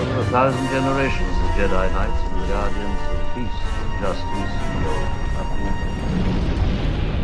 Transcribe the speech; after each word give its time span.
over 0.00 0.20
a 0.20 0.24
thousand 0.26 0.66
generations, 0.68 1.36
the 1.42 1.48
Jedi 1.60 1.92
Knights 1.92 2.22
and 2.22 2.48
Guardians 2.48 3.00
of 3.10 3.20
Peace, 3.34 3.60
Justice, 4.00 4.52
Heal, 4.72 5.00
Uproot, 5.36 5.76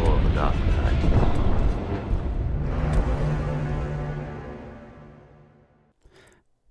or 0.06 0.14
the 0.22 0.28
Dark 0.34 0.56
Knight. 0.56 1.00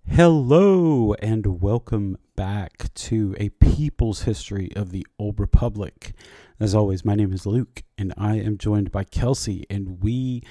Hello 0.08 1.14
and 1.16 1.60
welcome 1.60 2.18
back 2.36 2.94
to 2.94 3.36
a 3.40 3.50
People's 3.50 4.22
History 4.24 4.72
of 4.76 4.92
the 4.92 5.08
Old 5.18 5.40
Republic. 5.40 6.14
As 6.60 6.76
always, 6.76 7.04
my 7.04 7.16
name 7.16 7.34
is 7.34 7.48
Luke 7.48 7.82
and 7.98 8.14
I 8.16 8.36
am 8.36 8.60
joined 8.60 8.92
by 8.92 9.06
Kelsey, 9.06 9.66
and 9.72 10.04
we 10.04 10.44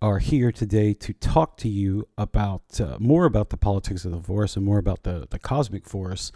are 0.00 0.20
here 0.20 0.52
today 0.52 0.94
to 0.94 1.12
talk 1.12 1.56
to 1.56 1.68
you 1.68 2.06
about 2.16 2.80
uh, 2.80 2.96
more 3.00 3.24
about 3.24 3.50
the 3.50 3.56
politics 3.56 4.04
of 4.04 4.12
the 4.12 4.22
Force 4.22 4.54
and 4.54 4.64
more 4.64 4.78
about 4.78 5.02
the, 5.02 5.26
the 5.30 5.38
cosmic 5.40 5.84
force. 5.84 6.30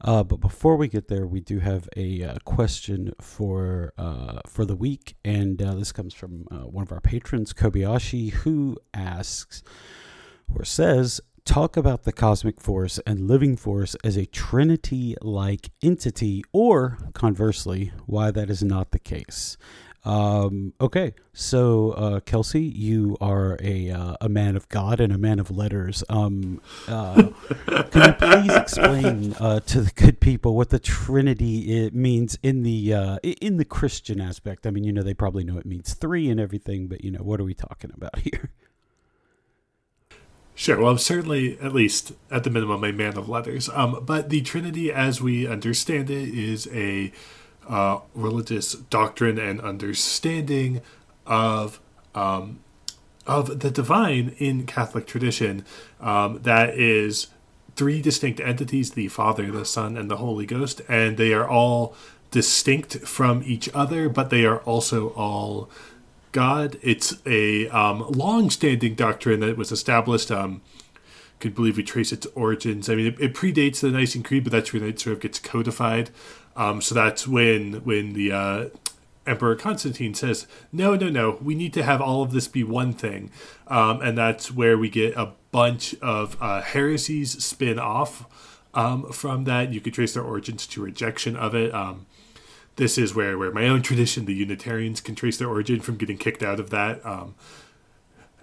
Uh, 0.00 0.24
but 0.24 0.40
before 0.40 0.76
we 0.76 0.88
get 0.88 1.06
there, 1.06 1.24
we 1.24 1.40
do 1.40 1.60
have 1.60 1.88
a 1.96 2.24
uh, 2.24 2.36
question 2.44 3.12
for 3.20 3.92
uh, 3.96 4.40
for 4.48 4.64
the 4.64 4.74
week, 4.74 5.14
and 5.24 5.62
uh, 5.62 5.74
this 5.74 5.92
comes 5.92 6.12
from 6.12 6.46
uh, 6.50 6.66
one 6.66 6.82
of 6.82 6.90
our 6.90 7.00
patrons, 7.00 7.52
Kobayashi, 7.52 8.32
who 8.32 8.76
asks 8.92 9.62
or 10.52 10.64
says, 10.64 11.20
talk 11.44 11.76
about 11.76 12.02
the 12.02 12.12
cosmic 12.12 12.60
force 12.60 12.98
and 13.06 13.28
living 13.28 13.56
force 13.56 13.94
as 14.02 14.16
a 14.16 14.26
trinity 14.26 15.14
like 15.22 15.70
entity, 15.82 16.42
or 16.52 16.98
conversely, 17.12 17.92
why 18.06 18.30
that 18.30 18.50
is 18.50 18.62
not 18.62 18.90
the 18.90 18.98
case. 18.98 19.56
Um, 20.04 20.74
okay, 20.80 21.14
so 21.32 21.92
uh, 21.92 22.20
Kelsey, 22.20 22.62
you 22.62 23.16
are 23.22 23.56
a 23.62 23.90
uh, 23.90 24.16
a 24.20 24.28
man 24.28 24.54
of 24.54 24.68
God 24.68 25.00
and 25.00 25.12
a 25.12 25.18
man 25.18 25.38
of 25.38 25.50
letters. 25.50 26.04
Um, 26.10 26.60
uh, 26.86 27.30
can 27.66 28.08
you 28.08 28.12
please 28.12 28.54
explain 28.54 29.34
uh, 29.40 29.60
to 29.60 29.80
the 29.80 29.90
good 29.92 30.20
people 30.20 30.56
what 30.56 30.68
the 30.68 30.78
Trinity 30.78 31.84
it 31.84 31.94
means 31.94 32.38
in 32.42 32.62
the 32.62 32.92
uh, 32.92 33.16
in 33.22 33.56
the 33.56 33.64
Christian 33.64 34.20
aspect? 34.20 34.66
I 34.66 34.70
mean, 34.70 34.84
you 34.84 34.92
know, 34.92 35.02
they 35.02 35.14
probably 35.14 35.42
know 35.42 35.56
it 35.56 35.66
means 35.66 35.94
three 35.94 36.28
and 36.28 36.38
everything, 36.38 36.86
but 36.86 37.02
you 37.02 37.10
know, 37.10 37.20
what 37.20 37.40
are 37.40 37.44
we 37.44 37.54
talking 37.54 37.90
about 37.94 38.18
here? 38.18 38.50
Sure. 40.54 40.78
Well, 40.78 40.90
I'm 40.90 40.98
certainly, 40.98 41.58
at 41.58 41.74
least 41.74 42.12
at 42.30 42.44
the 42.44 42.50
minimum, 42.50 42.84
a 42.84 42.92
man 42.92 43.16
of 43.16 43.28
letters. 43.28 43.68
Um, 43.70 44.04
but 44.06 44.30
the 44.30 44.40
Trinity, 44.42 44.92
as 44.92 45.20
we 45.20 45.48
understand 45.48 46.10
it, 46.10 46.28
is 46.28 46.68
a 46.72 47.10
uh, 47.68 48.00
religious 48.14 48.74
doctrine 48.74 49.38
and 49.38 49.60
understanding 49.60 50.80
of 51.26 51.80
um, 52.14 52.60
of 53.26 53.60
the 53.60 53.70
divine 53.70 54.34
in 54.38 54.66
Catholic 54.66 55.06
tradition. 55.06 55.64
Um, 56.00 56.40
that 56.42 56.78
is 56.78 57.28
three 57.76 58.02
distinct 58.02 58.40
entities: 58.40 58.92
the 58.92 59.08
Father, 59.08 59.50
the 59.50 59.64
Son, 59.64 59.96
and 59.96 60.10
the 60.10 60.18
Holy 60.18 60.46
Ghost, 60.46 60.82
and 60.88 61.16
they 61.16 61.32
are 61.32 61.48
all 61.48 61.94
distinct 62.30 62.98
from 63.00 63.42
each 63.44 63.68
other, 63.74 64.08
but 64.08 64.30
they 64.30 64.44
are 64.44 64.58
also 64.60 65.10
all 65.10 65.70
God. 66.32 66.78
It's 66.82 67.16
a 67.24 67.68
um, 67.68 68.00
long-standing 68.10 68.96
doctrine 68.96 69.40
that 69.40 69.56
was 69.56 69.70
established. 69.70 70.30
Um, 70.30 70.60
could 71.40 71.54
believe 71.54 71.76
we 71.76 71.82
trace 71.82 72.12
its 72.12 72.26
origins. 72.34 72.88
I 72.88 72.94
mean, 72.94 73.06
it, 73.06 73.20
it, 73.20 73.34
predates 73.34 73.80
the 73.80 73.90
Nicene 73.90 74.22
Creed, 74.22 74.44
but 74.44 74.52
that's 74.52 74.72
when 74.72 74.82
it 74.82 74.98
sort 74.98 75.14
of 75.14 75.20
gets 75.20 75.38
codified. 75.38 76.10
Um, 76.56 76.80
so 76.80 76.94
that's 76.94 77.26
when 77.26 77.84
when 77.84 78.12
the 78.12 78.32
uh, 78.32 78.64
Emperor 79.26 79.56
Constantine 79.56 80.14
says, 80.14 80.46
"No, 80.72 80.94
no, 80.94 81.08
no, 81.08 81.38
we 81.42 81.54
need 81.54 81.72
to 81.74 81.82
have 81.82 82.00
all 82.00 82.22
of 82.22 82.32
this 82.32 82.48
be 82.48 82.62
one 82.62 82.92
thing," 82.92 83.30
um, 83.68 84.00
and 84.00 84.16
that's 84.16 84.52
where 84.52 84.78
we 84.78 84.88
get 84.88 85.16
a 85.16 85.32
bunch 85.50 85.94
of 86.00 86.36
uh, 86.40 86.60
heresies 86.62 87.42
spin 87.42 87.78
off 87.78 88.26
um, 88.74 89.10
from 89.12 89.44
that. 89.44 89.72
You 89.72 89.80
could 89.80 89.94
trace 89.94 90.14
their 90.14 90.22
origins 90.22 90.66
to 90.68 90.82
rejection 90.82 91.36
of 91.36 91.54
it. 91.54 91.74
Um, 91.74 92.06
this 92.76 92.98
is 92.98 93.14
where 93.14 93.38
where 93.38 93.50
my 93.50 93.66
own 93.66 93.82
tradition, 93.82 94.26
the 94.26 94.34
Unitarians, 94.34 95.00
can 95.00 95.14
trace 95.14 95.38
their 95.38 95.48
origin 95.48 95.80
from 95.80 95.96
getting 95.96 96.18
kicked 96.18 96.42
out 96.42 96.60
of 96.60 96.70
that. 96.70 97.04
Um, 97.04 97.34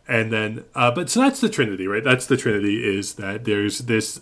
and 0.07 0.31
then, 0.31 0.65
uh, 0.75 0.91
but 0.91 1.09
so 1.09 1.21
that's 1.21 1.39
the 1.39 1.49
Trinity, 1.49 1.87
right? 1.87 2.03
That's 2.03 2.25
the 2.25 2.37
Trinity 2.37 2.83
is 2.83 3.13
that 3.13 3.45
there's 3.45 3.79
this 3.79 4.21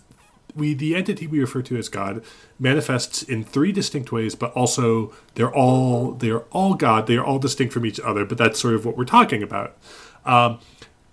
we 0.54 0.74
the 0.74 0.94
entity 0.94 1.26
we 1.26 1.40
refer 1.40 1.62
to 1.62 1.76
as 1.76 1.88
God 1.88 2.22
manifests 2.58 3.22
in 3.22 3.44
three 3.44 3.72
distinct 3.72 4.12
ways, 4.12 4.34
but 4.34 4.52
also 4.52 5.12
they're 5.34 5.52
all 5.52 6.12
they're 6.12 6.42
all 6.50 6.74
God. 6.74 7.06
They 7.06 7.16
are 7.16 7.24
all 7.24 7.38
distinct 7.38 7.72
from 7.72 7.86
each 7.86 8.00
other. 8.00 8.24
But 8.24 8.38
that's 8.38 8.60
sort 8.60 8.74
of 8.74 8.84
what 8.84 8.96
we're 8.96 9.04
talking 9.04 9.42
about, 9.42 9.76
um, 10.24 10.60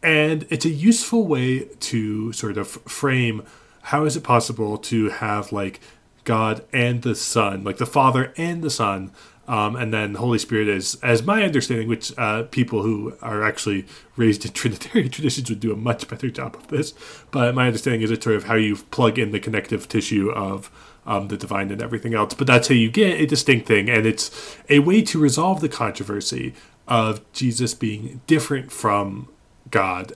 and 0.02 0.46
it's 0.50 0.66
a 0.66 0.70
useful 0.70 1.26
way 1.28 1.66
to 1.80 2.34
sort 2.34 2.58
of 2.58 2.68
frame 2.68 3.44
how 3.84 4.04
is 4.04 4.18
it 4.18 4.24
possible 4.24 4.78
to 4.78 5.10
have 5.10 5.54
like 5.54 5.80
God 6.26 6.66
and 6.74 7.04
the 7.04 7.16
Son, 7.16 7.64
like 7.64 7.78
the 7.78 7.86
Father 7.86 8.34
and 8.36 8.62
the 8.62 8.70
Son, 8.70 9.12
um, 9.48 9.78
and 9.78 9.94
then 9.94 10.14
the 10.14 10.20
Holy 10.20 10.40
Spirit 10.40 10.68
is, 10.68 10.96
as 11.02 11.24
my 11.24 11.44
understanding, 11.44 11.88
which 11.88 12.18
uh, 12.18 12.44
people 12.44 12.82
who 12.82 13.14
are 13.22 13.44
actually 13.44 13.86
raised 14.18 14.46
in 14.46 14.52
Trinitarian 14.54 15.10
traditions 15.10 15.50
would 15.50 15.62
do 15.62 15.72
a 15.72 15.78
much 15.78 16.08
better 16.08 16.30
job 16.30 16.56
of 16.56 16.68
this. 16.68 16.94
But 17.32 17.56
my 17.56 17.68
understanding 17.68 18.02
is 18.02 18.12
it's 18.12 18.24
sort 18.24 18.36
of 18.36 18.46
how 18.46 18.56
you 18.56 18.76
plug 18.76 19.18
in 19.18 19.32
the 19.32 19.40
connective 19.40 19.88
tissue 19.88 20.30
of 20.32 20.70
um, 21.06 21.30
the 21.30 21.38
divine 21.38 21.72
and 21.72 21.82
everything 21.82 22.14
else. 22.14 22.34
But 22.34 22.48
that's 22.48 22.68
how 22.68 22.76
you 22.76 22.92
get 22.92 23.22
a 23.22 23.26
distinct 23.26 23.68
thing, 23.68 23.90
and 23.90 24.06
it's 24.06 24.58
a 24.70 24.80
way 24.80 25.02
to 25.04 25.20
resolve 25.20 25.62
the 25.62 25.70
controversy 25.70 26.54
of 26.88 27.32
Jesus 27.32 27.74
being 27.74 28.22
different 28.28 28.72
from 28.72 29.30
God, 29.72 30.14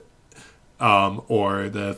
um, 0.78 1.22
or 1.28 1.68
the 1.70 1.96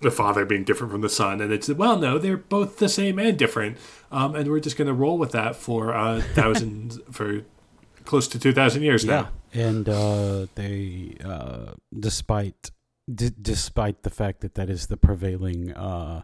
the 0.00 0.10
father 0.10 0.44
being 0.46 0.64
different 0.64 0.90
from 0.90 1.02
the 1.02 1.10
son 1.10 1.42
and 1.42 1.52
it's 1.52 1.68
well 1.68 1.98
no 1.98 2.18
they're 2.18 2.36
both 2.36 2.78
the 2.78 2.88
same 2.88 3.18
and 3.18 3.38
different 3.38 3.76
um, 4.10 4.34
and 4.34 4.48
we're 4.48 4.60
just 4.60 4.76
going 4.76 4.88
to 4.88 4.94
roll 4.94 5.18
with 5.18 5.32
that 5.32 5.56
for 5.56 5.94
uh, 5.94 6.20
thousands 6.34 6.98
for 7.10 7.42
close 8.04 8.26
to 8.28 8.38
2000 8.38 8.82
years 8.82 9.04
yeah. 9.04 9.10
now 9.22 9.28
and 9.52 9.88
uh, 9.88 10.46
they 10.54 11.16
uh, 11.24 11.72
despite 11.98 12.70
d- 13.12 13.30
despite 13.40 14.02
the 14.02 14.10
fact 14.10 14.40
that 14.40 14.54
that 14.54 14.70
is 14.70 14.86
the 14.86 14.96
prevailing 14.96 15.72
uh, 15.72 16.22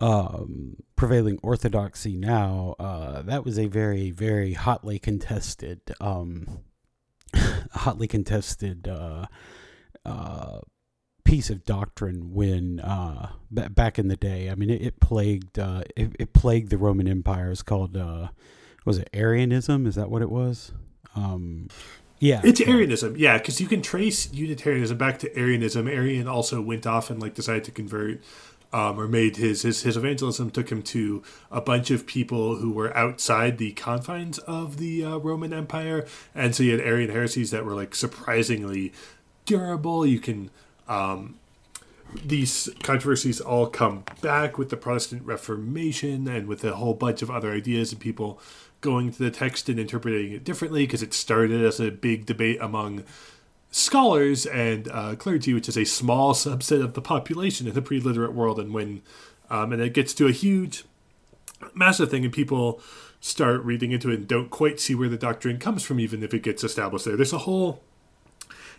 um, 0.00 0.76
prevailing 0.96 1.38
orthodoxy 1.42 2.16
now 2.16 2.74
uh, 2.78 3.22
that 3.22 3.44
was 3.44 3.58
a 3.58 3.66
very 3.66 4.10
very 4.10 4.52
hotly 4.52 4.98
contested 4.98 5.80
um, 6.00 6.60
hotly 7.72 8.06
contested 8.06 8.88
uh, 8.88 9.26
piece 11.28 11.50
of 11.50 11.62
doctrine 11.66 12.32
when 12.32 12.80
uh, 12.80 13.30
b- 13.52 13.68
back 13.68 13.98
in 13.98 14.08
the 14.08 14.16
day. 14.16 14.48
I 14.48 14.54
mean, 14.54 14.70
it, 14.70 14.80
it 14.80 15.00
plagued 15.00 15.58
uh, 15.58 15.82
it, 15.94 16.16
it, 16.18 16.32
plagued 16.32 16.70
the 16.70 16.78
Roman 16.78 17.06
Empire. 17.06 17.50
It's 17.50 17.62
called 17.62 17.96
uh, 17.96 18.28
was 18.86 18.98
it 18.98 19.10
Arianism? 19.12 19.86
Is 19.86 19.94
that 19.96 20.10
what 20.10 20.22
it 20.22 20.30
was? 20.30 20.72
Um, 21.14 21.68
yeah, 22.18 22.40
it's 22.42 22.62
Arianism. 22.62 23.16
Yeah, 23.16 23.36
because 23.36 23.60
you 23.60 23.66
can 23.66 23.82
trace 23.82 24.32
Unitarianism 24.32 24.96
back 24.96 25.18
to 25.18 25.38
Arianism. 25.38 25.86
Arian 25.86 26.26
also 26.26 26.62
went 26.62 26.86
off 26.86 27.10
and 27.10 27.20
like 27.20 27.34
decided 27.34 27.64
to 27.64 27.70
convert. 27.70 28.22
Um, 28.70 29.00
or 29.00 29.08
made 29.08 29.36
his, 29.36 29.62
his 29.62 29.84
his 29.84 29.96
evangelism 29.96 30.50
took 30.50 30.70
him 30.70 30.82
to 30.82 31.22
a 31.50 31.58
bunch 31.58 31.90
of 31.90 32.06
people 32.06 32.56
who 32.56 32.70
were 32.70 32.94
outside 32.94 33.56
the 33.56 33.72
confines 33.72 34.38
of 34.40 34.76
the 34.76 35.02
uh, 35.02 35.16
Roman 35.16 35.54
Empire, 35.54 36.06
and 36.34 36.54
so 36.54 36.62
you 36.62 36.72
had 36.72 36.82
Arian 36.82 37.10
heresies 37.10 37.50
that 37.50 37.64
were 37.64 37.74
like 37.74 37.94
surprisingly 37.94 38.92
durable. 39.46 40.04
You 40.04 40.20
can 40.20 40.50
um, 40.88 41.38
these 42.24 42.70
controversies 42.82 43.40
all 43.40 43.66
come 43.66 44.04
back 44.22 44.56
with 44.56 44.70
the 44.70 44.76
Protestant 44.76 45.24
Reformation 45.24 46.26
and 46.26 46.46
with 46.46 46.64
a 46.64 46.76
whole 46.76 46.94
bunch 46.94 47.22
of 47.22 47.30
other 47.30 47.52
ideas 47.52 47.92
and 47.92 48.00
people 48.00 48.40
going 48.80 49.12
to 49.12 49.18
the 49.18 49.30
text 49.30 49.68
and 49.68 49.78
interpreting 49.78 50.32
it 50.32 50.44
differently 50.44 50.84
because 50.84 51.02
it 51.02 51.12
started 51.12 51.64
as 51.64 51.80
a 51.80 51.90
big 51.90 52.24
debate 52.26 52.58
among 52.60 53.04
scholars 53.70 54.46
and 54.46 54.88
uh, 54.88 55.14
clergy, 55.16 55.52
which 55.52 55.68
is 55.68 55.76
a 55.76 55.84
small 55.84 56.32
subset 56.32 56.82
of 56.82 56.94
the 56.94 57.02
population 57.02 57.66
in 57.66 57.74
the 57.74 57.82
pre-literate 57.82 58.32
world. 58.32 58.58
And 58.58 58.72
when 58.72 59.02
um, 59.50 59.72
and 59.72 59.80
it 59.80 59.94
gets 59.94 60.14
to 60.14 60.26
a 60.26 60.32
huge, 60.32 60.84
massive 61.74 62.10
thing, 62.10 62.24
and 62.24 62.32
people 62.32 62.80
start 63.20 63.62
reading 63.64 63.92
into 63.92 64.10
it 64.10 64.14
and 64.14 64.28
don't 64.28 64.50
quite 64.50 64.78
see 64.78 64.94
where 64.94 65.08
the 65.08 65.16
doctrine 65.16 65.58
comes 65.58 65.82
from, 65.82 65.98
even 65.98 66.22
if 66.22 66.32
it 66.32 66.42
gets 66.42 66.62
established 66.62 67.04
there. 67.04 67.16
There's 67.16 67.32
a 67.32 67.38
whole, 67.38 67.80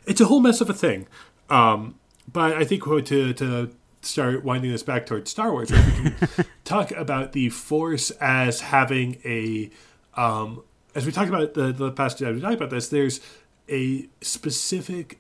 it's 0.06 0.22
a 0.22 0.26
whole 0.26 0.40
mess 0.40 0.62
of 0.62 0.70
a 0.70 0.74
thing. 0.74 1.08
Um, 1.50 1.96
but 2.32 2.54
I 2.54 2.64
think 2.64 2.84
to 2.84 3.34
to 3.34 3.72
start 4.02 4.44
winding 4.44 4.72
this 4.72 4.84
back 4.84 5.06
towards 5.06 5.32
Star 5.32 5.52
Wars, 5.52 5.72
right, 5.72 5.86
we 5.86 6.12
can 6.12 6.46
talk 6.64 6.92
about 6.92 7.34
the 7.34 7.50
Force 7.50 8.12
as 8.12 8.62
having 8.62 9.18
a 9.26 9.70
um, 10.16 10.64
as 10.96 11.06
we 11.06 11.12
talked 11.12 11.30
about 11.30 11.54
the 11.54 11.72
the 11.72 11.92
past 11.92 12.20
time 12.20 12.36
we 12.36 12.42
talked 12.42 12.56
about 12.56 12.70
this. 12.70 12.90
There's 12.90 13.20
a 13.68 14.08
specific 14.22 15.20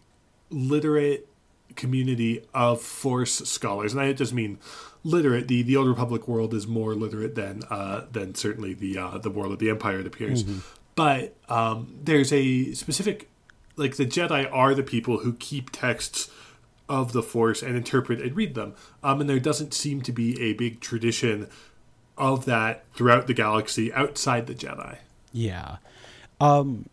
literate 0.49 1.27
community 1.75 2.43
of 2.53 2.81
Force 2.81 3.37
scholars, 3.49 3.93
and 3.93 4.01
I 4.01 4.13
just 4.13 4.33
mean 4.33 4.59
literate. 5.03 5.47
The 5.47 5.63
the 5.63 5.75
Old 5.75 5.87
Republic 5.87 6.27
world 6.27 6.53
is 6.53 6.67
more 6.67 6.95
literate 6.95 7.35
than 7.35 7.63
uh, 7.69 8.05
than 8.11 8.35
certainly 8.35 8.73
the 8.73 8.97
uh, 8.97 9.17
the 9.17 9.29
world 9.29 9.51
of 9.51 9.59
the 9.59 9.69
Empire. 9.69 9.99
It 9.99 10.07
appears, 10.07 10.43
mm-hmm. 10.43 10.59
but 10.95 11.35
um, 11.47 11.99
there's 12.03 12.31
a 12.33 12.73
specific 12.73 13.29
like 13.75 13.95
the 13.95 14.05
Jedi 14.05 14.47
are 14.51 14.75
the 14.75 14.83
people 14.83 15.19
who 15.19 15.33
keep 15.33 15.69
texts 15.71 16.29
of 16.89 17.13
the 17.13 17.23
Force 17.23 17.61
and 17.61 17.77
interpret 17.77 18.19
and 18.19 18.35
read 18.35 18.55
them. 18.55 18.73
Um, 19.03 19.21
and 19.21 19.29
there 19.29 19.39
doesn't 19.39 19.73
seem 19.73 20.01
to 20.01 20.11
be 20.11 20.41
a 20.41 20.53
big 20.53 20.81
tradition 20.81 21.47
of 22.17 22.45
that 22.45 22.83
throughout 22.93 23.27
the 23.27 23.33
galaxy 23.33 23.93
outside 23.93 24.47
the 24.47 24.53
Jedi. 24.53 24.97
Yeah. 25.31 25.77
Um 26.41 26.89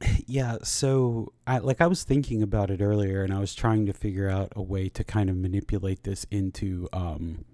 yeah, 0.26 0.58
so 0.62 1.32
I 1.46 1.58
like 1.58 1.80
I 1.80 1.86
was 1.86 2.04
thinking 2.04 2.42
about 2.42 2.70
it 2.70 2.80
earlier 2.80 3.22
and 3.22 3.32
I 3.32 3.40
was 3.40 3.54
trying 3.54 3.86
to 3.86 3.92
figure 3.92 4.28
out 4.28 4.52
a 4.54 4.62
way 4.62 4.88
to 4.90 5.02
kind 5.02 5.30
of 5.30 5.36
manipulate 5.36 6.02
this 6.02 6.26
into 6.30 6.88
um 6.92 7.44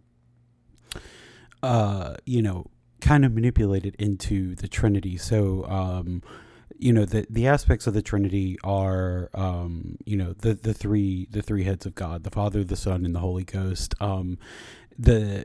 uh 1.63 2.15
you 2.27 2.43
know, 2.43 2.67
kind 3.01 3.25
of 3.25 3.33
manipulate 3.33 3.87
it 3.87 3.95
into 3.97 4.57
the 4.57 4.69
Trinity. 4.69 5.17
So 5.17 5.65
um 5.67 6.23
you 6.79 6.93
know 6.93 7.05
the 7.05 7.27
the 7.31 7.47
aspects 7.47 7.87
of 7.87 7.95
the 7.95 8.03
Trinity 8.03 8.59
are 8.65 9.31
um 9.35 9.97
you 10.05 10.17
know 10.17 10.33
the 10.33 10.55
the 10.55 10.75
three 10.75 11.27
the 11.31 11.43
three 11.43 11.65
heads 11.65 11.87
of 11.87 11.95
God, 11.95 12.25
the 12.25 12.31
Father, 12.31 12.65
the 12.65 12.77
Son 12.77 13.05
and 13.05 13.15
the 13.15 13.21
Holy 13.21 13.45
Ghost. 13.45 13.95
Um 14.01 14.39
the 14.99 15.45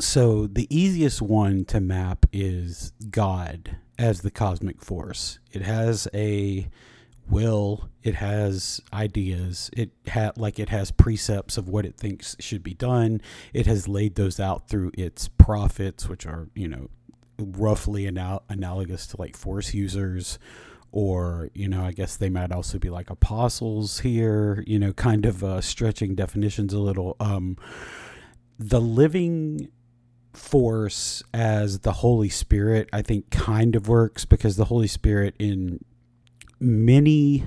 so 0.00 0.46
the 0.46 0.66
easiest 0.74 1.20
one 1.20 1.64
to 1.66 1.80
map 1.80 2.26
is 2.32 2.92
God 3.10 3.76
as 3.98 4.20
the 4.20 4.30
cosmic 4.30 4.82
force. 4.82 5.40
It 5.52 5.62
has 5.62 6.06
a 6.14 6.68
will, 7.28 7.88
it 8.02 8.14
has 8.14 8.80
ideas, 8.92 9.70
it 9.76 9.90
had 10.06 10.38
like 10.38 10.58
it 10.58 10.68
has 10.68 10.90
precepts 10.90 11.58
of 11.58 11.68
what 11.68 11.84
it 11.84 11.96
thinks 11.96 12.36
should 12.38 12.62
be 12.62 12.74
done. 12.74 13.20
It 13.52 13.66
has 13.66 13.88
laid 13.88 14.14
those 14.14 14.38
out 14.38 14.68
through 14.68 14.92
its 14.96 15.28
prophets, 15.28 16.08
which 16.08 16.26
are, 16.26 16.48
you 16.54 16.68
know, 16.68 16.88
roughly 17.38 18.06
anal- 18.06 18.42
analogous 18.48 19.06
to 19.06 19.16
like 19.18 19.36
force 19.36 19.72
users 19.72 20.38
or 20.90 21.50
you 21.54 21.68
know 21.68 21.84
i 21.84 21.92
guess 21.92 22.16
they 22.16 22.30
might 22.30 22.50
also 22.50 22.78
be 22.78 22.88
like 22.90 23.10
apostles 23.10 24.00
here 24.00 24.64
you 24.66 24.78
know 24.78 24.92
kind 24.92 25.26
of 25.26 25.44
uh, 25.44 25.60
stretching 25.60 26.14
definitions 26.14 26.72
a 26.72 26.78
little. 26.78 27.16
Um 27.20 27.56
the 28.58 28.80
living 28.80 29.68
force 30.32 31.22
as 31.32 31.80
the 31.80 31.92
Holy 31.92 32.28
Spirit, 32.28 32.88
I 32.92 33.02
think, 33.02 33.30
kind 33.30 33.76
of 33.76 33.88
works 33.88 34.24
because 34.24 34.56
the 34.56 34.66
Holy 34.66 34.86
Spirit, 34.86 35.34
in 35.38 35.84
many, 36.58 37.44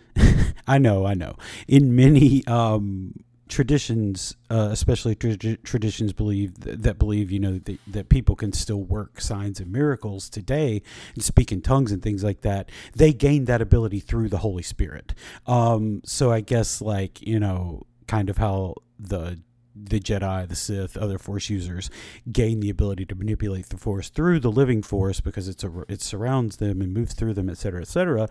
I 0.66 0.78
know, 0.78 1.06
I 1.06 1.14
know, 1.14 1.36
in 1.66 1.96
many 1.96 2.46
um, 2.46 3.24
traditions, 3.48 4.36
uh, 4.50 4.68
especially 4.70 5.14
tra- 5.14 5.56
traditions 5.58 6.12
believe 6.12 6.58
th- 6.60 6.78
that 6.78 6.98
believe, 6.98 7.30
you 7.30 7.40
know, 7.40 7.58
that, 7.58 7.78
that 7.86 8.08
people 8.08 8.36
can 8.36 8.52
still 8.52 8.82
work 8.82 9.20
signs 9.20 9.60
and 9.60 9.70
miracles 9.70 10.28
today 10.28 10.82
and 11.14 11.22
speak 11.22 11.52
in 11.52 11.60
tongues 11.60 11.92
and 11.92 12.02
things 12.02 12.24
like 12.24 12.40
that. 12.40 12.70
They 12.94 13.12
gain 13.12 13.44
that 13.46 13.60
ability 13.60 14.00
through 14.00 14.28
the 14.28 14.38
Holy 14.38 14.62
Spirit. 14.62 15.14
Um, 15.46 16.00
so 16.04 16.32
I 16.32 16.40
guess, 16.40 16.80
like, 16.80 17.20
you 17.20 17.38
know, 17.38 17.86
kind 18.06 18.30
of 18.30 18.38
how 18.38 18.76
the 18.98 19.40
the 19.76 19.98
Jedi, 19.98 20.48
the 20.48 20.54
Sith, 20.54 20.96
other 20.96 21.18
Force 21.18 21.50
users 21.50 21.90
gain 22.30 22.60
the 22.60 22.70
ability 22.70 23.04
to 23.06 23.14
manipulate 23.16 23.70
the 23.70 23.76
Force 23.76 24.08
through 24.08 24.38
the 24.38 24.50
living 24.50 24.82
Force 24.82 25.20
because 25.20 25.48
it's 25.48 25.64
a, 25.64 25.84
it 25.88 26.00
surrounds 26.00 26.58
them 26.58 26.80
and 26.80 26.94
moves 26.94 27.12
through 27.12 27.34
them, 27.34 27.50
etc., 27.50 27.80
etc. 27.80 28.28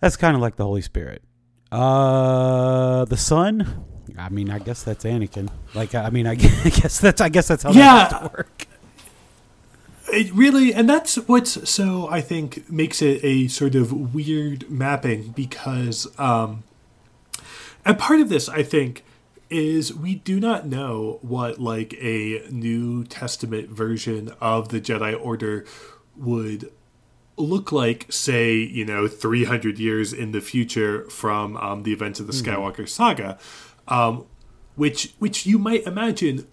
That's 0.00 0.16
kind 0.16 0.36
of 0.36 0.42
like 0.42 0.56
the 0.56 0.64
Holy 0.64 0.82
Spirit. 0.82 1.22
Uh, 1.72 3.06
the 3.06 3.16
Son. 3.16 3.84
I 4.18 4.28
mean, 4.28 4.50
I 4.50 4.58
guess 4.58 4.82
that's 4.82 5.04
Anakin. 5.04 5.48
Like, 5.74 5.94
I 5.94 6.10
mean, 6.10 6.26
I 6.26 6.34
guess 6.34 7.00
that's 7.00 7.20
I 7.20 7.30
guess 7.30 7.48
that's 7.48 7.62
how 7.62 7.72
yeah. 7.72 8.08
that 8.08 8.12
has 8.12 8.30
to 8.30 8.36
work. 8.36 8.66
It 10.12 10.30
really, 10.34 10.74
and 10.74 10.88
that's 10.88 11.16
what's 11.16 11.68
so 11.68 12.08
I 12.10 12.20
think 12.20 12.70
makes 12.70 13.00
it 13.00 13.24
a 13.24 13.48
sort 13.48 13.74
of 13.74 14.14
weird 14.14 14.70
mapping 14.70 15.30
because, 15.30 16.06
um, 16.18 16.64
and 17.86 17.98
part 17.98 18.20
of 18.20 18.28
this 18.28 18.50
I 18.50 18.62
think 18.62 19.04
is 19.48 19.94
we 19.94 20.16
do 20.16 20.38
not 20.38 20.66
know 20.66 21.18
what 21.22 21.58
like 21.58 21.94
a 21.94 22.46
New 22.50 23.04
Testament 23.04 23.70
version 23.70 24.32
of 24.40 24.68
the 24.68 24.80
Jedi 24.80 25.18
Order 25.18 25.64
would 26.16 26.70
look 27.42 27.72
like, 27.72 28.06
say, 28.10 28.54
you 28.54 28.84
know, 28.84 29.08
300 29.08 29.78
years 29.78 30.12
in 30.12 30.32
the 30.32 30.40
future 30.40 31.08
from 31.10 31.56
um, 31.56 31.82
the 31.82 31.92
events 31.92 32.20
of 32.20 32.26
the 32.26 32.32
hmm. 32.32 32.48
Skywalker 32.48 32.72
mm-hmm. 32.72 32.86
saga, 32.86 33.38
um, 33.88 34.26
which 34.76 35.14
which 35.18 35.46
you 35.46 35.58
might 35.58 35.84
imagine 35.86 36.46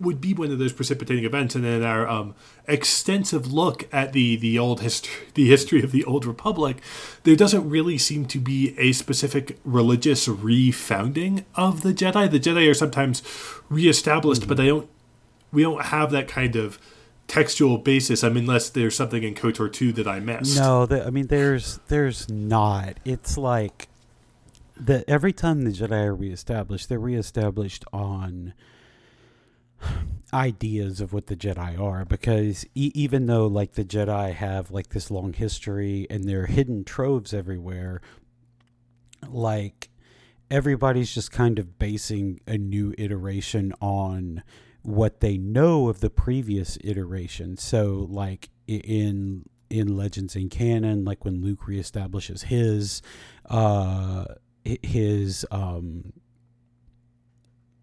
would 0.00 0.20
be 0.20 0.34
one 0.34 0.50
of 0.50 0.58
those 0.58 0.72
precipitating 0.72 1.24
events. 1.24 1.54
And 1.54 1.64
in 1.64 1.82
our 1.82 2.06
um, 2.08 2.34
extensive 2.66 3.52
look 3.52 3.88
at 3.92 4.12
the 4.12 4.36
the 4.36 4.58
old 4.58 4.80
history, 4.80 5.26
the 5.34 5.48
history 5.48 5.82
of 5.82 5.92
the 5.92 6.04
old 6.04 6.24
republic, 6.24 6.78
there 7.24 7.36
doesn't 7.36 7.68
really 7.68 7.98
seem 7.98 8.26
to 8.26 8.38
be 8.38 8.74
a 8.78 8.92
specific 8.92 9.58
religious 9.64 10.26
refounding 10.28 11.44
of 11.54 11.82
the 11.82 11.92
Jedi. 11.92 12.30
The 12.30 12.40
Jedi 12.40 12.70
are 12.70 12.74
sometimes 12.74 13.22
reestablished, 13.68 14.42
mm-hmm. 14.42 14.48
but 14.48 14.56
they 14.56 14.66
don't. 14.66 14.88
We 15.52 15.62
don't 15.62 15.86
have 15.86 16.10
that 16.10 16.28
kind 16.28 16.56
of 16.56 16.78
textual 17.26 17.78
basis. 17.78 18.22
I 18.24 18.28
mean, 18.28 18.44
unless 18.44 18.70
there's 18.70 18.96
something 18.96 19.22
in 19.22 19.34
Kotor 19.34 19.72
two 19.72 19.92
that 19.92 20.06
I 20.06 20.20
missed. 20.20 20.56
No, 20.56 20.86
the, 20.86 21.06
I 21.06 21.10
mean, 21.10 21.26
there's 21.26 21.80
there's 21.88 22.28
not. 22.28 22.98
It's 23.04 23.36
like 23.36 23.88
that 24.76 25.04
every 25.08 25.32
time 25.32 25.62
the 25.62 25.70
Jedi 25.70 26.04
are 26.04 26.14
reestablished, 26.14 26.88
they're 26.88 26.98
reestablished 26.98 27.84
on 27.92 28.54
ideas 30.32 31.00
of 31.00 31.12
what 31.12 31.26
the 31.26 31.36
Jedi 31.36 31.78
are 31.78 32.04
because 32.04 32.66
e- 32.74 32.92
even 32.94 33.26
though 33.26 33.46
like 33.46 33.72
the 33.72 33.84
Jedi 33.84 34.32
have 34.32 34.70
like 34.70 34.88
this 34.90 35.10
long 35.10 35.32
history 35.32 36.06
and 36.10 36.24
there 36.24 36.42
are 36.42 36.46
hidden 36.46 36.84
troves 36.84 37.32
everywhere 37.32 38.00
like 39.28 39.88
everybody's 40.50 41.14
just 41.14 41.32
kind 41.32 41.58
of 41.58 41.78
basing 41.78 42.40
a 42.46 42.56
new 42.58 42.94
iteration 42.98 43.72
on 43.80 44.42
what 44.86 45.18
they 45.20 45.36
know 45.36 45.88
of 45.88 46.00
the 46.00 46.10
previous 46.10 46.78
iteration. 46.84 47.56
So 47.56 48.06
like 48.08 48.50
in 48.68 49.44
in 49.68 49.96
legends 49.96 50.36
in 50.36 50.48
canon 50.48 51.04
like 51.04 51.24
when 51.24 51.42
Luke 51.42 51.62
reestablishes 51.66 52.44
his 52.44 53.02
uh 53.50 54.24
his 54.64 55.44
um 55.50 56.12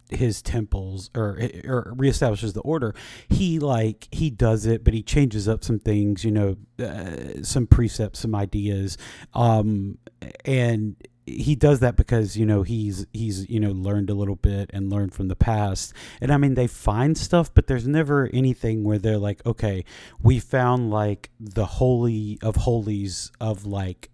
his 0.09 0.41
temples 0.41 1.09
or 1.13 1.37
or 1.65 1.93
reestablishes 1.97 2.53
the 2.53 2.61
order 2.61 2.95
he 3.27 3.59
like 3.59 4.07
he 4.11 4.29
does 4.29 4.65
it 4.65 4.83
but 4.83 4.93
he 4.93 5.01
changes 5.01 5.47
up 5.47 5.63
some 5.63 5.79
things 5.79 6.23
you 6.23 6.31
know 6.31 6.55
uh, 6.79 7.41
some 7.41 7.67
precepts 7.67 8.19
some 8.19 8.35
ideas 8.35 8.97
um 9.33 9.97
and 10.45 10.95
he 11.25 11.55
does 11.55 11.79
that 11.79 11.95
because 11.95 12.35
you 12.35 12.45
know 12.45 12.63
he's 12.63 13.05
he's 13.13 13.49
you 13.49 13.59
know 13.59 13.71
learned 13.71 14.09
a 14.09 14.13
little 14.13 14.35
bit 14.35 14.69
and 14.73 14.91
learned 14.91 15.13
from 15.13 15.29
the 15.29 15.35
past 15.35 15.93
and 16.19 16.31
i 16.31 16.37
mean 16.37 16.53
they 16.55 16.67
find 16.67 17.17
stuff 17.17 17.53
but 17.53 17.67
there's 17.67 17.87
never 17.87 18.29
anything 18.33 18.83
where 18.83 18.97
they're 18.97 19.17
like 19.17 19.45
okay 19.45 19.85
we 20.21 20.37
found 20.37 20.89
like 20.89 21.29
the 21.39 21.65
holy 21.65 22.37
of 22.41 22.57
holies 22.57 23.31
of 23.39 23.65
like 23.65 24.09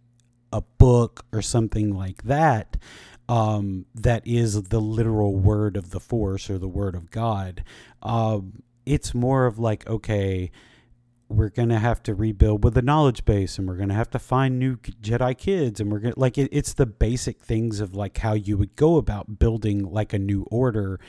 a 0.54 0.62
book 0.62 1.26
or 1.32 1.42
something 1.42 1.96
like 1.96 2.24
that 2.24 2.78
um, 3.30 3.86
that 3.94 4.26
is 4.26 4.64
the 4.64 4.82
literal 4.82 5.36
word 5.36 5.78
of 5.78 5.92
the 5.92 6.00
force 6.00 6.50
or 6.50 6.58
the 6.58 6.68
word 6.68 6.96
of 6.96 7.12
God. 7.12 7.64
Um, 8.02 8.64
it's 8.88 9.14
more 9.14 9.46
of 9.46 9.60
like, 9.60 9.88
okay, 9.88 10.50
we're 11.30 11.50
gonna 11.50 11.80
have 11.80 12.04
to 12.04 12.16
rebuild 12.16 12.64
with 12.64 12.78
a 12.78 12.82
knowledge 12.82 13.24
base, 13.24 13.58
and 13.58 13.68
we're 13.68 13.78
gonna 13.78 13.94
have 13.94 14.10
to 14.12 14.20
find 14.20 14.60
new 14.60 14.78
Jedi 14.78 15.38
kids, 15.38 15.80
and 15.80 15.92
we're 15.92 16.00
gonna 16.00 16.16
like 16.18 16.38
it, 16.38 16.50
it's 16.52 16.74
the 16.74 16.86
basic 16.86 17.42
things 17.42 17.80
of 17.80 17.96
like 17.96 18.18
how 18.18 18.34
you 18.34 18.58
would 18.58 18.76
go 18.76 18.98
about 18.98 19.40
building 19.40 19.84
like 19.84 20.14
a 20.14 20.20
new 20.20 20.44
order, 20.52 21.00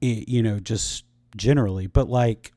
you 0.00 0.42
know, 0.42 0.58
just 0.60 1.04
generally. 1.36 1.86
But 1.86 2.08
like 2.08 2.52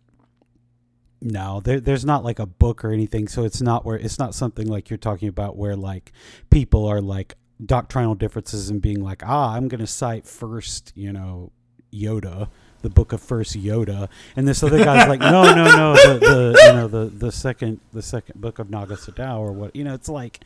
no 1.23 1.61
there, 1.63 1.79
there's 1.79 2.03
not 2.03 2.23
like 2.23 2.39
a 2.39 2.47
book 2.47 2.83
or 2.83 2.91
anything 2.91 3.27
so 3.27 3.43
it's 3.43 3.61
not 3.61 3.85
where 3.85 3.95
it's 3.95 4.17
not 4.17 4.33
something 4.33 4.65
like 4.65 4.89
you're 4.89 4.97
talking 4.97 5.27
about 5.27 5.55
where 5.55 5.75
like 5.75 6.11
people 6.49 6.83
are 6.87 6.99
like 6.99 7.35
doctrinal 7.65 8.15
differences 8.15 8.69
and 8.69 8.81
being 8.81 9.01
like, 9.01 9.23
ah, 9.25 9.53
I'm 9.53 9.67
going 9.67 9.79
to 9.79 9.87
cite 9.87 10.25
first, 10.25 10.91
you 10.95 11.13
know, 11.13 11.51
Yoda, 11.93 12.49
the 12.81 12.89
book 12.89 13.13
of 13.13 13.21
first 13.21 13.57
Yoda, 13.57 14.09
and 14.35 14.47
this 14.47 14.63
other 14.63 14.83
guy's 14.83 15.07
like, 15.07 15.19
no, 15.19 15.43
no, 15.55 15.65
no, 15.65 15.93
the, 15.93 16.19
the 16.19 16.63
you 16.67 16.73
know 16.73 16.87
the 16.87 17.05
the 17.05 17.31
second 17.31 17.79
the 17.93 18.01
second 18.01 18.39
book 18.39 18.59
of 18.59 18.69
Naga 18.69 18.95
Sadow 18.95 19.39
or 19.39 19.51
what, 19.51 19.75
you 19.75 19.83
know, 19.83 19.93
it's 19.93 20.09
like. 20.09 20.39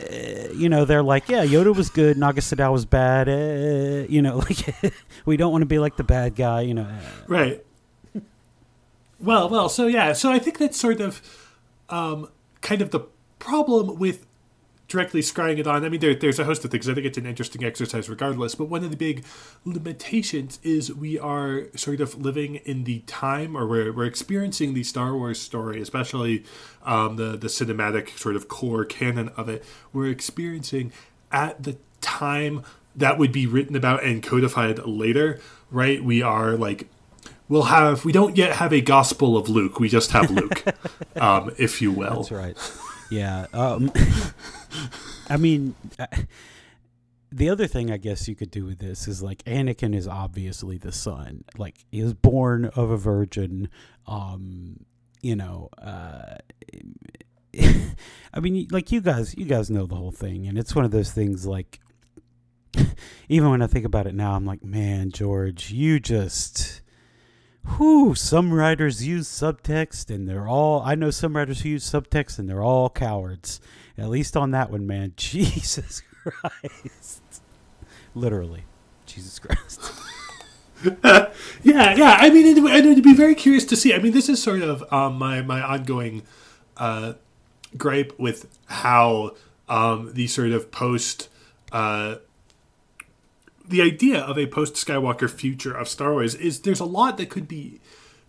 Uh, 0.00 0.48
you 0.52 0.68
know 0.68 0.84
they're 0.84 1.04
like 1.04 1.28
yeah 1.28 1.44
yoda 1.44 1.72
was 1.72 1.88
good 1.88 2.16
Naga 2.16 2.40
Sadow 2.40 2.72
was 2.72 2.84
bad 2.84 3.28
uh, 3.28 4.04
you 4.08 4.20
know 4.22 4.38
like 4.48 4.74
we 5.24 5.36
don't 5.36 5.52
want 5.52 5.62
to 5.62 5.66
be 5.66 5.78
like 5.78 5.96
the 5.96 6.02
bad 6.02 6.34
guy 6.34 6.62
you 6.62 6.74
know 6.74 6.88
right 7.28 7.64
well 9.20 9.48
well 9.48 9.68
so 9.68 9.86
yeah 9.86 10.12
so 10.12 10.32
i 10.32 10.40
think 10.40 10.58
that's 10.58 10.76
sort 10.76 11.00
of 11.00 11.22
um, 11.90 12.28
kind 12.60 12.82
of 12.82 12.90
the 12.90 13.00
problem 13.38 13.96
with 13.96 14.26
directly 14.88 15.20
scrying 15.20 15.58
it 15.58 15.66
on. 15.66 15.84
I 15.84 15.88
mean, 15.88 16.00
there, 16.00 16.14
there's 16.14 16.38
a 16.38 16.44
host 16.44 16.64
of 16.64 16.70
things. 16.70 16.88
I 16.88 16.94
think 16.94 17.06
it's 17.06 17.18
an 17.18 17.26
interesting 17.26 17.64
exercise 17.64 18.08
regardless. 18.08 18.54
But 18.54 18.66
one 18.66 18.84
of 18.84 18.90
the 18.90 18.96
big 18.96 19.24
limitations 19.64 20.58
is 20.62 20.92
we 20.92 21.18
are 21.18 21.64
sort 21.74 22.00
of 22.00 22.20
living 22.20 22.56
in 22.56 22.84
the 22.84 23.00
time, 23.00 23.56
or 23.56 23.66
we're, 23.66 23.92
we're 23.92 24.04
experiencing 24.04 24.74
the 24.74 24.84
Star 24.84 25.16
Wars 25.16 25.40
story, 25.40 25.80
especially 25.80 26.44
um, 26.84 27.16
the, 27.16 27.36
the 27.36 27.48
cinematic 27.48 28.18
sort 28.18 28.36
of 28.36 28.48
core 28.48 28.84
canon 28.84 29.30
of 29.30 29.48
it. 29.48 29.64
We're 29.92 30.10
experiencing 30.10 30.92
at 31.32 31.62
the 31.62 31.78
time 32.00 32.62
that 32.96 33.18
would 33.18 33.32
be 33.32 33.46
written 33.46 33.74
about 33.74 34.04
and 34.04 34.22
codified 34.22 34.78
later, 34.86 35.40
right? 35.70 36.02
We 36.02 36.22
are 36.22 36.56
like 36.56 36.88
we'll 37.48 37.64
have 37.64 38.04
we 38.04 38.12
don't 38.12 38.36
yet 38.36 38.56
have 38.56 38.72
a 38.72 38.80
gospel 38.80 39.36
of 39.36 39.48
Luke. 39.48 39.80
We 39.80 39.88
just 39.88 40.12
have 40.12 40.30
Luke, 40.30 40.62
um, 41.16 41.50
if 41.58 41.82
you 41.82 41.90
will. 41.90 42.22
That's 42.22 42.30
right. 42.30 42.56
Yeah. 43.14 43.46
Um, 43.52 43.92
I 45.28 45.36
mean, 45.36 45.76
uh, 46.00 46.06
the 47.30 47.48
other 47.48 47.68
thing 47.68 47.90
I 47.92 47.96
guess 47.96 48.26
you 48.26 48.34
could 48.34 48.50
do 48.50 48.64
with 48.64 48.80
this 48.80 49.06
is 49.06 49.22
like 49.22 49.44
Anakin 49.44 49.94
is 49.94 50.08
obviously 50.08 50.78
the 50.78 50.90
son. 50.90 51.44
Like 51.56 51.76
he 51.92 52.02
was 52.02 52.14
born 52.14 52.66
of 52.66 52.90
a 52.90 52.96
virgin. 52.96 53.68
Um, 54.06 54.84
you 55.22 55.36
know, 55.36 55.68
uh, 55.80 56.38
I 58.34 58.40
mean, 58.40 58.66
like 58.70 58.90
you 58.90 59.00
guys, 59.00 59.36
you 59.38 59.44
guys 59.44 59.70
know 59.70 59.86
the 59.86 59.94
whole 59.94 60.10
thing, 60.10 60.48
and 60.48 60.58
it's 60.58 60.74
one 60.74 60.84
of 60.84 60.90
those 60.90 61.12
things. 61.12 61.46
Like, 61.46 61.78
even 63.28 63.50
when 63.50 63.62
I 63.62 63.68
think 63.68 63.84
about 63.84 64.08
it 64.08 64.14
now, 64.14 64.32
I'm 64.34 64.44
like, 64.44 64.64
man, 64.64 65.12
George, 65.12 65.70
you 65.70 66.00
just. 66.00 66.82
Whew, 67.66 68.14
some 68.14 68.52
writers 68.52 69.06
use 69.06 69.28
subtext 69.28 70.14
and 70.14 70.28
they're 70.28 70.46
all 70.48 70.82
I 70.82 70.94
know 70.94 71.10
some 71.10 71.34
writers 71.34 71.62
who 71.62 71.70
use 71.70 71.90
subtext 71.90 72.38
and 72.38 72.48
they're 72.48 72.62
all 72.62 72.90
cowards. 72.90 73.60
At 73.96 74.08
least 74.08 74.36
on 74.36 74.50
that 74.50 74.70
one, 74.70 74.86
man. 74.86 75.12
Jesus 75.16 76.02
Christ. 76.22 77.22
Literally. 78.14 78.64
Jesus 79.06 79.38
Christ. 79.38 79.80
yeah, 81.04 81.94
yeah. 81.94 82.16
I 82.20 82.30
mean, 82.30 82.46
it, 82.46 82.58
it'd 82.58 83.04
be 83.04 83.14
very 83.14 83.34
curious 83.34 83.64
to 83.66 83.76
see. 83.76 83.94
I 83.94 83.98
mean, 83.98 84.12
this 84.12 84.28
is 84.28 84.42
sort 84.42 84.62
of 84.62 84.84
um, 84.92 85.18
my 85.18 85.40
my 85.42 85.62
ongoing 85.62 86.22
uh, 86.76 87.14
gripe 87.76 88.12
with 88.18 88.48
how 88.66 89.34
um, 89.68 90.12
the 90.14 90.26
sort 90.26 90.50
of 90.50 90.70
post 90.70 91.28
uh, 91.72 92.16
the 93.66 93.82
idea 93.82 94.20
of 94.20 94.38
a 94.38 94.46
post 94.46 94.74
Skywalker 94.74 95.30
future 95.30 95.72
of 95.72 95.88
Star 95.88 96.12
Wars 96.12 96.34
is 96.34 96.60
there's 96.60 96.80
a 96.80 96.84
lot 96.84 97.16
that 97.16 97.30
could 97.30 97.48
be 97.48 97.80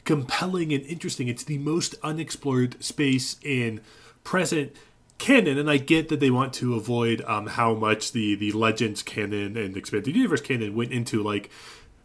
compelling 0.05 0.71
and 0.71 0.85
interesting. 0.85 1.27
It's 1.27 1.43
the 1.43 1.57
most 1.57 1.95
unexplored 2.03 2.81
space 2.83 3.37
in 3.41 3.81
present 4.23 4.73
canon, 5.17 5.57
and 5.57 5.69
I 5.69 5.77
get 5.77 6.09
that 6.09 6.19
they 6.19 6.31
want 6.31 6.53
to 6.55 6.75
avoid 6.75 7.21
um, 7.21 7.47
how 7.47 7.73
much 7.73 8.11
the 8.11 8.35
the 8.35 8.51
Legends 8.51 9.03
canon 9.03 9.57
and 9.57 9.75
expanded 9.75 10.15
universe 10.15 10.41
canon 10.41 10.75
went 10.75 10.91
into 10.91 11.21
like. 11.21 11.49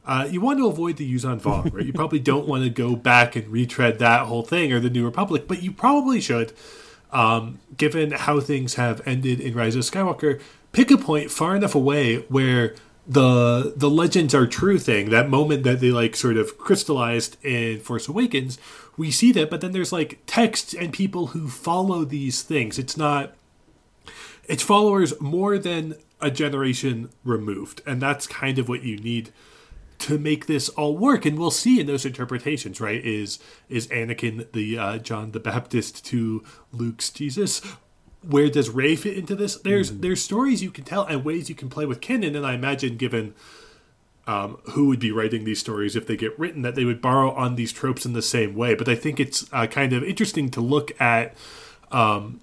Uh, 0.07 0.27
you 0.29 0.41
want 0.41 0.59
to 0.59 0.67
avoid 0.67 0.97
the 0.97 1.15
Yuuzhan 1.15 1.41
Vong, 1.41 1.73
right? 1.75 1.85
You 1.85 1.93
probably 1.93 2.19
don't 2.31 2.49
want 2.49 2.65
to 2.65 2.71
go 2.71 2.97
back 2.97 3.37
and 3.37 3.47
retread 3.49 3.99
that 3.99 4.27
whole 4.27 4.43
thing 4.43 4.73
or 4.73 4.81
the 4.81 4.89
New 4.89 5.05
Republic, 5.05 5.47
but 5.47 5.63
you 5.63 5.71
probably 5.71 6.23
should, 6.23 6.55
um, 7.13 7.61
given 7.77 8.13
how 8.13 8.41
things 8.41 8.75
have 8.75 9.07
ended 9.07 9.41
in 9.41 9.55
Rise 9.55 9.77
of 9.77 9.83
Skywalker. 9.83 10.41
Pick 10.73 10.91
a 10.91 10.97
point 10.97 11.31
far 11.31 11.55
enough 11.55 11.75
away 11.75 12.17
where 12.29 12.75
the 13.07 13.73
the 13.77 13.91
legends 13.91 14.35
are 14.35 14.47
true 14.47 14.79
thing 14.79 15.11
that 15.11 15.29
moment 15.29 15.65
that 15.65 15.81
they 15.81 15.91
like 15.91 16.15
sort 16.15 16.37
of 16.37 16.59
crystallized 16.59 17.43
in 17.43 17.81
force 17.81 18.07
awakens 18.07 18.59
we 19.01 19.11
see 19.11 19.33
that 19.33 19.49
but 19.49 19.63
then 19.63 19.73
there's 19.73 19.93
like 19.95 20.19
texts 20.27 20.75
and 20.75 20.93
people 20.93 21.29
who 21.29 21.49
follow 21.49 22.05
these 22.05 22.43
things. 22.43 22.79
It's 22.79 22.99
not 22.99 23.35
it's 24.45 24.63
followers 24.63 25.19
more 25.23 25.57
than 25.57 25.95
a 26.21 26.31
generation 26.31 27.09
removed 27.25 27.81
and 27.87 28.03
that's 28.03 28.27
kind 28.27 28.59
of 28.59 28.69
what 28.69 28.83
you 28.83 28.99
need 28.99 29.33
to 30.01 30.19
make 30.19 30.47
this 30.47 30.69
all 30.71 30.99
work. 30.99 31.25
And 31.25 31.39
we'll 31.39 31.51
see 31.51 31.81
in 31.81 31.87
those 31.87 32.05
interpretations 32.05 32.79
right 32.79 33.03
is 33.03 33.39
is 33.71 33.87
anakin 33.89 34.53
the 34.53 34.79
uh, 34.79 34.99
john 34.99 35.33
the 35.33 35.41
baptist 35.41 36.05
to 36.07 36.45
luke's 36.71 37.09
jesus 37.09 37.63
where 38.23 38.51
does 38.51 38.71
Rey 38.71 38.97
fit 38.97 39.17
into 39.17 39.35
this? 39.35 39.57
There's 39.57 39.91
mm-hmm. 39.91 40.01
there's 40.03 40.23
stories 40.23 40.63
you 40.63 40.71
can 40.71 40.85
tell 40.85 41.05
and 41.05 41.25
ways 41.25 41.49
you 41.49 41.55
can 41.55 41.69
play 41.69 41.87
with 41.87 42.01
canon, 42.01 42.37
and 42.37 42.47
I 42.47 42.55
imagine 42.55 42.97
given 42.97 43.35
um, 44.27 44.59
who 44.73 44.87
would 44.89 45.01
be 45.01 45.11
writing 45.11 45.45
these 45.45 45.59
stories 45.59 45.97
if 45.97 46.07
they 46.07 46.17
get 46.17 46.39
written, 46.39 46.63
that 46.63 46.75
they 46.75 46.85
would 46.85 47.01
borrow 47.01 47.33
on 47.33 47.57
these 47.57 47.73
tropes 47.73 48.05
in 48.05 48.13
the 48.13 48.23
same 48.23 48.55
way. 48.55 48.75
But 48.75 48.89
I 48.89 48.95
think 48.95 49.19
it's 49.19 49.51
uh, 49.53 49.67
kind 49.67 49.93
of 49.93 50.05
interesting 50.05 50.51
to 50.51 50.61
look 50.61 50.99
at 51.01 51.35
um, 51.91 52.41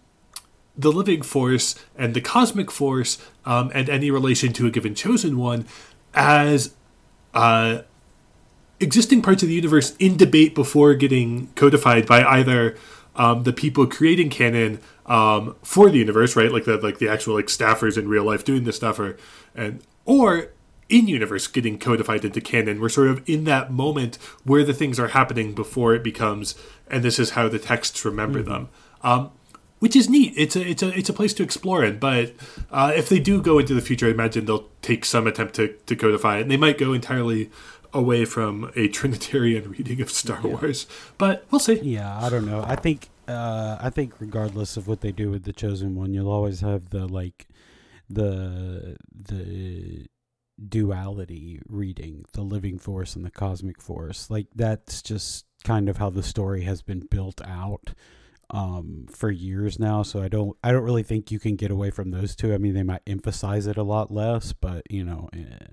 the 0.77 0.91
living 0.91 1.21
force 1.21 1.75
and 1.97 2.13
the 2.13 2.21
cosmic 2.21 2.71
force 2.71 3.17
um, 3.45 3.71
and 3.73 3.89
any 3.89 4.11
relation 4.11 4.53
to 4.53 4.67
a 4.67 4.71
given 4.71 4.95
chosen 4.95 5.37
one 5.37 5.65
as 6.13 6.73
uh, 7.33 7.81
existing 8.79 9.21
parts 9.21 9.43
of 9.43 9.49
the 9.49 9.55
universe 9.55 9.95
in 9.97 10.17
debate 10.17 10.53
before 10.53 10.93
getting 10.93 11.47
codified 11.55 12.05
by 12.05 12.23
either 12.23 12.75
um, 13.17 13.43
the 13.43 13.53
people 13.53 13.85
creating 13.87 14.29
canon 14.29 14.79
um, 15.07 15.55
for 15.63 15.89
the 15.89 15.97
universe, 15.97 16.35
right? 16.35 16.51
Like 16.51 16.65
the 16.65 16.77
like 16.77 16.99
the 16.99 17.09
actual 17.09 17.35
like 17.35 17.47
staffers 17.47 17.97
in 17.97 18.07
real 18.07 18.23
life 18.23 18.45
doing 18.45 18.63
this 18.63 18.77
stuff, 18.77 18.99
or 18.99 19.17
and 19.55 19.81
or 20.05 20.49
in 20.89 21.07
universe 21.07 21.47
getting 21.47 21.77
codified 21.77 22.23
into 22.23 22.39
canon. 22.39 22.79
We're 22.79 22.89
sort 22.89 23.09
of 23.09 23.27
in 23.27 23.43
that 23.45 23.71
moment 23.71 24.15
where 24.43 24.63
the 24.63 24.73
things 24.73 24.99
are 24.99 25.09
happening 25.09 25.53
before 25.53 25.95
it 25.95 26.03
becomes, 26.03 26.55
and 26.89 27.03
this 27.03 27.19
is 27.19 27.31
how 27.31 27.49
the 27.49 27.59
texts 27.59 28.05
remember 28.05 28.39
mm-hmm. 28.39 28.49
them. 28.49 28.69
Um, 29.01 29.31
which 29.79 29.95
is 29.95 30.09
neat. 30.09 30.33
It's 30.35 30.55
a 30.55 30.67
it's 30.67 30.81
a 30.81 30.97
it's 30.97 31.09
a 31.09 31.13
place 31.13 31.33
to 31.35 31.43
explore 31.43 31.83
it. 31.83 31.99
But 31.99 32.33
uh, 32.71 32.93
if 32.95 33.09
they 33.09 33.19
do 33.19 33.41
go 33.41 33.59
into 33.59 33.73
the 33.73 33.81
future, 33.81 34.07
I 34.07 34.11
imagine 34.11 34.45
they'll 34.45 34.67
take 34.81 35.05
some 35.05 35.27
attempt 35.27 35.55
to, 35.55 35.67
to 35.67 35.95
codify 35.95 36.37
it, 36.37 36.43
and 36.43 36.51
they 36.51 36.57
might 36.57 36.77
go 36.77 36.93
entirely 36.93 37.51
away 37.97 38.25
from 38.25 38.71
a 38.75 38.87
Trinitarian 38.99 39.71
reading 39.71 40.01
of 40.01 40.09
Star 40.09 40.39
yeah. 40.43 40.49
Wars. 40.49 40.87
But 41.17 41.45
we'll 41.51 41.59
see. 41.59 41.79
Yeah, 41.81 42.17
I 42.19 42.29
don't 42.29 42.45
know. 42.45 42.63
I 42.65 42.75
think 42.75 43.09
uh, 43.27 43.77
I 43.81 43.89
think 43.89 44.13
regardless 44.19 44.77
of 44.77 44.87
what 44.87 45.01
they 45.01 45.11
do 45.11 45.29
with 45.31 45.43
the 45.43 45.53
chosen 45.53 45.95
one, 45.95 46.13
you'll 46.13 46.31
always 46.31 46.61
have 46.61 46.91
the 46.91 47.07
like 47.07 47.47
the 48.09 48.97
the 49.13 50.07
duality 50.69 51.59
reading, 51.67 52.25
the 52.33 52.41
living 52.41 52.79
force 52.79 53.15
and 53.15 53.25
the 53.25 53.31
cosmic 53.31 53.81
force. 53.81 54.29
Like 54.29 54.47
that's 54.55 55.01
just 55.01 55.45
kind 55.63 55.89
of 55.89 55.97
how 55.97 56.09
the 56.09 56.23
story 56.23 56.61
has 56.63 56.81
been 56.81 57.07
built 57.11 57.41
out 57.45 57.93
um, 58.49 59.07
for 59.09 59.29
years 59.29 59.79
now. 59.79 60.03
So 60.03 60.21
I 60.21 60.27
don't 60.29 60.55
I 60.63 60.71
don't 60.71 60.83
really 60.83 61.03
think 61.03 61.31
you 61.31 61.39
can 61.39 61.55
get 61.55 61.71
away 61.71 61.89
from 61.89 62.11
those 62.11 62.35
two. 62.35 62.53
I 62.53 62.57
mean, 62.57 62.73
they 62.73 62.83
might 62.83 63.01
emphasize 63.07 63.67
it 63.67 63.77
a 63.77 63.83
lot 63.83 64.11
less, 64.11 64.53
but 64.53 64.83
you 64.89 65.03
know, 65.03 65.29
eh. 65.33 65.67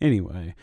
anyway. 0.00 0.54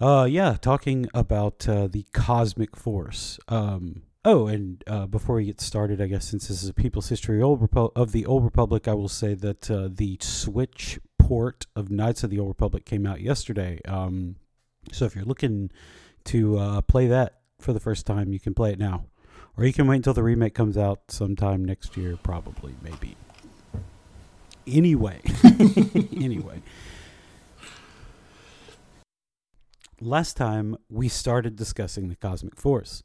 Uh, 0.00 0.24
yeah, 0.24 0.56
talking 0.60 1.08
about 1.12 1.68
uh, 1.68 1.86
the 1.86 2.06
cosmic 2.12 2.76
force. 2.76 3.38
Um, 3.48 4.02
Oh, 4.22 4.48
and 4.48 4.84
uh, 4.86 5.06
before 5.06 5.36
we 5.36 5.46
get 5.46 5.62
started, 5.62 5.98
I 6.00 6.06
guess 6.06 6.26
since 6.26 6.48
this 6.48 6.62
is 6.62 6.68
a 6.68 6.74
People's 6.74 7.08
History 7.08 7.36
of 7.36 8.12
the 8.12 8.26
Old 8.26 8.44
Republic, 8.44 8.86
I 8.86 8.92
will 8.92 9.08
say 9.08 9.32
that 9.32 9.70
uh, 9.70 9.88
the 9.90 10.18
Switch 10.20 10.98
port 11.18 11.64
of 11.74 11.90
Knights 11.90 12.22
of 12.22 12.28
the 12.28 12.38
Old 12.38 12.48
Republic 12.48 12.84
came 12.84 13.06
out 13.06 13.22
yesterday. 13.22 13.80
Um, 13.86 14.36
so 14.92 15.06
if 15.06 15.14
you're 15.14 15.24
looking 15.24 15.70
to 16.24 16.58
uh, 16.58 16.80
play 16.82 17.06
that 17.06 17.40
for 17.58 17.72
the 17.72 17.80
first 17.80 18.04
time, 18.04 18.30
you 18.30 18.38
can 18.38 18.52
play 18.52 18.72
it 18.72 18.78
now, 18.78 19.06
or 19.56 19.64
you 19.64 19.72
can 19.72 19.86
wait 19.86 19.96
until 19.96 20.12
the 20.12 20.22
remake 20.22 20.54
comes 20.54 20.76
out 20.76 21.00
sometime 21.08 21.64
next 21.64 21.96
year, 21.96 22.18
probably, 22.22 22.74
maybe. 22.82 23.16
Anyway, 24.66 25.22
anyway. 26.14 26.60
Last 30.02 30.34
time 30.34 30.78
we 30.88 31.08
started 31.08 31.56
discussing 31.56 32.08
the 32.08 32.16
cosmic 32.16 32.56
force 32.56 33.02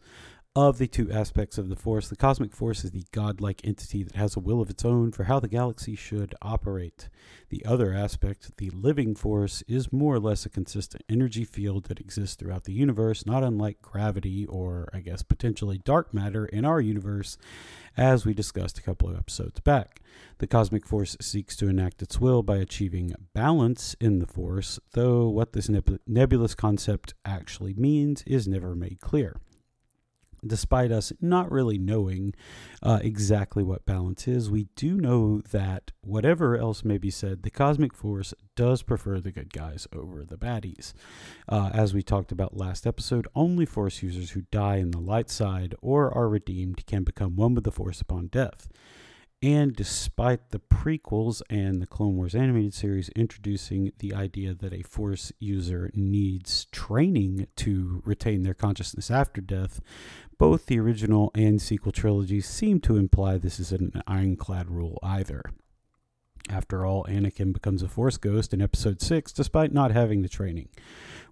of 0.58 0.78
the 0.78 0.88
two 0.88 1.12
aspects 1.12 1.58
of 1.58 1.68
the 1.68 1.76
Force. 1.76 2.08
The 2.08 2.16
cosmic 2.16 2.54
force 2.54 2.86
is 2.86 2.92
the 2.92 3.04
godlike 3.12 3.60
entity 3.66 4.04
that 4.04 4.16
has 4.16 4.38
a 4.38 4.40
will 4.40 4.62
of 4.62 4.70
its 4.70 4.86
own 4.86 5.12
for 5.12 5.26
how 5.26 5.42
the 5.42 5.50
galaxy 5.50 5.98
should 5.98 6.34
operate. 6.42 7.10
The 7.50 7.66
other 7.66 7.94
aspect, 7.94 8.56
the 8.56 8.70
living 8.70 9.16
force, 9.16 9.64
is 9.68 9.92
more 9.92 10.16
or 10.16 10.20
less 10.20 10.46
a 10.46 10.50
consistent 10.50 11.04
energy 11.10 11.44
field 11.44 11.86
that 11.86 12.00
exists 12.00 12.38
throughout 12.38 12.64
the 12.64 12.72
universe, 12.72 13.26
not 13.26 13.44
unlike 13.44 13.82
gravity 13.82 14.46
or, 14.46 14.88
I 14.94 15.02
guess, 15.02 15.24
potentially 15.24 15.78
dark 15.78 16.14
matter 16.14 16.46
in 16.46 16.64
our 16.64 16.80
universe, 16.80 17.38
as 17.98 18.26
we 18.26 18.34
discussed 18.34 18.80
a 18.80 18.84
couple 18.84 19.10
of 19.10 19.18
episodes 19.18 19.60
back. 19.60 20.02
The 20.38 20.48
cosmic 20.48 20.88
force 20.88 21.18
seeks 21.20 21.58
to 21.58 21.68
enact 21.68 22.02
its 22.02 22.22
will 22.22 22.44
by 22.44 22.58
achieving 22.58 23.14
balance 23.34 23.94
in 24.00 24.20
the 24.20 24.28
force, 24.28 24.80
though 24.94 25.28
what 25.28 25.52
this 25.52 25.70
nebulous 26.08 26.56
concept 26.56 27.14
actually 27.26 27.74
means 27.74 28.24
is 28.26 28.48
never 28.48 28.74
made 28.74 29.02
clear 29.02 29.36
despite 30.46 30.92
us 30.92 31.12
not 31.22 31.52
really 31.52 31.78
knowing 31.78 32.34
uh, 32.84 33.00
exactly 33.02 33.64
what 33.64 33.86
balance 33.86 34.28
is, 34.28 34.50
we 34.50 34.68
do 34.76 34.96
know 34.96 35.42
that 35.52 35.92
whatever 36.02 36.58
else 36.58 36.84
may 36.84 36.98
be 36.98 37.10
said, 37.10 37.44
the 37.44 37.50
cosmic 37.50 37.94
force 37.94 38.34
does 38.56 38.82
prefer 38.82 39.20
the 39.20 39.32
good 39.32 39.52
guys 39.52 39.88
over 39.94 40.24
the 40.24 40.38
baddies. 40.38 40.94
Uh, 41.50 41.70
as 41.74 41.94
we 41.94 42.02
talked 42.02 42.32
about 42.32 42.58
last 42.58 42.86
episode, 42.88 43.28
only 43.36 43.66
force 43.66 44.02
users 44.04 44.32
who 44.32 44.42
die 44.52 44.78
in 44.78 44.92
the 44.92 45.00
light 45.00 45.30
side 45.30 45.76
or 45.82 46.12
are 46.16 46.30
redeemed 46.30 46.86
can 46.86 47.04
become 47.04 47.36
one 47.36 47.56
with 47.56 47.64
the 47.64 47.72
force 47.72 48.02
upon 48.02 48.28
death. 48.28 48.70
And 49.46 49.76
despite 49.76 50.50
the 50.50 50.58
prequels 50.58 51.44
and 51.52 51.80
the 51.80 51.86
Clone 51.86 52.16
Wars 52.16 52.34
animated 52.34 52.74
series 52.74 53.10
introducing 53.10 53.92
the 54.00 54.12
idea 54.12 54.56
that 54.56 54.74
a 54.74 54.82
Force 54.82 55.32
user 55.38 55.92
needs 55.94 56.66
training 56.72 57.46
to 57.58 58.02
retain 58.04 58.42
their 58.42 58.56
consciousness 58.56 59.12
after 59.12 59.42
death, 59.42 59.82
both 60.40 60.66
the 60.66 60.80
original 60.80 61.30
and 61.36 61.62
sequel 61.62 61.92
trilogies 61.92 62.48
seem 62.48 62.80
to 62.80 62.98
imply 62.98 63.38
this 63.38 63.60
isn't 63.60 63.94
an 63.94 64.02
ironclad 64.08 64.72
rule 64.72 64.98
either. 65.04 65.44
After 66.50 66.86
all, 66.86 67.06
Anakin 67.06 67.54
becomes 67.54 67.82
a 67.82 67.88
Force 67.88 68.18
ghost 68.18 68.54
in 68.54 68.62
Episode 68.62 69.02
6 69.02 69.32
despite 69.32 69.74
not 69.74 69.92
having 69.92 70.22
the 70.22 70.30
training. 70.30 70.70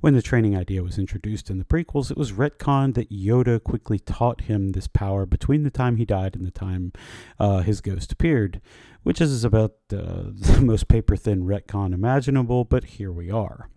When 0.01 0.15
the 0.15 0.22
training 0.22 0.58
idea 0.58 0.84
was 0.84 0.98
introduced 0.98 1.50
in 1.50 1.60
the 1.60 1.65
prequels, 1.65 2.12
it 2.12 2.17
was 2.17 2.32
retconned 2.32 2.96
that 2.96 3.12
Yoda 3.12 3.63
quickly 3.63 4.00
taught 4.00 4.41
him 4.41 4.72
this 4.72 4.88
power 4.88 5.25
between 5.25 5.63
the 5.63 5.70
time 5.70 5.98
he 5.98 6.05
died 6.05 6.36
and 6.36 6.46
the 6.46 6.51
time 6.51 6.91
uh, 7.39 7.60
his 7.60 7.79
ghost 7.79 8.12
appeared, 8.12 8.60
which 9.03 9.22
is 9.22 9.43
about 9.43 9.75
uh, 9.93 10.24
the 10.34 10.62
most 10.62 10.88
paper 10.88 11.15
thin 11.15 11.43
retcon 11.43 11.93
imaginable, 11.93 12.65
but 12.65 12.84
here 12.84 13.12
we 13.12 13.29
are. 13.29 13.70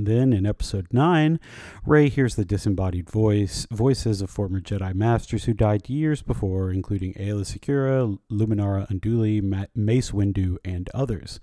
Then 0.00 0.32
in 0.32 0.46
episode 0.46 0.86
9, 0.92 1.40
Rey 1.84 2.08
hears 2.08 2.36
the 2.36 2.44
disembodied 2.44 3.10
voice 3.10 3.66
voices 3.70 4.22
of 4.22 4.30
former 4.30 4.60
Jedi 4.60 4.94
Masters 4.94 5.44
who 5.44 5.52
died 5.52 5.88
years 5.88 6.22
before, 6.22 6.70
including 6.70 7.14
Aayla 7.14 7.44
Secura, 7.44 8.16
Luminara 8.30 8.88
Unduli, 8.88 9.42
Mace 9.74 10.12
Windu, 10.12 10.58
and 10.64 10.88
others. 10.94 11.40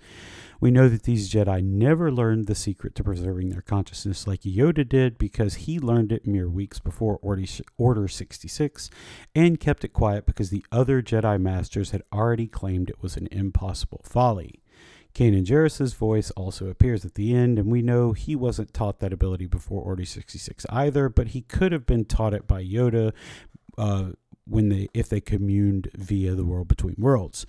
We 0.62 0.72
know 0.72 0.88
that 0.88 1.04
these 1.04 1.30
Jedi 1.30 1.62
never 1.62 2.12
learned 2.12 2.48
the 2.48 2.56
secret 2.56 2.96
to 2.96 3.04
preserving 3.04 3.50
their 3.50 3.62
consciousness 3.62 4.26
like 4.26 4.42
Yoda 4.42 4.88
did 4.88 5.18
because 5.18 5.56
he 5.56 5.78
learned 5.78 6.14
it 6.14 6.26
mere 6.26 6.50
weeks 6.50 6.80
before 6.80 7.20
Order 7.78 8.08
66 8.08 8.90
and 9.36 9.60
kept 9.60 9.84
it 9.84 9.94
quiet 9.94 10.26
because 10.26 10.50
the 10.50 10.66
other 10.72 11.02
Jedi 11.02 11.40
Masters 11.42 11.92
had 11.92 12.04
already 12.14 12.48
claimed 12.48 12.90
it 12.90 13.02
was 13.02 13.18
an 13.18 13.28
impossible 13.32 14.02
folly. 14.06 14.62
Kanan 15.16 15.46
Jarrus's 15.46 15.94
voice 15.94 16.30
also 16.32 16.68
appears 16.68 17.06
at 17.06 17.16
the 17.16 17.34
end, 17.34 17.58
and 17.58 17.72
we 17.72 17.82
know 17.82 18.12
he 18.12 18.36
wasn't 18.36 18.74
taught 18.74 19.00
that 19.00 19.14
ability 19.14 19.46
before 19.46 19.82
Order 19.82 20.04
66 20.04 20.66
either, 20.70 21.08
but 21.08 21.30
he 21.30 21.42
could 21.42 21.72
have 21.72 21.86
been 21.86 22.04
taught 22.04 22.34
it 22.34 22.46
by 22.46 22.62
Yoda 22.62 23.14
uh, 23.78 24.10
when 24.46 24.68
they 24.68 24.90
if 24.94 25.08
they 25.08 25.22
communed 25.22 25.90
via 25.96 26.36
the 26.36 26.44
world 26.44 26.68
between 26.68 26.96
worlds. 26.98 27.46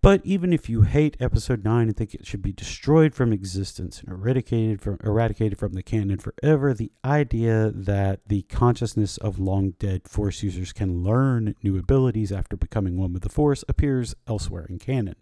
But 0.00 0.20
even 0.24 0.52
if 0.52 0.68
you 0.68 0.82
hate 0.82 1.16
Episode 1.20 1.64
9 1.64 1.88
and 1.88 1.96
think 1.96 2.14
it 2.14 2.26
should 2.26 2.42
be 2.42 2.52
destroyed 2.52 3.14
from 3.14 3.32
existence 3.32 4.00
and 4.00 4.10
eradicated 4.10 4.80
from, 4.80 4.98
eradicated 5.02 5.58
from 5.58 5.72
the 5.72 5.82
canon 5.82 6.18
forever, 6.18 6.72
the 6.72 6.92
idea 7.04 7.72
that 7.74 8.20
the 8.26 8.42
consciousness 8.42 9.18
of 9.18 9.40
long 9.40 9.70
dead 9.78 10.08
Force 10.08 10.42
users 10.42 10.72
can 10.72 11.02
learn 11.02 11.54
new 11.62 11.76
abilities 11.78 12.30
after 12.30 12.56
becoming 12.56 12.96
one 12.96 13.12
with 13.12 13.22
the 13.22 13.28
Force 13.28 13.64
appears 13.68 14.14
elsewhere 14.28 14.66
in 14.68 14.78
canon. 14.78 15.16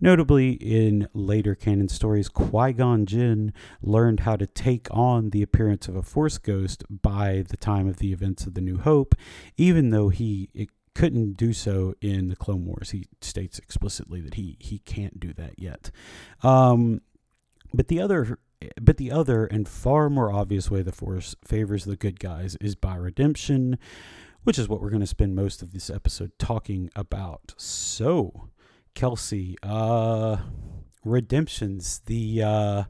Notably, 0.00 0.52
in 0.52 1.08
later 1.12 1.54
canon 1.54 1.88
stories, 1.88 2.28
Qui 2.28 2.72
Gon 2.72 3.06
Jinn 3.06 3.52
learned 3.82 4.20
how 4.20 4.36
to 4.36 4.46
take 4.46 4.86
on 4.90 5.30
the 5.30 5.42
appearance 5.42 5.88
of 5.88 5.96
a 5.96 6.02
Force 6.02 6.38
ghost 6.38 6.84
by 6.88 7.44
the 7.48 7.56
time 7.56 7.88
of 7.88 7.96
the 7.98 8.12
events 8.12 8.46
of 8.46 8.54
The 8.54 8.60
New 8.60 8.78
Hope, 8.78 9.14
even 9.56 9.90
though 9.90 10.08
he 10.08 10.50
couldn't 10.94 11.36
do 11.36 11.52
so 11.52 11.94
in 12.00 12.28
the 12.28 12.36
Clone 12.36 12.64
Wars. 12.64 12.90
He 12.90 13.06
states 13.20 13.58
explicitly 13.58 14.20
that 14.20 14.34
he 14.34 14.56
he 14.58 14.78
can't 14.80 15.20
do 15.20 15.32
that 15.34 15.58
yet. 15.58 15.90
Um, 16.42 17.02
but 17.72 17.88
the 17.88 18.00
other 18.00 18.38
but 18.80 18.96
the 18.96 19.12
other 19.12 19.46
and 19.46 19.68
far 19.68 20.10
more 20.10 20.32
obvious 20.32 20.70
way 20.70 20.82
the 20.82 20.92
Force 20.92 21.36
favors 21.44 21.84
the 21.84 21.96
good 21.96 22.18
guys 22.18 22.56
is 22.60 22.74
by 22.74 22.96
redemption, 22.96 23.78
which 24.42 24.58
is 24.58 24.68
what 24.68 24.80
we're 24.80 24.90
going 24.90 25.00
to 25.00 25.06
spend 25.06 25.36
most 25.36 25.62
of 25.62 25.72
this 25.72 25.88
episode 25.90 26.32
talking 26.38 26.90
about. 26.96 27.54
So, 27.56 28.48
Kelsey, 28.94 29.56
uh, 29.62 30.38
redemptions, 31.04 32.00
the 32.06 32.42
uh, 32.42 32.84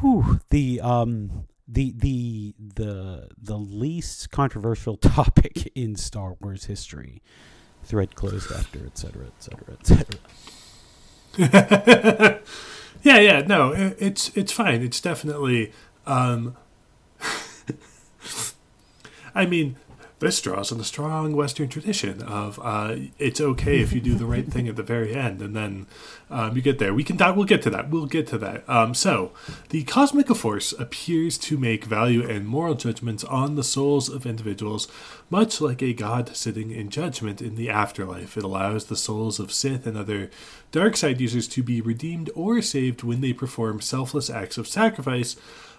whew, 0.00 0.40
the 0.50 0.80
um, 0.80 1.46
the 1.66 1.92
the 1.96 2.54
the 2.58 3.28
the 3.40 3.56
least 3.56 4.30
controversial 4.30 4.96
topic 4.96 5.70
in 5.74 5.96
Star 5.96 6.36
Wars 6.40 6.66
history. 6.66 7.22
Thread 7.84 8.16
closed 8.16 8.52
after, 8.52 8.84
etc., 8.84 9.26
etc., 9.38 9.64
etc. 11.38 12.40
Yeah, 13.02 13.18
yeah, 13.20 13.40
no, 13.46 13.72
it's 13.98 14.36
it's 14.36 14.52
fine. 14.52 14.82
It's 14.82 15.00
definitely. 15.00 15.72
Um, 16.06 16.56
I 19.34 19.46
mean, 19.46 19.76
this 20.20 20.40
draws 20.40 20.72
on 20.72 20.78
the 20.78 20.84
strong 20.84 21.36
Western 21.36 21.68
tradition 21.68 22.22
of 22.22 22.58
uh, 22.62 22.96
it's 23.18 23.40
okay 23.40 23.80
if 23.80 23.92
you 23.92 24.00
do 24.00 24.14
the 24.16 24.26
right 24.26 24.46
thing 24.46 24.66
at 24.66 24.76
the 24.76 24.82
very 24.82 25.14
end, 25.14 25.40
and 25.40 25.54
then 25.54 25.86
um, 26.30 26.56
you 26.56 26.62
get 26.62 26.78
there. 26.78 26.92
We 26.92 27.04
can 27.04 27.16
we'll 27.36 27.44
get 27.44 27.62
to 27.62 27.70
that. 27.70 27.90
We'll 27.90 28.06
get 28.06 28.26
to 28.28 28.38
that. 28.38 28.68
Um, 28.68 28.94
so, 28.94 29.32
the 29.68 29.84
cosmic 29.84 30.28
force 30.28 30.72
appears 30.72 31.38
to 31.38 31.56
make 31.56 31.84
value 31.84 32.28
and 32.28 32.46
moral 32.46 32.74
judgments 32.74 33.22
on 33.24 33.54
the 33.54 33.62
souls 33.62 34.08
of 34.08 34.26
individuals, 34.26 34.88
much 35.30 35.60
like 35.60 35.82
a 35.82 35.92
god 35.92 36.34
sitting 36.36 36.70
in 36.70 36.90
judgment 36.90 37.40
in 37.40 37.54
the 37.54 37.70
afterlife. 37.70 38.36
It 38.36 38.44
allows 38.44 38.86
the 38.86 38.96
souls 38.96 39.38
of 39.38 39.52
Sith 39.52 39.86
and 39.86 39.96
other 39.96 40.30
dark 40.72 40.96
side 40.96 41.20
users 41.20 41.46
to 41.48 41.62
be 41.62 41.80
redeemed 41.80 42.30
or 42.34 42.60
saved 42.60 43.02
when 43.02 43.20
they 43.20 43.32
perform 43.32 43.80
selfless 43.80 44.28
acts 44.28 44.58
of 44.58 44.66
sacrifice 44.66 45.36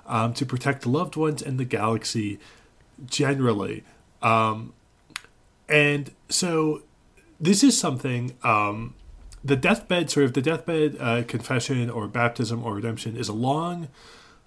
um, 0.08 0.34
to 0.34 0.46
protect 0.46 0.86
loved 0.86 1.16
ones 1.16 1.42
and 1.42 1.60
the 1.60 1.66
galaxy 1.66 2.40
generally. 3.06 3.84
Um, 4.22 4.74
and 5.68 6.12
so 6.30 6.84
this 7.40 7.64
is 7.64 7.78
something 7.78 8.36
um, 8.44 8.96
the 9.44 9.56
deathbed 9.56 10.10
sort 10.10 10.26
of 10.26 10.34
the 10.34 10.42
deathbed 10.42 10.98
uh, 11.00 11.24
confession 11.24 11.90
or 11.90 12.08
baptism 12.08 12.64
or 12.64 12.74
redemption 12.74 13.16
is 13.16 13.30
a 13.30 13.34
long 13.34 13.88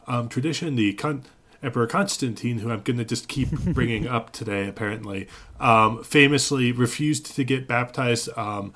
um, 0.07 0.29
tradition. 0.29 0.77
The 0.77 0.93
Con- 0.95 1.25
Emperor 1.63 1.87
Constantine, 1.87 2.59
who 2.59 2.71
I'm 2.71 2.83
going 2.83 2.99
to 2.99 3.05
just 3.05 3.29
keep 3.29 3.51
bringing 3.73 4.07
up 4.07 4.33
today, 4.33 4.69
apparently, 4.69 5.29
um, 5.61 6.03
famously 6.03 6.73
refused 6.73 7.35
to 7.37 7.45
get 7.45 7.69
baptized 7.69 8.29
um, 8.37 8.75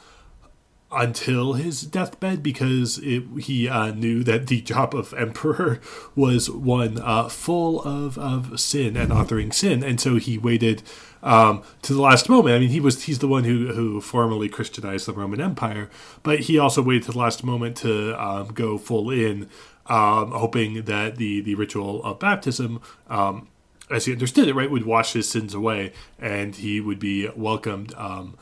until 0.92 1.54
his 1.54 1.82
deathbed 1.82 2.42
because 2.42 2.98
it, 2.98 3.24
he 3.40 3.68
uh, 3.68 3.90
knew 3.90 4.22
that 4.22 4.46
the 4.46 4.60
job 4.60 4.94
of 4.94 5.12
emperor 5.14 5.80
was 6.14 6.48
one 6.48 7.00
uh, 7.00 7.28
full 7.28 7.82
of, 7.82 8.16
of 8.18 8.58
sin 8.60 8.96
and 8.96 9.10
authoring 9.10 9.52
sin, 9.52 9.82
and 9.82 10.00
so 10.00 10.16
he 10.16 10.38
waited 10.38 10.82
um, 11.22 11.62
to 11.82 11.92
the 11.92 12.00
last 12.00 12.28
moment. 12.28 12.54
I 12.54 12.58
mean, 12.60 12.68
he 12.70 12.80
was 12.80 13.04
he's 13.04 13.18
the 13.18 13.28
one 13.28 13.44
who 13.44 13.72
who 13.72 14.00
formally 14.00 14.48
Christianized 14.48 15.06
the 15.06 15.12
Roman 15.12 15.40
Empire, 15.40 15.90
but 16.22 16.40
he 16.40 16.58
also 16.58 16.82
waited 16.82 17.04
to 17.04 17.12
the 17.12 17.18
last 17.18 17.42
moment 17.42 17.76
to 17.78 18.14
um, 18.22 18.48
go 18.48 18.78
full 18.78 19.10
in, 19.10 19.48
um, 19.86 20.30
hoping 20.30 20.84
that 20.84 21.16
the 21.16 21.40
the 21.40 21.56
ritual 21.56 22.02
of 22.04 22.20
baptism. 22.20 22.80
Um, 23.08 23.48
as 23.88 24.04
he 24.04 24.12
understood 24.12 24.48
it, 24.48 24.54
right, 24.54 24.70
would 24.70 24.84
wash 24.84 25.12
his 25.12 25.28
sins 25.28 25.54
away, 25.54 25.92
and 26.18 26.56
he 26.56 26.80
would 26.80 26.98
be 26.98 27.28
welcomed 27.36 27.94
um, 27.94 28.36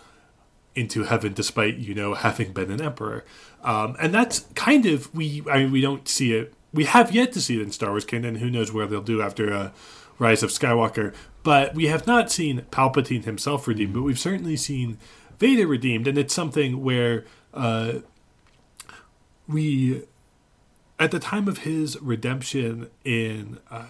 into 0.75 1.05
heaven 1.05 1.33
despite 1.33 1.77
you 1.77 1.95
know 1.95 2.15
having 2.15 2.53
been 2.53 2.71
an 2.71 2.81
emperor. 2.81 3.25
Um, 3.63 3.97
and 3.99 4.13
that's 4.13 4.41
kind 4.55 4.85
of 4.87 5.15
we 5.15 5.43
i 5.51 5.59
mean 5.59 5.73
we 5.73 5.81
don't 5.81 6.07
see 6.07 6.35
it 6.35 6.53
we 6.73 6.85
have 6.85 7.15
yet 7.15 7.33
to 7.33 7.41
see 7.41 7.57
it 7.57 7.63
in 7.63 7.71
star 7.71 7.91
wars 7.91 8.05
canon. 8.05 8.37
Who 8.37 8.51
knows 8.51 8.73
where 8.73 8.87
they'll 8.87 9.01
do 9.01 9.23
after 9.23 9.53
uh, 9.53 9.71
rise 10.19 10.43
of 10.43 10.51
skywalker. 10.51 11.15
But 11.43 11.75
we 11.75 11.87
have 11.87 12.07
not 12.07 12.33
seen 12.33 12.63
palpatine 12.71 13.25
himself 13.25 13.69
redeemed 13.69 13.95
but 13.95 14.03
we've 14.03 14.19
certainly 14.19 14.57
seen 14.57 14.99
vader 15.39 15.67
redeemed. 15.67 16.09
And 16.09 16.19
it's 16.19 16.35
something 16.35 16.83
where 16.83 17.25
uh, 17.53 18.01
we 19.47 20.03
at 20.99 21.11
the 21.11 21.19
time 21.19 21.49
of 21.49 21.59
his 21.59 22.01
redemption 22.01 22.91
in 23.05 23.59
uh, 23.71 23.87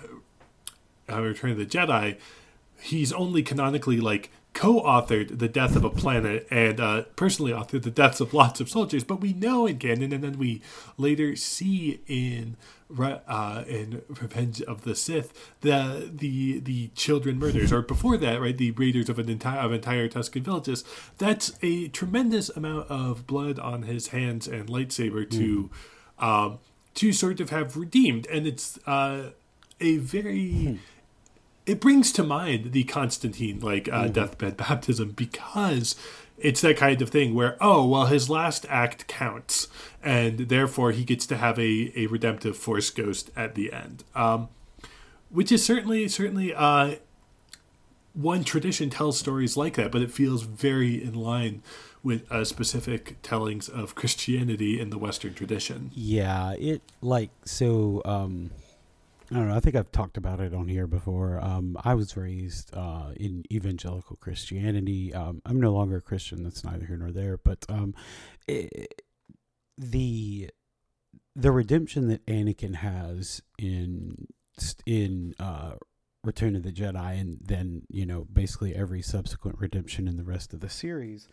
return 1.08 1.50
of 1.50 1.58
the 1.58 1.66
jedi 1.66 2.16
he's 2.80 3.12
only 3.12 3.42
canonically 3.42 3.98
like 4.00 4.30
co-authored 4.54 5.38
the 5.40 5.48
death 5.48 5.76
of 5.76 5.84
a 5.84 5.90
planet 5.90 6.46
and 6.48 6.80
uh, 6.80 7.02
personally 7.16 7.52
authored 7.52 7.82
the 7.82 7.90
deaths 7.90 8.20
of 8.20 8.32
lots 8.32 8.60
of 8.60 8.70
soldiers. 8.70 9.04
But 9.04 9.20
we 9.20 9.32
know 9.32 9.66
in 9.66 9.78
canon, 9.78 10.12
and 10.12 10.24
then 10.24 10.38
we 10.38 10.62
later 10.96 11.36
see 11.36 12.00
in 12.06 12.56
uh, 12.98 13.64
in 13.66 14.02
Revenge 14.08 14.62
of 14.62 14.82
the 14.82 14.94
Sith 14.94 15.52
the 15.60 16.10
the 16.12 16.60
the 16.60 16.88
children 16.94 17.38
murders, 17.38 17.72
or 17.72 17.82
before 17.82 18.16
that, 18.18 18.40
right, 18.40 18.56
the 18.56 18.70
raiders 18.70 19.08
of 19.08 19.18
an 19.18 19.28
entire 19.28 19.60
of 19.60 19.72
entire 19.72 20.08
Tusken 20.08 20.42
villages. 20.42 20.84
That's 21.18 21.58
a 21.60 21.88
tremendous 21.88 22.48
amount 22.50 22.88
of 22.88 23.26
blood 23.26 23.58
on 23.58 23.82
his 23.82 24.08
hands 24.08 24.46
and 24.46 24.68
lightsaber 24.68 25.28
to 25.30 25.70
mm. 26.20 26.24
um, 26.24 26.58
to 26.94 27.12
sort 27.12 27.40
of 27.40 27.50
have 27.50 27.76
redeemed, 27.76 28.28
and 28.28 28.46
it's 28.46 28.78
uh, 28.86 29.30
a 29.80 29.96
very 29.98 30.50
mm 30.52 30.78
it 31.66 31.80
brings 31.80 32.12
to 32.12 32.22
mind 32.22 32.72
the 32.72 32.84
Constantine 32.84 33.60
like 33.60 33.88
uh, 33.88 34.04
mm-hmm. 34.04 34.12
deathbed 34.12 34.56
baptism 34.56 35.10
because 35.12 35.96
it's 36.38 36.60
that 36.60 36.76
kind 36.76 37.00
of 37.00 37.10
thing 37.10 37.34
where 37.34 37.56
oh 37.60 37.86
well 37.86 38.06
his 38.06 38.28
last 38.28 38.66
act 38.68 39.06
counts 39.06 39.68
and 40.02 40.38
therefore 40.48 40.92
he 40.92 41.04
gets 41.04 41.26
to 41.26 41.36
have 41.36 41.58
a, 41.58 41.92
a 41.96 42.06
redemptive 42.06 42.56
force 42.56 42.90
ghost 42.90 43.30
at 43.36 43.54
the 43.54 43.72
end 43.72 44.04
um, 44.14 44.48
which 45.30 45.52
is 45.52 45.64
certainly 45.64 46.08
certainly 46.08 46.54
uh, 46.54 46.96
one 48.14 48.44
tradition 48.44 48.90
tells 48.90 49.18
stories 49.18 49.56
like 49.56 49.74
that 49.74 49.92
but 49.92 50.02
it 50.02 50.10
feels 50.10 50.42
very 50.42 51.02
in 51.02 51.14
line 51.14 51.62
with 52.02 52.30
uh, 52.30 52.44
specific 52.44 53.16
tellings 53.22 53.68
of 53.68 53.94
christianity 53.94 54.80
in 54.80 54.90
the 54.90 54.98
western 54.98 55.34
tradition 55.34 55.90
yeah 55.94 56.52
it 56.52 56.82
like 57.00 57.30
so 57.44 58.02
um 58.04 58.50
I 59.34 59.38
don't 59.38 59.48
know. 59.48 59.56
I 59.56 59.60
think 59.60 59.74
I've 59.74 59.90
talked 59.90 60.16
about 60.16 60.38
it 60.38 60.54
on 60.54 60.68
here 60.68 60.86
before. 60.86 61.40
Um, 61.42 61.76
I 61.82 61.94
was 61.94 62.16
raised 62.16 62.72
uh, 62.72 63.08
in 63.16 63.42
evangelical 63.50 64.14
Christianity. 64.14 65.12
Um, 65.12 65.42
I'm 65.44 65.60
no 65.60 65.72
longer 65.72 65.96
a 65.96 66.00
Christian. 66.00 66.44
That's 66.44 66.62
neither 66.62 66.86
here 66.86 66.96
nor 66.96 67.10
there. 67.10 67.36
But 67.36 67.66
um, 67.68 67.96
it, 68.46 69.02
the 69.76 70.50
the 71.34 71.50
redemption 71.50 72.06
that 72.10 72.24
Anakin 72.26 72.76
has 72.76 73.42
in 73.58 74.28
in 74.86 75.34
uh, 75.40 75.72
Return 76.22 76.54
of 76.54 76.62
the 76.62 76.70
Jedi, 76.70 77.20
and 77.20 77.38
then 77.42 77.82
you 77.88 78.06
know 78.06 78.28
basically 78.32 78.72
every 78.72 79.02
subsequent 79.02 79.58
redemption 79.58 80.06
in 80.06 80.16
the 80.16 80.22
rest 80.22 80.54
of 80.54 80.60
the 80.60 80.70
series, 80.70 81.26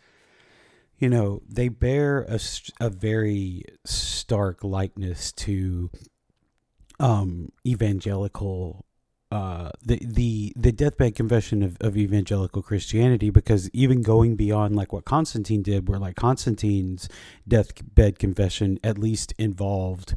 you 0.98 1.08
know 1.08 1.40
they 1.48 1.68
bear 1.68 2.22
a, 2.22 2.40
a 2.80 2.90
very 2.90 3.62
stark 3.84 4.64
likeness 4.64 5.30
to 5.30 5.88
um, 7.00 7.52
evangelical 7.66 8.84
uh, 9.32 9.70
the 9.82 9.98
the 10.04 10.52
the 10.56 10.72
deathbed 10.72 11.14
confession 11.14 11.62
of, 11.62 11.78
of 11.80 11.96
evangelical 11.96 12.60
Christianity 12.60 13.30
because 13.30 13.70
even 13.72 14.02
going 14.02 14.36
beyond 14.36 14.76
like 14.76 14.92
what 14.92 15.06
Constantine 15.06 15.62
did, 15.62 15.88
where 15.88 15.98
like 15.98 16.16
Constantine's 16.16 17.08
deathbed 17.48 18.18
confession 18.18 18.78
at 18.84 18.98
least 18.98 19.32
involved 19.38 20.16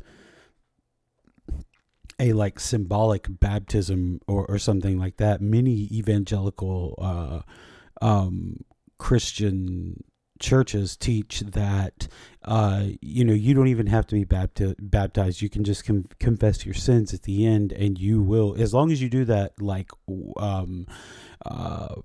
a 2.19 2.33
like 2.33 2.59
symbolic 2.59 3.27
baptism 3.29 4.19
or, 4.27 4.45
or 4.47 4.59
something 4.59 4.99
like 4.99 5.15
that. 5.15 5.39
Many 5.39 5.87
evangelical 5.93 6.95
uh, 7.01 8.05
um, 8.05 8.65
Christian 8.97 10.03
churches 10.39 10.97
teach 10.97 11.39
that 11.41 12.07
uh, 12.43 12.85
you 13.01 13.23
know 13.23 13.33
you 13.33 13.53
don't 13.53 13.67
even 13.67 13.87
have 13.87 14.05
to 14.07 14.15
be 14.15 14.25
bapti- 14.25 14.75
baptized 14.79 15.41
you 15.41 15.49
can 15.49 15.63
just 15.63 15.85
com- 15.85 16.07
confess 16.19 16.65
your 16.65 16.73
sins 16.73 17.13
at 17.13 17.23
the 17.23 17.45
end 17.45 17.71
and 17.71 17.97
you 17.97 18.21
will 18.21 18.55
as 18.59 18.73
long 18.73 18.91
as 18.91 19.01
you 19.01 19.09
do 19.09 19.25
that 19.25 19.59
like 19.61 19.89
um, 20.37 20.85
uh, 21.45 21.95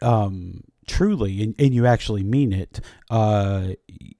um, 0.00 0.62
truly 0.86 1.42
and, 1.42 1.54
and 1.58 1.74
you 1.74 1.86
actually 1.86 2.22
mean 2.22 2.52
it 2.52 2.80
uh, 3.10 3.68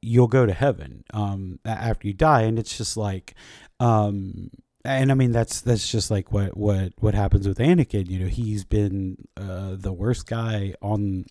you'll 0.00 0.28
go 0.28 0.46
to 0.46 0.52
heaven 0.52 1.04
um, 1.12 1.58
after 1.64 2.06
you 2.06 2.14
die 2.14 2.42
and 2.42 2.58
it's 2.58 2.76
just 2.76 2.96
like 2.96 3.34
um, 3.80 4.50
and 4.84 5.10
I 5.10 5.14
mean 5.14 5.32
that's 5.32 5.60
that's 5.60 5.88
just 5.90 6.10
like 6.10 6.32
what 6.32 6.56
what 6.56 6.92
what 6.98 7.14
happens 7.14 7.46
with 7.46 7.58
Anakin. 7.58 8.08
You 8.08 8.20
know, 8.20 8.26
he's 8.26 8.64
been 8.64 9.28
uh, 9.36 9.76
the 9.76 9.92
worst 9.92 10.26
guy 10.26 10.74
on 10.82 11.26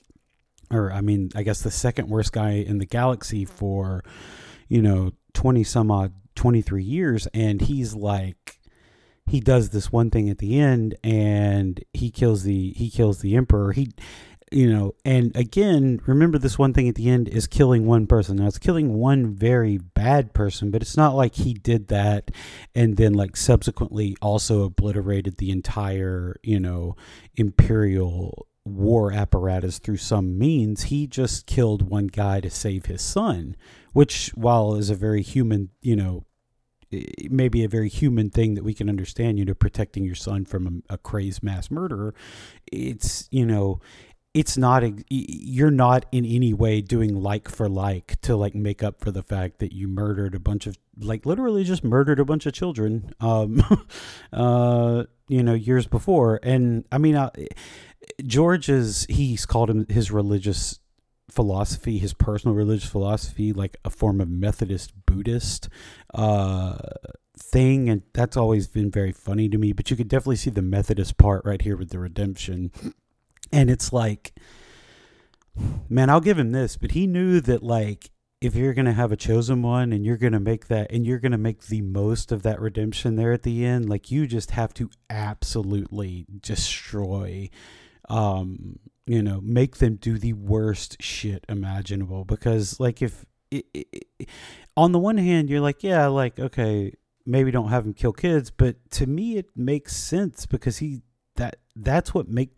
or 0.72 0.92
I 0.92 1.02
mean, 1.02 1.30
I 1.36 1.44
guess 1.44 1.62
the 1.62 1.72
second 1.72 2.10
worst 2.10 2.32
guy 2.32 2.52
in 2.52 2.78
the 2.78 2.86
galaxy 2.86 3.46
for, 3.46 4.04
you 4.68 4.82
know, 4.82 5.12
20 5.34 5.64
some 5.64 5.92
odd, 5.92 6.14
23 6.36 6.84
years. 6.84 7.28
And 7.34 7.62
he's 7.62 7.94
like, 7.94 8.60
he 9.28 9.40
does 9.40 9.70
this 9.70 9.92
one 9.92 10.10
thing 10.10 10.30
at 10.30 10.40
the 10.40 10.60
end 10.60 10.96
and 11.04 11.84
he 11.94 12.10
kills 12.10 12.44
the, 12.44 12.72
he 12.74 12.90
kills 12.90 13.20
the 13.20 13.36
emperor. 13.36 13.72
He, 13.74 13.92
you 14.52 14.70
know, 14.70 14.94
and 15.06 15.34
again, 15.36 16.02
remember 16.06 16.38
this 16.38 16.60
one 16.60 16.74
thing 16.74 16.90
at 16.90 16.96
the 16.96 17.10
end 17.10 17.30
is 17.30 17.48
killing 17.48 17.86
one 17.86 18.06
person. 18.06 18.38
Now 18.38 18.48
it's 18.48 18.58
killing 18.58 18.96
one 18.96 19.34
very 19.34 19.78
bad 19.78 20.34
person, 20.34 20.72
but 20.72 20.82
it's 20.82 20.98
not 20.98 21.16
like 21.16 21.36
he 21.36 21.54
did 21.54 21.88
that 21.88 22.32
and 22.76 22.98
then 22.98 23.14
like 23.14 23.38
subsequently 23.38 24.18
also 24.22 24.64
obliterated 24.64 25.38
the 25.38 25.52
entire, 25.52 26.36
you 26.44 26.60
know, 26.60 26.98
imperial 27.36 28.48
war 28.66 29.12
apparatus 29.12 29.80
through 29.80 29.98
some 29.98 30.38
means. 30.38 30.84
He 30.84 31.08
just 31.08 31.46
killed 31.46 31.90
one 31.90 32.08
guy 32.08 32.42
to 32.42 32.50
save 32.50 32.86
his 32.86 33.02
son, 33.02 33.56
which, 33.94 34.30
while 34.36 34.76
is 34.76 34.90
a 34.90 34.96
very 34.96 35.22
human, 35.22 35.70
you 35.82 35.96
know, 35.96 36.26
maybe 37.30 37.64
a 37.64 37.70
very 37.70 37.90
human 37.90 38.30
thing 38.30 38.56
that 38.56 38.64
we 38.64 38.74
can 38.74 38.90
understand, 38.90 39.40
you 39.40 39.46
know, 39.46 39.54
protecting 39.54 40.04
your 40.04 40.16
son 40.16 40.46
from 40.46 40.84
a, 40.90 40.94
a 40.94 40.98
crazed 40.98 41.42
mass 41.42 41.72
murderer, 41.72 42.14
it's, 42.72 43.28
you 43.32 43.46
know, 43.46 43.80
it's 44.34 44.58
not 44.58 44.84
a, 44.84 44.94
you're 45.10 45.72
not 45.72 46.06
in 46.12 46.26
any 46.26 46.54
way 46.54 46.82
doing 46.82 47.14
like 47.14 47.50
for 47.50 47.68
like 47.68 48.20
to 48.22 48.36
like 48.36 48.56
make 48.56 48.82
up 48.82 49.02
for 49.02 49.12
the 49.12 49.24
fact 49.24 49.60
that 49.60 49.74
you 49.74 49.88
murdered 49.88 50.34
a 50.34 50.40
bunch 50.40 50.68
of 50.68 50.78
like 50.98 51.26
literally 51.26 51.64
just 51.64 51.84
murdered 51.84 52.20
a 52.20 52.26
bunch 52.26 52.46
of 52.46 52.54
children 52.54 53.14
um 53.20 53.62
uh 54.34 55.04
you 55.28 55.44
know 55.44 55.54
years 55.54 55.86
before 55.86 56.40
and 56.44 56.86
i 56.92 56.98
mean 56.98 57.16
uh, 57.16 57.30
George 58.26 58.70
is 58.70 59.06
he's 59.10 59.46
called 59.46 59.70
him 59.70 59.86
his 59.90 60.12
religious 60.12 60.80
philosophy, 61.30 61.98
his 61.98 62.14
personal 62.14 62.56
religious 62.56 62.90
philosophy, 62.90 63.54
like 63.54 63.78
a 63.86 63.90
form 63.90 64.22
of 64.22 64.30
Methodist 64.30 64.94
Buddhist 65.06 65.70
uh, 66.14 66.78
thing, 67.38 67.90
and 67.90 68.04
that's 68.14 68.38
always 68.38 68.68
been 68.68 68.92
very 68.92 69.12
funny 69.12 69.50
to 69.50 69.58
me. 69.58 69.74
But 69.74 69.90
you 69.90 69.98
could 69.98 70.10
definitely 70.10 70.36
see 70.36 70.50
the 70.50 70.62
Methodist 70.62 71.18
part 71.18 71.44
right 71.46 71.62
here 71.62 71.78
with 71.78 71.90
the 71.90 72.00
redemption, 72.00 72.72
and 73.52 73.70
it's 73.70 73.94
like, 73.94 74.34
man, 75.90 76.10
I'll 76.10 76.22
give 76.22 76.38
him 76.38 76.52
this, 76.52 76.78
but 76.78 76.92
he 76.92 77.08
knew 77.08 77.40
that 77.42 77.64
like 77.64 78.12
if 78.42 78.56
you're 78.56 78.74
going 78.74 78.86
to 78.86 78.94
have 78.94 79.12
a 79.12 79.18
chosen 79.18 79.62
one 79.62 79.94
and 79.94 80.04
you're 80.04 80.18
going 80.18 80.34
to 80.34 80.40
make 80.40 80.68
that 80.68 80.92
and 80.92 81.06
you're 81.06 81.20
going 81.20 81.32
to 81.32 81.38
make 81.38 81.68
the 81.68 81.82
most 81.82 82.32
of 82.32 82.42
that 82.42 82.60
redemption 82.60 83.16
there 83.16 83.32
at 83.32 83.44
the 83.44 83.64
end 83.64 83.88
like 83.88 84.10
you 84.10 84.26
just 84.26 84.52
have 84.52 84.74
to 84.74 84.90
absolutely 85.12 86.26
destroy 86.42 87.48
um, 88.10 88.80
you 89.06 89.22
know, 89.22 89.42
make 89.42 89.78
them 89.78 89.96
do 89.96 90.18
the 90.18 90.34
worst 90.34 91.02
shit 91.02 91.46
imaginable. 91.50 92.26
Because, 92.26 92.80
like, 92.80 93.02
if 93.02 93.26
it, 93.50 93.66
it, 93.74 94.30
on 94.78 94.92
the 94.92 95.00
one 95.00 95.18
hand, 95.18 95.50
you're 95.50 95.62
like, 95.62 95.84
yeah, 95.84 96.08
like, 96.08 96.40
okay, 96.40 96.94
maybe 97.26 97.52
don't 97.52 97.70
have 97.70 97.86
him 97.86 97.94
kill 97.94 98.14
kids, 98.14 98.52
but 98.52 98.76
to 98.92 99.06
me, 99.06 99.38
it 99.38 99.48
makes 99.56 99.96
sense 99.96 100.46
because 100.46 100.78
he 100.78 101.02
that 101.36 101.58
that's 101.76 102.14
what 102.14 102.28
make 102.28 102.52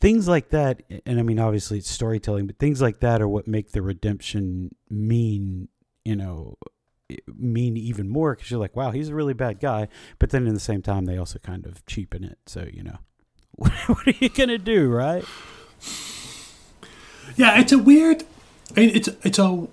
things 0.00 0.28
like 0.28 0.50
that. 0.50 0.82
And 1.06 1.18
I 1.18 1.22
mean, 1.22 1.38
obviously, 1.38 1.78
it's 1.78 1.90
storytelling, 1.90 2.46
but 2.46 2.58
things 2.58 2.80
like 2.82 3.00
that 3.00 3.22
are 3.22 3.28
what 3.28 3.46
make 3.46 3.72
the 3.72 3.82
redemption 3.82 4.74
mean. 4.90 5.68
You 6.04 6.16
know, 6.16 6.58
mean 7.28 7.76
even 7.76 8.08
more 8.08 8.34
because 8.34 8.50
you're 8.50 8.58
like, 8.58 8.74
wow, 8.74 8.90
he's 8.90 9.08
a 9.08 9.14
really 9.14 9.34
bad 9.34 9.60
guy. 9.60 9.88
But 10.18 10.30
then 10.30 10.46
in 10.46 10.54
the 10.54 10.60
same 10.60 10.82
time, 10.82 11.04
they 11.04 11.16
also 11.16 11.38
kind 11.38 11.66
of 11.66 11.84
cheapen 11.86 12.24
it. 12.24 12.38
So 12.46 12.66
you 12.72 12.82
know. 12.82 12.98
what 13.56 14.06
are 14.06 14.14
you 14.18 14.28
gonna 14.28 14.58
do, 14.58 14.88
right? 14.88 15.24
Yeah, 17.36 17.60
it's 17.60 17.72
a 17.72 17.78
weird. 17.78 18.24
I 18.76 18.80
mean, 18.80 18.90
it's 18.94 19.08
it's 19.22 19.38
a 19.38 19.68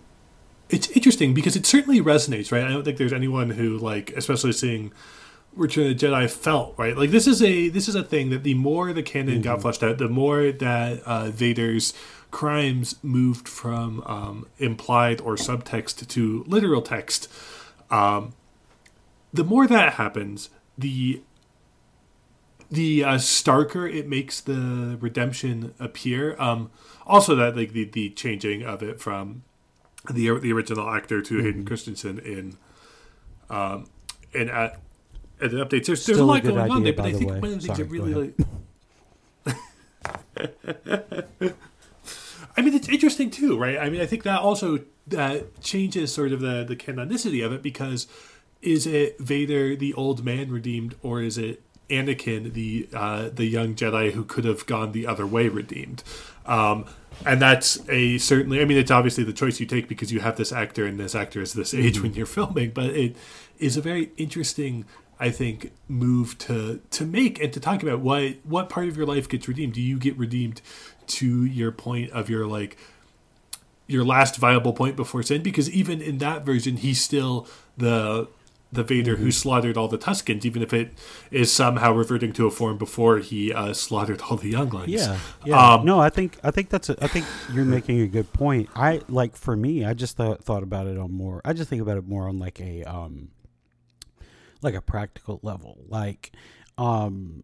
it's 0.69 0.89
interesting 0.89 1.33
because 1.33 1.55
it 1.55 1.65
certainly 1.65 2.01
resonates, 2.01 2.51
right? 2.51 2.63
I 2.63 2.69
don't 2.69 2.83
think 2.83 2.97
there's 2.97 3.13
anyone 3.13 3.51
who 3.51 3.77
like, 3.77 4.11
especially 4.11 4.51
seeing 4.53 4.91
Return 5.55 5.87
of 5.87 5.97
the 5.97 6.07
Jedi, 6.07 6.29
felt 6.29 6.75
right. 6.77 6.95
Like 6.95 7.09
this 7.09 7.27
is 7.27 7.41
a 7.41 7.69
this 7.69 7.87
is 7.87 7.95
a 7.95 8.03
thing 8.03 8.29
that 8.29 8.43
the 8.43 8.53
more 8.53 8.93
the 8.93 9.03
canon 9.03 9.35
mm-hmm. 9.35 9.43
got 9.43 9.61
fleshed 9.61 9.83
out, 9.83 9.97
the 9.97 10.07
more 10.07 10.51
that 10.51 11.01
uh, 11.03 11.31
Vader's 11.31 11.93
crimes 12.31 12.95
moved 13.01 13.47
from 13.47 14.03
um, 14.05 14.47
implied 14.59 15.19
or 15.21 15.35
subtext 15.35 16.07
to 16.07 16.43
literal 16.47 16.81
text. 16.81 17.27
Um, 17.89 18.33
the 19.33 19.43
more 19.43 19.67
that 19.67 19.93
happens, 19.93 20.49
the 20.77 21.21
the 22.71 23.03
uh, 23.03 23.15
starker 23.15 23.91
it 23.91 24.07
makes 24.07 24.41
the 24.41 24.97
redemption 24.99 25.73
appear. 25.79 26.39
Um, 26.39 26.71
also, 27.05 27.35
that 27.35 27.55
like 27.55 27.73
the, 27.73 27.85
the 27.85 28.09
changing 28.11 28.63
of 28.63 28.83
it 28.83 28.99
from 29.01 29.43
the 30.09 30.37
the 30.39 30.51
original 30.51 30.89
actor 30.89 31.21
to 31.21 31.33
mm-hmm. 31.35 31.45
Hayden 31.45 31.65
Christensen 31.65 32.19
in 32.19 32.57
um, 33.49 33.89
and 34.33 34.49
at, 34.49 34.79
at 35.41 35.51
the 35.51 35.57
updates. 35.57 35.85
There's, 35.87 36.05
there's 36.05 36.19
a 36.19 36.25
lot 36.25 36.43
going 36.43 36.57
idea, 36.57 36.73
on 36.73 36.83
there, 36.83 36.93
but 36.93 37.05
I 37.05 37.13
think 37.13 37.31
way. 37.31 37.39
one 37.39 37.53
of 37.53 37.61
the 37.61 37.67
things 37.67 37.77
that 37.77 37.85
really 37.85 38.13
like. 38.13 38.35
I 42.57 42.61
mean, 42.61 42.73
it's 42.73 42.89
interesting 42.89 43.29
too, 43.31 43.57
right? 43.57 43.77
I 43.77 43.89
mean, 43.89 44.01
I 44.01 44.05
think 44.05 44.23
that 44.23 44.41
also 44.41 44.79
that 45.07 45.61
changes 45.61 46.13
sort 46.13 46.31
of 46.31 46.41
the 46.41 46.63
the 46.63 46.75
canonicity 46.75 47.43
of 47.43 47.51
it 47.51 47.61
because 47.63 48.07
is 48.61 48.85
it 48.85 49.19
Vader 49.19 49.75
the 49.75 49.93
old 49.93 50.23
man 50.23 50.51
redeemed, 50.51 50.95
or 51.01 51.21
is 51.21 51.37
it 51.37 51.63
Anakin, 51.89 52.53
the 52.53 52.87
uh, 52.93 53.29
the 53.29 53.45
young 53.45 53.75
Jedi 53.75 54.11
who 54.11 54.23
could 54.23 54.45
have 54.45 54.65
gone 54.65 54.91
the 54.91 55.07
other 55.07 55.25
way, 55.25 55.47
redeemed. 55.47 56.03
Um, 56.45 56.85
and 57.25 57.41
that's 57.41 57.79
a 57.89 58.17
certainly. 58.17 58.61
I 58.61 58.65
mean, 58.65 58.77
it's 58.77 58.91
obviously 58.91 59.23
the 59.23 59.33
choice 59.33 59.59
you 59.59 59.65
take 59.65 59.87
because 59.87 60.11
you 60.11 60.19
have 60.21 60.37
this 60.37 60.51
actor 60.51 60.85
and 60.85 60.99
this 60.99 61.15
actor 61.15 61.41
is 61.41 61.53
this 61.53 61.73
age 61.73 61.95
mm-hmm. 61.95 62.03
when 62.03 62.13
you're 62.13 62.25
filming. 62.25 62.71
But 62.71 62.91
it 62.91 63.17
is 63.57 63.77
a 63.77 63.81
very 63.81 64.11
interesting, 64.17 64.85
I 65.19 65.29
think, 65.29 65.71
move 65.87 66.37
to 66.39 66.81
to 66.91 67.05
make 67.05 67.41
and 67.41 67.51
to 67.53 67.59
talk 67.59 67.83
about 67.83 67.99
what 67.99 68.37
what 68.43 68.69
part 68.69 68.87
of 68.87 68.95
your 68.95 69.05
life 69.05 69.27
gets 69.27 69.47
redeemed. 69.47 69.73
Do 69.73 69.81
you 69.81 69.97
get 69.97 70.17
redeemed 70.17 70.61
to 71.07 71.45
your 71.45 71.71
point 71.71 72.11
of 72.11 72.29
your 72.29 72.45
like 72.45 72.77
your 73.87 74.05
last 74.05 74.37
viable 74.37 74.73
point 74.73 74.95
before 74.95 75.23
sin? 75.23 75.41
Because 75.43 75.69
even 75.71 76.01
in 76.01 76.19
that 76.19 76.45
version, 76.45 76.77
he's 76.77 77.01
still 77.01 77.47
the 77.77 78.27
the 78.71 78.83
Vader 78.83 79.15
mm-hmm. 79.15 79.23
who 79.23 79.31
slaughtered 79.31 79.77
all 79.77 79.87
the 79.87 79.97
Tuskens, 79.97 80.45
even 80.45 80.61
if 80.61 80.73
it 80.73 80.93
is 81.31 81.51
somehow 81.51 81.91
reverting 81.91 82.33
to 82.33 82.45
a 82.45 82.51
form 82.51 82.77
before 82.77 83.17
he 83.17 83.51
uh, 83.51 83.73
slaughtered 83.73 84.21
all 84.21 84.37
the 84.37 84.49
younglings. 84.49 84.89
Yeah, 84.89 85.19
yeah. 85.45 85.73
Um, 85.73 85.85
no, 85.85 85.99
I 85.99 86.09
think 86.09 86.37
I 86.43 86.51
think 86.51 86.69
that's 86.69 86.89
a, 86.89 87.03
I 87.03 87.07
think 87.07 87.25
you're 87.53 87.65
making 87.65 88.01
a 88.01 88.07
good 88.07 88.31
point. 88.31 88.69
I 88.75 89.01
like 89.07 89.35
for 89.35 89.55
me, 89.55 89.85
I 89.85 89.93
just 89.93 90.15
thought 90.17 90.43
thought 90.43 90.63
about 90.63 90.87
it 90.87 90.97
on 90.97 91.11
more. 91.11 91.41
I 91.43 91.53
just 91.53 91.69
think 91.69 91.81
about 91.81 91.97
it 91.97 92.07
more 92.07 92.27
on 92.27 92.37
like 92.37 92.59
a 92.59 92.83
um, 92.83 93.29
like 94.61 94.75
a 94.75 94.81
practical 94.81 95.39
level, 95.41 95.83
like 95.87 96.31
um, 96.77 97.43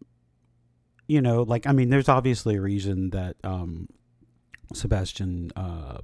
you 1.08 1.20
know, 1.20 1.42
like 1.42 1.66
I 1.66 1.72
mean, 1.72 1.90
there's 1.90 2.08
obviously 2.08 2.56
a 2.56 2.60
reason 2.60 3.10
that 3.10 3.36
um, 3.42 3.88
Sebastian 4.72 5.50
uh 5.56 5.98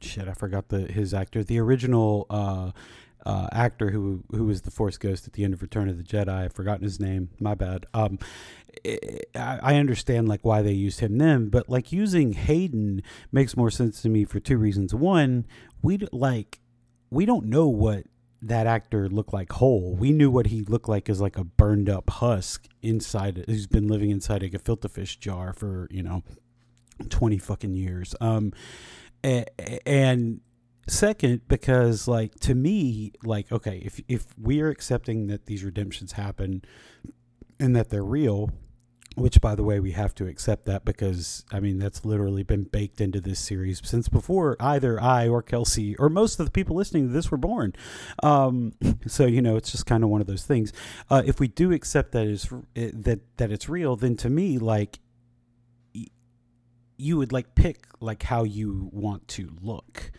shit, 0.00 0.28
I 0.28 0.32
forgot 0.32 0.68
the 0.68 0.80
his 0.80 1.14
actor, 1.14 1.42
the 1.42 1.58
original 1.58 2.26
uh, 2.30 2.72
uh, 3.26 3.48
actor 3.50 3.90
who 3.90 4.22
who 4.30 4.44
was 4.44 4.62
the 4.62 4.70
Force 4.70 4.96
Ghost 4.96 5.26
at 5.26 5.32
the 5.32 5.42
end 5.42 5.52
of 5.52 5.60
Return 5.60 5.88
of 5.88 5.98
the 5.98 6.04
Jedi. 6.04 6.28
I've 6.28 6.52
forgotten 6.52 6.84
his 6.84 7.00
name. 7.00 7.30
My 7.40 7.54
bad. 7.54 7.84
Um, 7.92 8.18
I, 8.86 9.58
I 9.62 9.74
understand 9.76 10.28
like 10.28 10.44
why 10.44 10.62
they 10.62 10.72
used 10.72 11.00
him 11.00 11.18
then, 11.18 11.48
but 11.48 11.68
like 11.68 11.90
using 11.90 12.34
Hayden 12.34 13.02
makes 13.32 13.56
more 13.56 13.70
sense 13.70 14.00
to 14.02 14.08
me 14.08 14.24
for 14.24 14.38
two 14.38 14.56
reasons. 14.56 14.94
One, 14.94 15.44
we 15.82 15.98
like 16.12 16.60
we 17.10 17.26
don't 17.26 17.46
know 17.46 17.66
what 17.66 18.04
that 18.42 18.68
actor 18.68 19.08
looked 19.08 19.32
like 19.32 19.50
whole. 19.50 19.96
We 19.96 20.12
knew 20.12 20.30
what 20.30 20.46
he 20.46 20.62
looked 20.62 20.88
like 20.88 21.08
as 21.08 21.20
like 21.20 21.36
a 21.36 21.44
burned 21.44 21.90
up 21.90 22.08
husk 22.08 22.68
inside. 22.80 23.44
Who's 23.48 23.66
been 23.66 23.88
living 23.88 24.10
inside 24.10 24.44
a 24.44 24.48
gefilte 24.48 24.88
fish 24.88 25.16
jar 25.16 25.52
for 25.52 25.88
you 25.90 26.04
know 26.04 26.22
twenty 27.08 27.38
fucking 27.38 27.74
years. 27.74 28.14
Um, 28.20 28.52
and 29.24 30.40
second 30.86 31.40
because 31.48 32.06
like 32.06 32.34
to 32.40 32.54
me 32.54 33.12
like 33.24 33.50
okay 33.50 33.82
if 33.84 34.00
if 34.08 34.26
we 34.40 34.60
are 34.60 34.68
accepting 34.68 35.26
that 35.26 35.46
these 35.46 35.64
redemptions 35.64 36.12
happen 36.12 36.62
and 37.58 37.74
that 37.74 37.90
they're 37.90 38.04
real 38.04 38.50
which 39.16 39.40
by 39.40 39.54
the 39.54 39.64
way 39.64 39.80
we 39.80 39.92
have 39.92 40.14
to 40.14 40.26
accept 40.26 40.64
that 40.66 40.84
because 40.84 41.44
i 41.50 41.58
mean 41.58 41.78
that's 41.78 42.04
literally 42.04 42.44
been 42.44 42.62
baked 42.64 43.00
into 43.00 43.20
this 43.20 43.40
series 43.40 43.80
since 43.84 44.08
before 44.08 44.56
either 44.60 45.02
i 45.02 45.26
or 45.26 45.42
kelsey 45.42 45.96
or 45.96 46.08
most 46.08 46.38
of 46.38 46.46
the 46.46 46.52
people 46.52 46.76
listening 46.76 47.08
to 47.08 47.12
this 47.12 47.30
were 47.30 47.36
born. 47.36 47.72
Um, 48.22 48.72
so 49.06 49.26
you 49.26 49.42
know 49.42 49.56
it's 49.56 49.72
just 49.72 49.86
kind 49.86 50.04
of 50.04 50.10
one 50.10 50.20
of 50.20 50.26
those 50.26 50.44
things. 50.44 50.72
Uh, 51.10 51.22
if 51.24 51.40
we 51.40 51.48
do 51.48 51.72
accept 51.72 52.12
that 52.12 52.26
is 52.26 52.48
that 52.74 53.20
that 53.38 53.50
it's 53.50 53.68
real 53.68 53.96
then 53.96 54.16
to 54.16 54.30
me 54.30 54.58
like 54.58 54.98
you 56.98 57.16
would 57.16 57.32
like 57.32 57.54
pick 57.54 57.86
like 58.00 58.22
how 58.22 58.44
you 58.44 58.88
want 58.92 59.28
to 59.28 59.50
look 59.60 60.10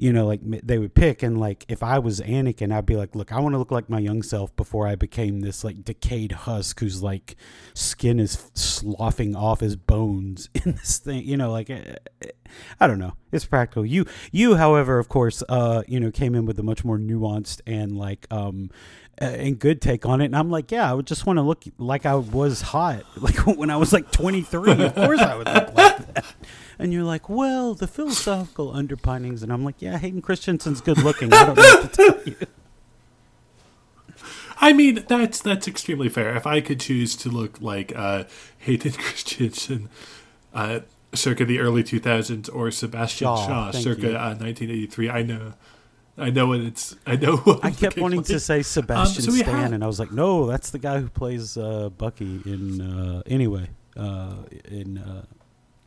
you 0.00 0.12
know, 0.12 0.26
like 0.28 0.40
they 0.44 0.78
would 0.78 0.94
pick. 0.94 1.24
And 1.24 1.40
like, 1.40 1.64
if 1.68 1.82
I 1.82 1.98
was 1.98 2.20
Anakin, 2.20 2.72
I'd 2.72 2.86
be 2.86 2.94
like, 2.94 3.16
look, 3.16 3.32
I 3.32 3.40
want 3.40 3.54
to 3.54 3.58
look 3.58 3.72
like 3.72 3.90
my 3.90 3.98
young 3.98 4.22
self 4.22 4.54
before 4.54 4.86
I 4.86 4.94
became 4.94 5.40
this 5.40 5.64
like 5.64 5.84
decayed 5.84 6.30
husk 6.30 6.78
whose 6.78 7.02
like 7.02 7.34
skin 7.74 8.20
is 8.20 8.48
sloughing 8.54 9.34
off 9.34 9.58
his 9.58 9.74
bones 9.74 10.50
in 10.54 10.72
this 10.72 10.98
thing. 10.98 11.24
You 11.24 11.36
know, 11.36 11.50
like, 11.50 11.68
eh, 11.68 11.96
eh, 12.22 12.30
I 12.78 12.86
don't 12.86 13.00
know. 13.00 13.14
It's 13.32 13.44
practical. 13.44 13.84
You, 13.84 14.06
you, 14.30 14.54
however, 14.54 15.00
of 15.00 15.08
course, 15.08 15.42
uh, 15.48 15.82
you 15.88 15.98
know, 15.98 16.12
came 16.12 16.36
in 16.36 16.46
with 16.46 16.60
a 16.60 16.62
much 16.62 16.84
more 16.84 16.96
nuanced 16.96 17.60
and 17.66 17.98
like, 17.98 18.28
um, 18.30 18.70
and 19.20 19.58
good 19.58 19.82
take 19.82 20.06
on 20.06 20.20
it. 20.20 20.26
And 20.26 20.36
I'm 20.36 20.50
like, 20.50 20.70
yeah, 20.70 20.90
I 20.90 20.94
would 20.94 21.06
just 21.06 21.26
want 21.26 21.38
to 21.38 21.42
look 21.42 21.64
like 21.78 22.06
I 22.06 22.14
was 22.14 22.60
hot, 22.62 23.04
like 23.16 23.36
when 23.46 23.70
I 23.70 23.76
was 23.76 23.92
like 23.92 24.10
23. 24.12 24.84
Of 24.84 24.94
course, 24.94 25.20
I 25.20 25.34
would 25.36 25.46
look 25.46 25.74
like 25.74 26.14
that 26.14 26.24
and 26.78 26.92
you're 26.92 27.04
like, 27.04 27.28
well, 27.28 27.74
the 27.74 27.88
philosophical 27.88 28.72
underpinnings, 28.74 29.42
and 29.42 29.52
I'm 29.52 29.64
like, 29.64 29.82
yeah, 29.82 29.98
Hayden 29.98 30.22
Christensen's 30.22 30.80
good 30.80 30.98
looking. 30.98 31.32
I 31.32 31.46
don't 31.46 31.56
know 31.56 31.62
what 31.62 31.92
to 31.92 32.10
tell 32.10 32.22
you. 32.24 32.36
I 34.60 34.72
mean, 34.72 35.04
that's 35.06 35.40
that's 35.40 35.68
extremely 35.68 36.08
fair. 36.08 36.34
If 36.34 36.46
I 36.46 36.60
could 36.60 36.80
choose 36.80 37.14
to 37.16 37.28
look 37.28 37.60
like 37.60 37.92
uh, 37.94 38.24
Hayden 38.58 38.92
Christensen, 38.98 39.88
uh, 40.52 40.80
circa 41.14 41.44
the 41.44 41.60
early 41.60 41.82
2000s, 41.82 42.52
or 42.52 42.70
Sebastian 42.70 43.26
Shaw, 43.26 43.70
Shaw 43.70 43.70
circa 43.72 44.10
uh, 44.10 44.34
1983, 44.34 45.10
I 45.10 45.22
know. 45.22 45.54
I 46.18 46.30
know 46.30 46.48
what 46.48 46.60
it's. 46.60 46.96
I 47.06 47.16
know. 47.16 47.36
What 47.44 47.64
I 47.64 47.70
kept 47.70 47.96
wanting 47.96 48.22
to 48.24 48.40
say 48.40 48.62
Sebastian 48.62 49.24
um, 49.24 49.30
so 49.30 49.42
Stan, 49.42 49.54
have, 49.54 49.72
and 49.72 49.84
I 49.84 49.86
was 49.86 50.00
like, 50.00 50.12
no, 50.12 50.46
that's 50.46 50.70
the 50.70 50.78
guy 50.78 51.00
who 51.00 51.08
plays 51.08 51.56
uh, 51.56 51.90
Bucky 51.90 52.40
in. 52.44 52.80
Uh, 52.80 53.22
anyway, 53.26 53.70
uh, 53.96 54.34
in 54.64 54.98
uh, 54.98 55.22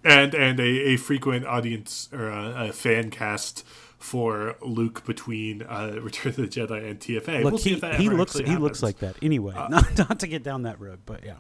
and 0.04 0.34
and 0.34 0.60
a, 0.60 0.64
a 0.64 0.98
frequent 0.98 1.46
audience 1.46 2.10
or 2.12 2.30
a, 2.30 2.70
a 2.70 2.72
fan 2.72 3.10
cast 3.12 3.66
for 3.98 4.56
Luke 4.62 5.06
between 5.06 5.62
uh, 5.64 5.98
Return 6.02 6.32
of 6.32 6.38
the 6.38 6.48
Jedi 6.48 6.90
and 6.90 7.00
TFA. 7.00 7.44
Look, 7.44 7.54
we'll 7.54 7.62
he, 7.62 7.76
he 7.98 8.10
looks 8.10 8.34
he 8.34 8.44
happens. 8.44 8.60
looks 8.60 8.84
like 8.84 9.00
that. 9.00 9.16
Anyway, 9.22 9.54
uh, 9.54 9.68
not, 9.68 9.98
not 10.10 10.20
to 10.20 10.28
get 10.28 10.44
down 10.44 10.64
that 10.64 10.80
road, 10.80 11.00
but 11.06 11.22
yeah. 11.24 11.36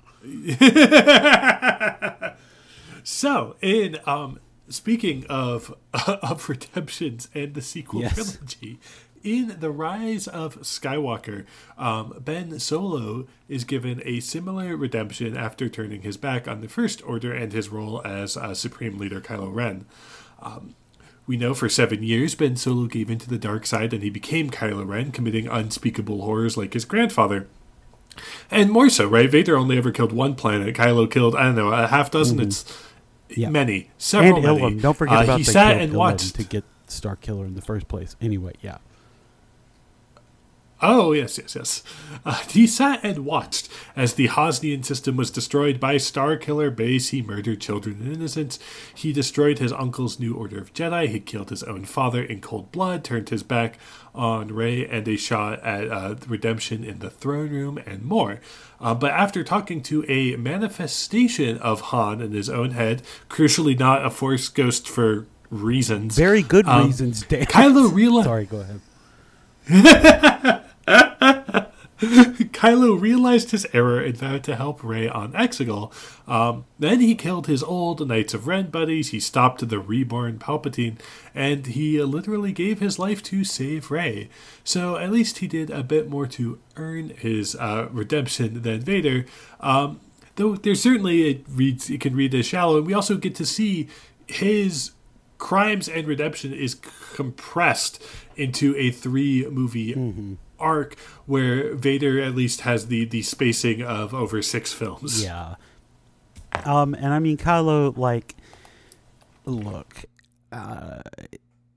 so, 3.03 3.55
in 3.61 3.97
um, 4.05 4.39
speaking 4.71 5.25
of 5.27 5.75
of 6.07 6.49
redemptions 6.49 7.29
and 7.33 7.53
the 7.53 7.61
sequel 7.61 8.01
yes. 8.01 8.15
trilogy, 8.15 8.79
in 9.23 9.59
The 9.59 9.69
Rise 9.69 10.27
of 10.27 10.61
Skywalker, 10.61 11.45
um, 11.77 12.19
Ben 12.23 12.59
Solo 12.59 13.27
is 13.47 13.63
given 13.63 14.01
a 14.03 14.19
similar 14.19 14.75
redemption 14.75 15.37
after 15.37 15.69
turning 15.69 16.01
his 16.01 16.17
back 16.17 16.47
on 16.47 16.61
the 16.61 16.67
First 16.67 17.03
Order 17.07 17.31
and 17.31 17.53
his 17.53 17.69
role 17.69 18.01
as 18.05 18.35
uh, 18.35 18.53
Supreme 18.53 18.97
Leader 18.97 19.21
Kylo 19.21 19.53
Ren. 19.53 19.85
Um, 20.41 20.75
we 21.27 21.37
know 21.37 21.53
for 21.53 21.69
seven 21.69 22.03
years 22.03 22.33
Ben 22.35 22.55
Solo 22.55 22.87
gave 22.87 23.11
into 23.11 23.29
the 23.29 23.37
dark 23.37 23.65
side 23.65 23.93
and 23.93 24.01
he 24.01 24.09
became 24.09 24.49
Kylo 24.49 24.87
Ren, 24.87 25.11
committing 25.11 25.47
unspeakable 25.47 26.23
horrors 26.23 26.57
like 26.57 26.73
his 26.73 26.85
grandfather. 26.85 27.47
And 28.49 28.71
more 28.71 28.89
so, 28.89 29.07
right? 29.07 29.29
Vader 29.29 29.55
only 29.55 29.77
ever 29.77 29.91
killed 29.91 30.11
one 30.11 30.35
planet. 30.35 30.75
Kylo 30.75 31.09
killed, 31.09 31.35
I 31.35 31.43
don't 31.43 31.55
know, 31.55 31.71
a 31.71 31.87
half 31.87 32.11
dozen. 32.11 32.37
Mm-hmm. 32.37 32.47
It's 32.47 32.90
yeah. 33.37 33.49
many, 33.49 33.89
several 33.97 34.35
and 34.35 34.45
many. 34.45 34.75
Ilum. 34.75 34.81
Don't 34.81 34.97
forget 34.97 35.19
uh, 35.19 35.23
about 35.23 35.37
he 35.39 35.43
sat 35.43 35.79
and 35.79 35.93
watched 35.93 36.35
to 36.35 36.43
get 36.43 36.63
Star 36.87 37.15
Killer 37.15 37.45
in 37.45 37.55
the 37.55 37.61
first 37.61 37.87
place. 37.87 38.15
Anyway, 38.21 38.53
yeah. 38.61 38.77
Oh, 40.81 41.11
yes, 41.11 41.37
yes, 41.37 41.55
yes. 41.55 41.83
Uh, 42.25 42.35
he 42.49 42.65
sat 42.65 42.99
and 43.03 43.25
watched 43.25 43.69
as 43.95 44.15
the 44.15 44.27
Hosnian 44.27 44.83
system 44.83 45.15
was 45.15 45.29
destroyed 45.29 45.79
by 45.79 45.97
Star 45.97 46.37
Killer 46.37 46.71
Base. 46.71 47.09
He 47.09 47.21
murdered 47.21 47.61
children 47.61 47.99
and 48.01 48.13
innocents. 48.13 48.57
He 48.93 49.13
destroyed 49.13 49.59
his 49.59 49.71
uncle's 49.71 50.19
new 50.19 50.35
order 50.35 50.59
of 50.59 50.73
Jedi. 50.73 51.07
He 51.07 51.19
killed 51.19 51.51
his 51.51 51.63
own 51.63 51.85
father 51.85 52.23
in 52.23 52.41
cold 52.41 52.71
blood, 52.71 53.03
turned 53.03 53.29
his 53.29 53.43
back 53.43 53.77
on 54.15 54.47
Rey, 54.47 54.85
and 54.87 55.07
a 55.07 55.17
shot 55.17 55.63
at 55.63 55.89
uh, 55.89 56.15
redemption 56.27 56.83
in 56.83 56.99
the 56.99 57.09
throne 57.09 57.49
room, 57.49 57.77
and 57.85 58.03
more. 58.03 58.39
Uh, 58.79 58.95
but 58.95 59.11
after 59.11 59.43
talking 59.43 59.81
to 59.83 60.03
a 60.09 60.35
manifestation 60.35 61.57
of 61.59 61.81
Han 61.81 62.21
in 62.21 62.31
his 62.31 62.49
own 62.49 62.71
head, 62.71 63.03
crucially 63.29 63.77
not 63.77 64.05
a 64.05 64.09
Force 64.09 64.49
ghost 64.49 64.89
for 64.89 65.27
reasons. 65.51 66.17
Very 66.17 66.41
good 66.41 66.67
um, 66.67 66.87
reasons, 66.87 67.23
Dan. 67.23 67.45
Kylo 67.45 67.93
realized. 67.93 68.25
Sorry, 68.27 68.45
go 68.45 68.61
ahead. 68.61 68.81
Kylo 72.01 72.99
realized 72.99 73.51
his 73.51 73.67
error 73.73 73.99
and 73.99 74.17
vowed 74.17 74.43
to 74.45 74.55
help 74.55 74.83
Rey 74.83 75.07
on 75.07 75.33
Exegol. 75.33 75.93
Um, 76.27 76.65
then 76.79 76.99
he 76.99 77.13
killed 77.13 77.45
his 77.45 77.61
old 77.61 78.07
Knights 78.07 78.33
of 78.33 78.47
Ren 78.47 78.71
buddies, 78.71 79.09
he 79.09 79.19
stopped 79.19 79.67
the 79.67 79.79
reborn 79.79 80.39
Palpatine, 80.39 80.97
and 81.35 81.67
he 81.67 82.01
literally 82.01 82.53
gave 82.53 82.79
his 82.79 82.97
life 82.97 83.21
to 83.23 83.43
save 83.43 83.91
Rey. 83.91 84.29
So 84.63 84.97
at 84.97 85.11
least 85.11 85.39
he 85.39 85.47
did 85.47 85.69
a 85.69 85.83
bit 85.83 86.09
more 86.09 86.25
to 86.27 86.57
earn 86.75 87.09
his 87.09 87.55
uh, 87.55 87.87
redemption 87.91 88.63
than 88.63 88.81
Vader. 88.81 89.27
Um, 89.59 89.99
though 90.37 90.55
there's 90.55 90.81
certainly 90.81 91.29
it 91.29 91.45
reads 91.47 91.89
it 91.91 92.01
can 92.01 92.15
read 92.15 92.33
as 92.33 92.47
shallow, 92.47 92.77
and 92.77 92.87
we 92.87 92.95
also 92.95 93.17
get 93.17 93.35
to 93.35 93.45
see 93.45 93.87
his 94.25 94.91
crimes 95.37 95.87
and 95.87 96.07
redemption 96.07 96.53
is 96.53 96.75
compressed 97.15 98.01
into 98.35 98.75
a 98.77 98.91
three 98.91 99.45
movie 99.47 99.93
mm-hmm 99.93 100.33
arc 100.61 100.97
where 101.25 101.75
Vader 101.75 102.21
at 102.21 102.35
least 102.35 102.61
has 102.61 102.87
the 102.87 103.05
the 103.05 103.21
spacing 103.21 103.81
of 103.81 104.13
over 104.13 104.41
six 104.41 104.71
films. 104.71 105.23
Yeah. 105.23 105.55
Um, 106.65 106.93
and 106.93 107.13
I 107.13 107.19
mean 107.19 107.37
Kylo, 107.37 107.95
like, 107.97 108.35
look, 109.45 110.05
uh, 110.51 111.01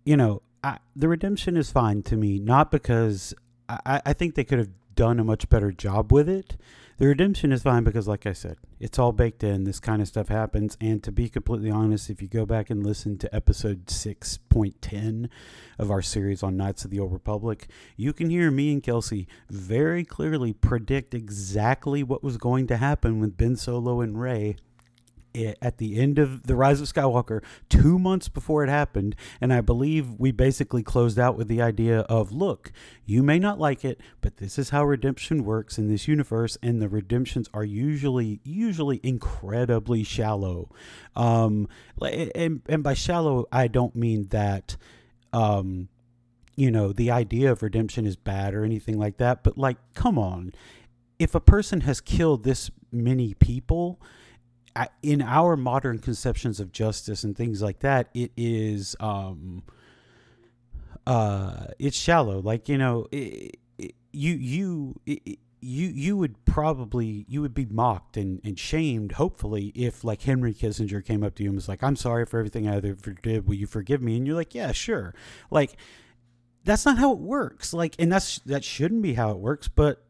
you 0.04 0.16
know, 0.16 0.42
I, 0.62 0.78
the 0.96 1.08
redemption 1.08 1.56
is 1.56 1.70
fine 1.70 2.02
to 2.04 2.16
me, 2.16 2.38
not 2.38 2.70
because 2.70 3.34
I, 3.68 4.02
I 4.04 4.12
think 4.12 4.34
they 4.34 4.44
could 4.44 4.58
have 4.58 4.70
done 4.94 5.20
a 5.20 5.24
much 5.24 5.48
better 5.48 5.72
job 5.72 6.12
with 6.12 6.28
it. 6.28 6.56
The 6.96 7.08
redemption 7.08 7.50
is 7.50 7.64
fine 7.64 7.82
because, 7.82 8.06
like 8.06 8.24
I 8.24 8.32
said, 8.32 8.56
it's 8.78 9.00
all 9.00 9.10
baked 9.10 9.42
in. 9.42 9.64
This 9.64 9.80
kind 9.80 10.00
of 10.00 10.06
stuff 10.06 10.28
happens. 10.28 10.76
And 10.80 11.02
to 11.02 11.10
be 11.10 11.28
completely 11.28 11.68
honest, 11.68 12.08
if 12.08 12.22
you 12.22 12.28
go 12.28 12.46
back 12.46 12.70
and 12.70 12.86
listen 12.86 13.18
to 13.18 13.34
episode 13.34 13.86
6.10 13.86 15.28
of 15.76 15.90
our 15.90 16.02
series 16.02 16.44
on 16.44 16.56
Knights 16.56 16.84
of 16.84 16.92
the 16.92 17.00
Old 17.00 17.12
Republic, 17.12 17.66
you 17.96 18.12
can 18.12 18.30
hear 18.30 18.52
me 18.52 18.72
and 18.72 18.80
Kelsey 18.80 19.26
very 19.50 20.04
clearly 20.04 20.52
predict 20.52 21.14
exactly 21.14 22.04
what 22.04 22.22
was 22.22 22.36
going 22.36 22.68
to 22.68 22.76
happen 22.76 23.18
with 23.18 23.36
Ben 23.36 23.56
Solo 23.56 24.00
and 24.00 24.20
Rey 24.20 24.54
at 25.34 25.78
the 25.78 25.98
end 25.98 26.18
of 26.18 26.46
the 26.46 26.54
Rise 26.54 26.80
of 26.80 26.92
Skywalker, 26.92 27.42
two 27.68 27.98
months 27.98 28.28
before 28.28 28.62
it 28.62 28.68
happened, 28.68 29.16
and 29.40 29.52
I 29.52 29.60
believe 29.60 30.18
we 30.18 30.30
basically 30.30 30.82
closed 30.82 31.18
out 31.18 31.36
with 31.36 31.48
the 31.48 31.60
idea 31.60 32.00
of, 32.00 32.30
look, 32.30 32.72
you 33.04 33.22
may 33.22 33.38
not 33.38 33.58
like 33.58 33.84
it, 33.84 34.00
but 34.20 34.36
this 34.36 34.58
is 34.58 34.70
how 34.70 34.84
redemption 34.84 35.44
works 35.44 35.78
in 35.78 35.88
this 35.88 36.06
universe, 36.06 36.56
and 36.62 36.80
the 36.80 36.88
redemptions 36.88 37.48
are 37.52 37.64
usually 37.64 38.40
usually 38.44 39.00
incredibly 39.02 40.04
shallow. 40.04 40.70
Um, 41.16 41.68
and 42.00 42.62
and 42.66 42.82
by 42.82 42.94
shallow, 42.94 43.46
I 43.50 43.68
don't 43.68 43.96
mean 43.96 44.28
that. 44.28 44.76
Um, 45.32 45.88
you 46.56 46.70
know, 46.70 46.92
the 46.92 47.10
idea 47.10 47.50
of 47.50 47.64
redemption 47.64 48.06
is 48.06 48.14
bad 48.14 48.54
or 48.54 48.64
anything 48.64 48.96
like 48.96 49.16
that, 49.16 49.42
but 49.42 49.58
like, 49.58 49.76
come 49.94 50.16
on. 50.16 50.52
If 51.18 51.34
a 51.34 51.40
person 51.40 51.80
has 51.80 52.00
killed 52.00 52.44
this 52.44 52.70
many 52.92 53.34
people, 53.34 54.00
in 55.02 55.22
our 55.22 55.56
modern 55.56 55.98
conceptions 55.98 56.60
of 56.60 56.72
justice 56.72 57.24
and 57.24 57.36
things 57.36 57.62
like 57.62 57.80
that, 57.80 58.08
it 58.14 58.32
is 58.36 58.96
um, 59.00 59.62
uh, 61.06 61.66
it's 61.78 61.96
shallow. 61.96 62.40
Like 62.40 62.68
you 62.68 62.78
know, 62.78 63.06
it, 63.12 63.56
it, 63.78 63.94
you 64.12 64.34
you. 64.34 65.00
It, 65.06 65.38
you 65.66 65.88
you 65.88 66.14
would 66.14 66.44
probably 66.44 67.24
you 67.26 67.40
would 67.40 67.54
be 67.54 67.64
mocked 67.64 68.18
and, 68.18 68.38
and 68.44 68.58
shamed 68.58 69.12
hopefully 69.12 69.72
if 69.74 70.04
like 70.04 70.20
henry 70.20 70.52
kissinger 70.52 71.02
came 71.02 71.24
up 71.24 71.34
to 71.34 71.42
you 71.42 71.48
and 71.48 71.56
was 71.56 71.68
like 71.70 71.82
i'm 71.82 71.96
sorry 71.96 72.26
for 72.26 72.38
everything 72.38 72.68
i 72.68 72.76
ever 72.76 72.94
did 73.22 73.46
will 73.46 73.54
you 73.54 73.66
forgive 73.66 74.02
me 74.02 74.14
and 74.18 74.26
you're 74.26 74.36
like 74.36 74.54
yeah 74.54 74.72
sure 74.72 75.14
like 75.50 75.78
that's 76.64 76.84
not 76.84 76.98
how 76.98 77.12
it 77.12 77.18
works 77.18 77.72
like 77.72 77.94
and 77.98 78.12
that's 78.12 78.40
that 78.40 78.62
shouldn't 78.62 79.00
be 79.00 79.14
how 79.14 79.30
it 79.30 79.38
works 79.38 79.66
but 79.66 80.04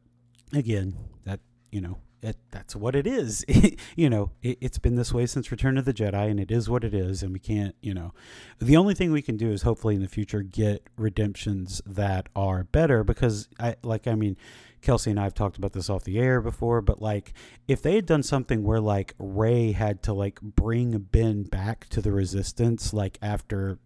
again 0.53 0.97
that 1.25 1.39
you 1.71 1.81
know 1.81 1.99
it, 2.25 2.37
that's 2.51 2.75
what 2.75 2.97
it 2.97 3.07
is. 3.07 3.45
you 3.97 4.09
know, 4.09 4.31
it, 4.43 4.63
has 4.63 4.79
been 4.79 4.97
this 4.97 5.13
way 5.13 5.27
since 5.27 5.51
Return 5.51 5.77
of 5.77 5.85
the 5.85 5.93
Jedi, 5.93 6.31
and 6.31 6.41
it 6.41 6.51
is 6.51 6.69
what 6.69 6.83
it 6.83 6.95
is. 6.95 7.23
And 7.23 7.33
we 7.33 7.39
can't, 7.39 7.75
you 7.83 7.93
know, 7.93 8.13
the 8.59 8.77
only 8.77 8.95
thing 8.95 9.13
we 9.13 9.23
can 9.23 9.37
do 9.37 9.51
is 9.51 9.63
hopefully 9.63 9.95
in 9.95 10.03
the 10.03 10.09
future 10.09 10.43
get 10.43 10.89
redemptions 10.97 11.83
that 11.87 12.29
are 12.35 12.65
better. 12.65 13.05
Because 13.05 13.49
I 13.61 13.77
like, 13.83 14.07
I 14.07 14.15
mean, 14.15 14.37
Kelsey 14.81 15.11
and 15.11 15.21
I 15.21 15.25
have 15.25 15.35
talked 15.35 15.59
about 15.59 15.73
this 15.73 15.91
off 15.91 16.05
the 16.05 16.19
air 16.19 16.41
before, 16.41 16.81
but 16.81 17.01
like, 17.01 17.35
if 17.69 17.83
they 17.83 17.95
had 17.95 18.07
done 18.07 18.23
something 18.23 18.65
where 18.65 18.81
like 18.81 19.15
Rey 19.19 19.73
had 19.73 20.03
to 20.05 20.13
like 20.13 20.41
bring 20.41 20.99
Ben 20.99 21.45
back 21.45 21.89
to 21.91 22.01
the 22.01 22.13
Resistance, 22.13 22.93
like 22.93 23.19
after 23.21 23.79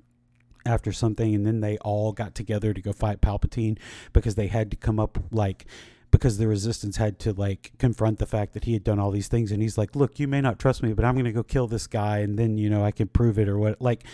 after 0.64 0.92
something, 0.92 1.34
and 1.34 1.46
then 1.46 1.60
they 1.60 1.78
all 1.78 2.12
got 2.12 2.34
together 2.34 2.72
to 2.74 2.82
go 2.82 2.92
fight 2.92 3.20
Palpatine 3.20 3.78
because 4.12 4.34
they 4.34 4.48
had 4.48 4.70
to 4.70 4.76
come 4.76 5.00
up 5.00 5.18
like 5.30 5.66
because 6.10 6.38
the 6.38 6.48
resistance 6.48 6.96
had 6.96 7.18
to 7.20 7.32
like 7.32 7.72
confront 7.78 8.18
the 8.18 8.26
fact 8.26 8.54
that 8.54 8.64
he 8.64 8.72
had 8.72 8.84
done 8.84 8.98
all 8.98 9.10
these 9.10 9.28
things. 9.28 9.52
And 9.52 9.62
he's 9.62 9.78
like 9.78 9.94
look 9.94 10.18
you 10.18 10.28
may 10.28 10.40
not 10.40 10.58
trust 10.58 10.82
me 10.82 10.92
but 10.92 11.04
i'm 11.04 11.14
going 11.14 11.24
to 11.24 11.32
go 11.32 11.42
kill 11.42 11.66
this 11.66 11.86
guy 11.86 12.18
and 12.18 12.38
then 12.38 12.58
you 12.58 12.70
know 12.70 12.84
i 12.84 12.90
can 12.90 13.08
prove 13.08 13.38
it 13.38 13.48
or 13.48 13.58
what 13.58 13.80
like 13.80 14.04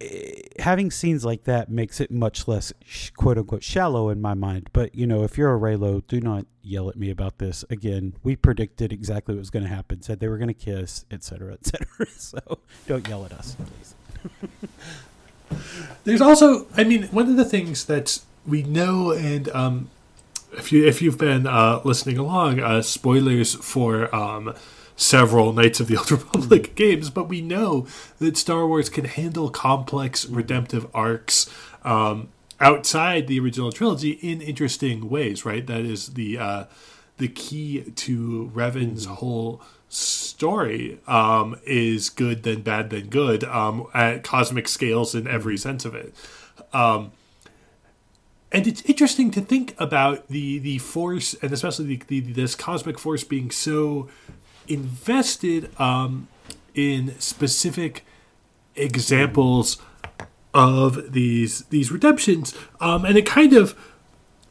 eh, 0.00 0.42
having 0.58 0.90
scenes 0.90 1.24
like 1.24 1.44
that 1.44 1.70
makes 1.70 2.00
it 2.00 2.10
much 2.10 2.48
less 2.48 2.72
quote 3.16 3.38
unquote 3.38 3.62
shallow 3.62 4.08
in 4.10 4.20
my 4.20 4.34
mind. 4.34 4.70
But 4.72 4.94
you 4.94 5.06
know 5.06 5.22
if 5.22 5.38
you're 5.38 5.54
a 5.54 5.58
reylo 5.58 6.06
do 6.06 6.20
not 6.20 6.46
yell 6.62 6.88
at 6.88 6.96
me 6.96 7.10
about 7.10 7.38
this. 7.38 7.64
Again 7.70 8.14
we 8.22 8.36
predicted 8.36 8.92
exactly 8.92 9.34
what 9.34 9.40
was 9.40 9.50
going 9.50 9.64
to 9.64 9.68
happen 9.70 10.02
said 10.02 10.20
they 10.20 10.28
were 10.28 10.38
going 10.38 10.48
to 10.48 10.54
kiss 10.54 11.04
etc 11.10 11.54
etc 11.54 11.86
so 12.16 12.38
don't 12.86 13.08
yell 13.08 13.24
at 13.24 13.32
us 13.32 13.56
please. 13.56 13.94
There's 16.04 16.20
also 16.20 16.66
i 16.76 16.84
mean 16.84 17.04
one 17.04 17.28
of 17.28 17.36
the 17.36 17.44
things 17.44 17.84
that 17.84 18.20
we 18.46 18.62
know 18.62 19.12
and 19.12 19.48
um, 19.50 19.90
if 20.56 20.72
you 20.72 20.86
if 20.86 21.02
you've 21.02 21.18
been 21.18 21.46
uh, 21.46 21.80
listening 21.84 22.18
along, 22.18 22.60
uh, 22.60 22.82
spoilers 22.82 23.54
for 23.54 24.14
um, 24.14 24.54
several 24.96 25.52
Knights 25.52 25.80
of 25.80 25.88
the 25.88 25.96
Old 25.98 26.10
Republic 26.10 26.74
games, 26.74 27.10
but 27.10 27.28
we 27.28 27.40
know 27.40 27.86
that 28.18 28.36
Star 28.36 28.66
Wars 28.66 28.88
can 28.88 29.04
handle 29.04 29.50
complex 29.50 30.26
redemptive 30.26 30.86
arcs 30.94 31.50
um, 31.84 32.28
outside 32.60 33.26
the 33.26 33.38
original 33.38 33.70
trilogy 33.70 34.12
in 34.12 34.40
interesting 34.40 35.08
ways. 35.08 35.44
Right, 35.44 35.66
that 35.66 35.82
is 35.82 36.14
the 36.14 36.38
uh, 36.38 36.64
the 37.18 37.28
key 37.28 37.82
to 37.82 38.50
Revan's 38.54 39.06
whole 39.06 39.62
story 39.88 40.98
um, 41.06 41.58
is 41.64 42.10
good 42.10 42.42
then 42.42 42.62
bad 42.62 42.90
then 42.90 43.06
good 43.06 43.44
um, 43.44 43.86
at 43.94 44.24
cosmic 44.24 44.68
scales 44.68 45.14
in 45.14 45.26
every 45.26 45.56
sense 45.56 45.84
of 45.84 45.94
it. 45.94 46.14
Um, 46.72 47.12
and 48.56 48.66
it's 48.66 48.80
interesting 48.86 49.30
to 49.32 49.42
think 49.42 49.74
about 49.78 50.28
the 50.28 50.58
the 50.58 50.78
force 50.78 51.34
and 51.42 51.52
especially 51.52 51.84
the, 51.84 52.20
the 52.20 52.20
this 52.32 52.54
cosmic 52.54 52.98
force 52.98 53.22
being 53.22 53.50
so 53.50 54.08
invested 54.66 55.78
um, 55.78 56.26
in 56.74 57.14
specific 57.18 58.06
examples 58.74 59.76
of 60.54 61.12
these 61.12 61.64
these 61.66 61.92
redemptions. 61.92 62.54
Um, 62.80 63.04
and 63.04 63.18
it 63.18 63.26
kind 63.26 63.52
of 63.52 63.78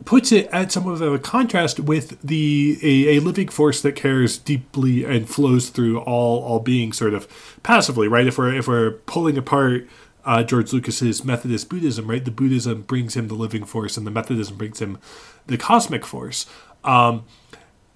puts 0.03 0.31
it 0.31 0.45
at 0.51 0.71
somewhat 0.71 1.01
of 1.01 1.13
a 1.13 1.17
contrast 1.17 1.79
with 1.79 2.21
the 2.21 2.77
a, 2.83 3.17
a, 3.17 3.21
living 3.21 3.47
force 3.47 3.81
that 3.81 3.95
cares 3.95 4.37
deeply 4.37 5.03
and 5.03 5.27
flows 5.27 5.69
through 5.69 5.99
all 6.01 6.43
all 6.43 6.59
beings 6.59 6.95
sort 6.95 7.15
of 7.15 7.27
passively 7.63 8.07
right? 8.07 8.27
If 8.27 8.37
we're 8.37 8.53
if 8.53 8.67
we're 8.67 8.91
pulling 8.91 9.35
apart 9.35 9.87
uh, 10.25 10.43
George 10.43 10.73
Lucas's 10.73 11.23
Methodist 11.23 11.69
Buddhism, 11.69 12.09
right? 12.09 12.23
The 12.23 12.31
Buddhism 12.31 12.81
brings 12.81 13.15
him 13.15 13.27
the 13.27 13.35
living 13.35 13.63
force, 13.63 13.95
and 13.95 14.05
the 14.05 14.11
Methodism 14.11 14.57
brings 14.57 14.81
him 14.81 14.97
the 15.45 15.57
cosmic 15.57 16.05
force. 16.05 16.45
Um, 16.83 17.25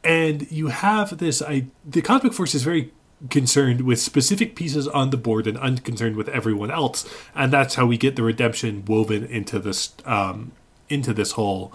and 0.04 0.50
you 0.52 0.68
have 0.68 1.18
this. 1.18 1.42
I 1.42 1.66
the 1.86 2.02
cosmic 2.02 2.34
force 2.34 2.56
is 2.56 2.64
very 2.64 2.94
concerned 3.30 3.82
with 3.82 4.00
specific 4.00 4.56
pieces 4.56 4.88
on 4.88 5.10
the 5.10 5.18
board 5.18 5.46
and 5.46 5.58
unconcerned 5.58 6.16
with 6.16 6.30
everyone 6.30 6.72
else, 6.72 7.08
and 7.36 7.52
that's 7.52 7.76
how 7.76 7.86
we 7.86 7.98
get 7.98 8.16
the 8.16 8.24
redemption 8.24 8.86
woven 8.86 9.26
into 9.26 9.60
this 9.60 9.94
um, 10.06 10.52
into 10.88 11.14
this 11.14 11.32
whole 11.32 11.74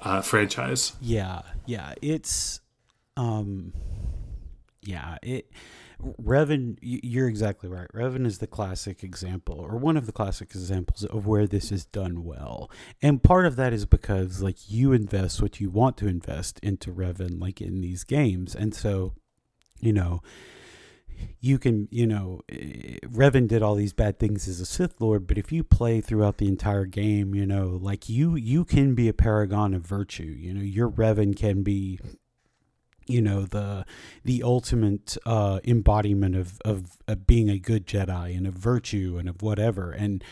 uh, 0.00 0.22
franchise. 0.22 0.92
Yeah, 1.00 1.42
yeah, 1.66 1.94
it's 2.00 2.60
um, 3.16 3.74
yeah 4.82 5.18
it 5.22 5.50
Revan, 6.00 6.78
you're 6.80 7.28
exactly 7.28 7.68
right. 7.68 7.88
Revan 7.92 8.24
is 8.24 8.38
the 8.38 8.46
classic 8.46 9.02
example, 9.02 9.58
or 9.58 9.76
one 9.76 9.96
of 9.96 10.06
the 10.06 10.12
classic 10.12 10.50
examples 10.50 11.04
of 11.04 11.26
where 11.26 11.46
this 11.46 11.72
is 11.72 11.84
done 11.86 12.24
well. 12.24 12.70
And 13.02 13.22
part 13.22 13.46
of 13.46 13.56
that 13.56 13.72
is 13.72 13.84
because, 13.84 14.40
like, 14.40 14.70
you 14.70 14.92
invest 14.92 15.42
what 15.42 15.60
you 15.60 15.70
want 15.70 15.96
to 15.98 16.06
invest 16.06 16.60
into 16.60 16.92
Revan, 16.92 17.40
like 17.40 17.60
in 17.60 17.80
these 17.80 18.04
games. 18.04 18.54
And 18.54 18.74
so, 18.74 19.14
you 19.80 19.92
know, 19.92 20.22
you 21.40 21.58
can, 21.58 21.88
you 21.90 22.06
know, 22.06 22.42
eh, 22.48 22.98
Revan 23.04 23.48
did 23.48 23.62
all 23.62 23.74
these 23.74 23.92
bad 23.92 24.20
things 24.20 24.46
as 24.46 24.60
a 24.60 24.66
Sith 24.66 25.00
Lord, 25.00 25.26
but 25.26 25.36
if 25.36 25.50
you 25.50 25.64
play 25.64 26.00
throughout 26.00 26.38
the 26.38 26.46
entire 26.46 26.84
game, 26.84 27.34
you 27.34 27.44
know, 27.44 27.76
like 27.80 28.08
you, 28.08 28.36
you 28.36 28.64
can 28.64 28.94
be 28.94 29.08
a 29.08 29.12
paragon 29.12 29.74
of 29.74 29.82
virtue. 29.82 30.22
You 30.22 30.54
know, 30.54 30.62
your 30.62 30.88
Revan 30.88 31.36
can 31.36 31.64
be 31.64 31.98
you 33.08 33.22
know 33.22 33.42
the 33.42 33.84
the 34.24 34.42
ultimate 34.42 35.16
uh, 35.26 35.60
embodiment 35.64 36.36
of, 36.36 36.60
of, 36.64 36.98
of 37.06 37.26
being 37.26 37.48
a 37.48 37.58
good 37.58 37.86
Jedi 37.86 38.36
and 38.36 38.46
of 38.46 38.54
virtue 38.54 39.16
and 39.18 39.28
of 39.28 39.42
whatever. 39.42 39.90
And 39.90 40.22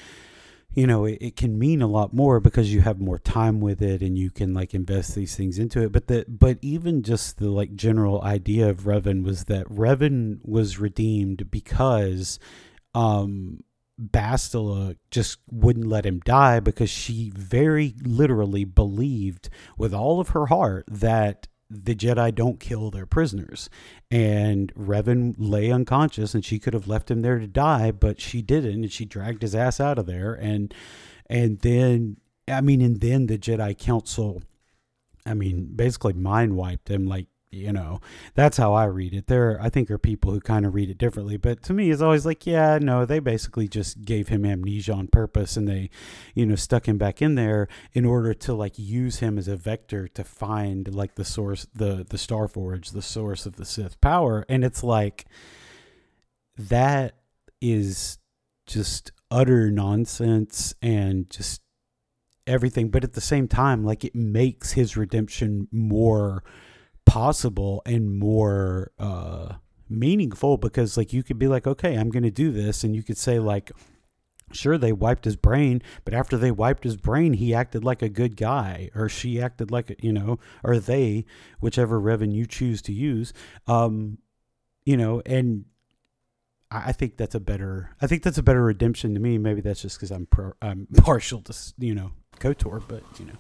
you 0.75 0.87
know 0.87 1.07
it, 1.07 1.19
it, 1.21 1.37
can 1.37 1.59
mean 1.59 1.81
a 1.81 1.87
lot 1.87 2.13
more 2.13 2.39
because 2.39 2.73
you 2.73 2.83
have 2.83 3.01
more 3.01 3.19
time 3.19 3.61
with 3.61 3.81
it 3.81 4.03
and 4.03 4.19
you 4.19 4.31
can 4.31 4.53
like 4.53 4.75
invest 4.75 5.15
these 5.15 5.35
things 5.35 5.59
into 5.59 5.83
it. 5.83 5.93
But 5.93 6.07
that 6.09 6.39
but 6.39 6.59
even 6.61 7.03
just 7.03 7.39
the 7.39 7.51
like 7.51 7.75
general 7.75 8.23
idea 8.23 8.69
of 8.69 8.83
Revan 8.83 9.25
was 9.25 9.45
that 9.45 9.67
Revan 9.69 10.39
was 10.43 10.79
redeemed 10.79 11.51
because 11.51 12.39
um 12.95 13.63
Bastila 13.99 14.97
just 15.11 15.39
wouldn't 15.51 15.87
let 15.87 16.05
him 16.05 16.21
die 16.21 16.61
because 16.61 16.91
she 16.91 17.33
very 17.35 17.95
literally 18.03 18.65
believed 18.65 19.49
with 19.79 19.95
all 19.95 20.21
of 20.21 20.31
her 20.31 20.47
heart 20.47 20.85
that 20.89 21.47
the 21.69 21.95
Jedi 21.95 22.35
don't 22.35 22.61
kill 22.61 22.91
their 22.91 23.07
prisoners. 23.07 23.69
And 24.11 24.73
Revan 24.75 25.35
lay 25.39 25.71
unconscious 25.71 26.35
and 26.35 26.45
she 26.45 26.59
could 26.59 26.75
have 26.75 26.89
left 26.89 27.11
him 27.11 27.23
there 27.23 27.39
to 27.39 27.47
die, 27.47 27.91
but 27.91 28.21
she 28.21 28.43
didn't 28.43 28.85
and 28.85 28.93
she 28.93 29.05
dragged 29.05 29.43
his 29.43 29.55
ass 29.55 29.81
out 29.81 29.99
of 29.99 30.07
there 30.07 30.35
and 30.35 30.73
and 31.29 31.59
then 31.61 32.19
I 32.49 32.61
mean 32.61 32.81
and 32.81 33.01
then 33.01 33.27
the 33.27 33.39
Jedi 33.39 33.77
Council 33.77 34.43
I 35.25 35.35
mean 35.35 35.73
basically 35.75 36.13
mind 36.13 36.57
wiped 36.57 36.89
him 36.89 37.07
like 37.07 37.27
you 37.51 37.73
know 37.73 38.01
that's 38.35 38.57
how 38.57 38.75
i 38.75 38.85
read 38.85 39.15
it. 39.15 39.27
There 39.29 39.59
i 39.61 39.69
think 39.69 39.91
are 39.91 39.99
people 39.99 40.33
who 40.33 40.41
kind 40.41 40.67
of 40.67 40.75
read 40.75 40.91
it 40.91 40.99
differently 40.99 41.37
but 41.37 41.63
to 41.65 41.73
me 41.73 41.91
it's 41.91 42.03
always 42.03 42.27
like 42.27 42.47
yeah 42.47 42.79
no 42.81 43.05
they 43.05 43.19
basically 43.19 43.69
just 43.69 44.05
gave 44.05 44.29
him 44.29 44.45
amnesia 44.45 44.93
on 44.93 45.07
purpose 45.07 45.57
and 45.57 45.69
they 45.69 45.91
you 46.35 46.45
know 46.45 46.57
stuck 46.57 46.89
him 46.89 46.99
back 46.99 47.23
in 47.23 47.35
there 47.35 47.69
in 47.93 48.05
order 48.05 48.35
to 48.35 48.53
like 48.53 48.79
use 48.79 49.19
him 49.21 49.39
as 49.39 49.49
a 49.49 49.57
vector 49.57 50.09
to 50.09 50.25
find 50.25 50.95
like 50.95 51.15
the 51.15 51.25
source 51.25 51.67
the 51.75 52.05
the 52.09 52.19
star 52.19 52.49
forge 52.49 52.91
the 52.91 53.03
source 53.03 53.47
of 53.47 53.57
the 53.57 53.65
sith 53.65 54.01
power. 54.01 54.45
And 54.49 54.65
it's 54.65 54.83
like 54.83 55.27
that 56.57 57.17
is 57.61 58.19
just 58.67 59.13
utter 59.31 59.71
nonsense 59.71 60.75
and 60.83 61.29
just 61.31 61.63
everything 62.47 62.91
but 62.91 63.03
at 63.03 63.15
the 63.15 63.21
same 63.21 63.49
time 63.49 63.85
like 63.85 64.05
it 64.05 64.15
makes 64.15 64.73
his 64.73 64.97
redemption 64.97 65.67
more 65.73 66.45
possible 67.07 67.81
and 67.87 68.19
more 68.19 68.93
uh, 68.99 69.55
meaningful 69.89 70.57
because 70.59 70.97
like 70.97 71.13
you 71.13 71.23
could 71.23 71.39
be 71.39 71.49
like 71.49 71.67
okay 71.67 71.95
i'm 71.95 72.11
to 72.11 72.31
do 72.31 72.51
this 72.51 72.83
and 72.85 72.95
you 72.95 73.03
could 73.03 73.17
say 73.17 73.39
like 73.39 73.71
sure 74.53 74.77
they 74.77 74.93
wiped 74.93 75.25
his 75.25 75.37
brain 75.37 75.81
but 76.05 76.13
after 76.13 76.37
they 76.37 76.51
wiped 76.51 76.85
his 76.85 76.97
brain 76.97 77.33
he 77.33 77.55
acted 77.55 77.85
like 77.85 78.03
a 78.03 78.09
good 78.09 78.37
guy 78.37 78.91
or 78.95 79.09
she 79.09 79.41
acted 79.41 79.71
like 79.71 79.97
you 80.03 80.13
know 80.13 80.39
or 80.65 80.79
they 80.79 81.25
whichever 81.61 82.01
Revan 82.01 82.33
you 82.33 82.47
choose 82.47 82.83
to 82.83 82.93
use 82.93 83.33
um 83.67 84.19
you 84.85 84.97
know 84.97 85.23
and 85.25 85.65
I 86.69 86.91
think 86.93 87.17
that's 87.17 87.37
a 87.37 87.41
better. 87.41 87.95
I 88.03 88.09
think 88.09 88.25
that's 88.25 88.39
a 88.39 88.43
better 88.43 88.63
redemption 88.63 89.15
to 89.15 89.21
me. 89.21 89.39
Maybe 89.39 89.61
that's 89.61 89.83
just 89.83 89.99
because 89.99 90.11
I'm 90.11 90.27
pro, 90.27 90.53
I'm 90.61 90.89
partial 90.97 91.41
to 91.43 91.55
you 91.79 91.95
know 91.95 92.11
Kotor, 92.41 92.83
but 92.87 93.03
you 93.19 93.27
know. 93.27 93.35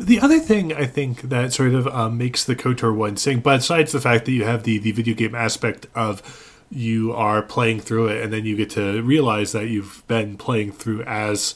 The 0.00 0.18
other 0.18 0.38
thing 0.38 0.72
I 0.72 0.86
think 0.86 1.22
that 1.28 1.52
sort 1.52 1.74
of 1.74 1.86
um, 1.88 2.16
makes 2.16 2.42
the 2.42 2.56
KOTOR 2.56 2.94
one 2.94 3.18
sing, 3.18 3.40
besides 3.40 3.92
the 3.92 4.00
fact 4.00 4.24
that 4.24 4.32
you 4.32 4.44
have 4.44 4.62
the, 4.62 4.78
the 4.78 4.92
video 4.92 5.14
game 5.14 5.34
aspect 5.34 5.88
of 5.94 6.56
you 6.70 7.12
are 7.12 7.42
playing 7.42 7.80
through 7.80 8.08
it, 8.08 8.22
and 8.22 8.32
then 8.32 8.46
you 8.46 8.56
get 8.56 8.70
to 8.70 9.02
realize 9.02 9.52
that 9.52 9.68
you've 9.68 10.02
been 10.08 10.38
playing 10.38 10.72
through 10.72 11.02
as 11.02 11.54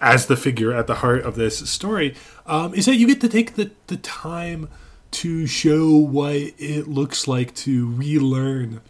as 0.00 0.26
the 0.26 0.36
figure 0.36 0.72
at 0.72 0.88
the 0.88 0.96
heart 0.96 1.22
of 1.22 1.36
this 1.36 1.58
story. 1.70 2.16
Um, 2.44 2.74
is 2.74 2.86
that 2.86 2.96
you 2.96 3.06
get 3.06 3.20
to 3.20 3.28
take 3.28 3.54
the 3.54 3.70
the 3.86 3.96
time 3.98 4.68
to 5.12 5.46
show 5.46 5.96
what 5.96 6.34
it 6.34 6.88
looks 6.88 7.28
like 7.28 7.54
to 7.54 7.88
relearn, 7.92 8.80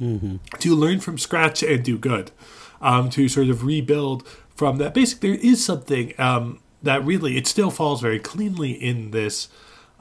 to 0.59 0.75
learn 0.75 1.01
from 1.01 1.19
scratch 1.19 1.63
and 1.63 1.85
do 1.85 1.99
good, 1.99 2.31
um, 2.81 3.11
to 3.11 3.29
sort 3.29 3.49
of 3.49 3.65
rebuild 3.65 4.27
from 4.55 4.79
that. 4.79 4.95
Basic, 4.95 5.21
there 5.21 5.35
is 5.35 5.63
something 5.63 6.15
um, 6.19 6.61
that 6.83 7.05
really 7.05 7.37
it 7.37 7.47
still 7.47 7.71
falls 7.71 8.01
very 8.01 8.19
cleanly 8.19 8.73
in 8.73 9.11
this. 9.11 9.49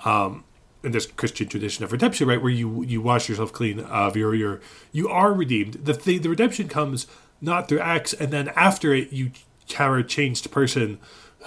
Um, 0.06 0.46
in 0.82 0.94
this 0.94 1.08
Christian 1.08 1.46
tradition 1.50 1.84
of 1.84 1.92
redemption, 1.92 2.26
right, 2.26 2.42
where 2.42 2.50
you 2.50 2.84
you 2.84 3.02
wash 3.02 3.28
yourself 3.28 3.52
clean 3.52 3.82
of 3.82 4.16
your 4.16 4.34
your 4.34 4.62
you 4.94 5.10
are 5.10 5.34
redeemed. 5.34 5.74
The 5.74 5.94
thing, 5.94 6.22
the 6.22 6.30
redemption 6.30 6.70
comes 6.70 7.06
not 7.42 7.68
through 7.68 7.82
acts, 7.82 8.14
and 8.14 8.32
then 8.32 8.48
after 8.56 8.94
it, 8.94 9.12
you 9.12 9.32
are 9.78 9.98
a 9.98 10.04
changed 10.06 10.50
person 10.52 10.98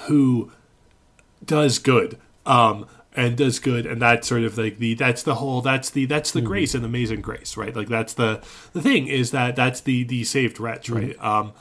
who 0.06 0.52
does 1.44 1.78
good 1.78 2.18
um 2.46 2.86
and 3.14 3.36
does 3.36 3.58
good 3.58 3.84
and 3.84 4.00
that's 4.00 4.28
sort 4.28 4.42
of 4.42 4.56
like 4.56 4.78
the 4.78 4.94
that's 4.94 5.22
the 5.22 5.36
whole 5.36 5.60
that's 5.60 5.90
the 5.90 6.06
that's 6.06 6.30
the 6.30 6.40
grace 6.40 6.74
and 6.74 6.84
amazing 6.84 7.20
grace 7.20 7.56
right 7.56 7.74
like 7.76 7.88
that's 7.88 8.14
the 8.14 8.40
the 8.72 8.80
thing 8.80 9.06
is 9.06 9.32
that 9.32 9.56
that's 9.56 9.80
the 9.80 10.04
the 10.04 10.24
saved 10.24 10.58
wretch 10.60 10.88
right 10.88 11.18
um 11.22 11.52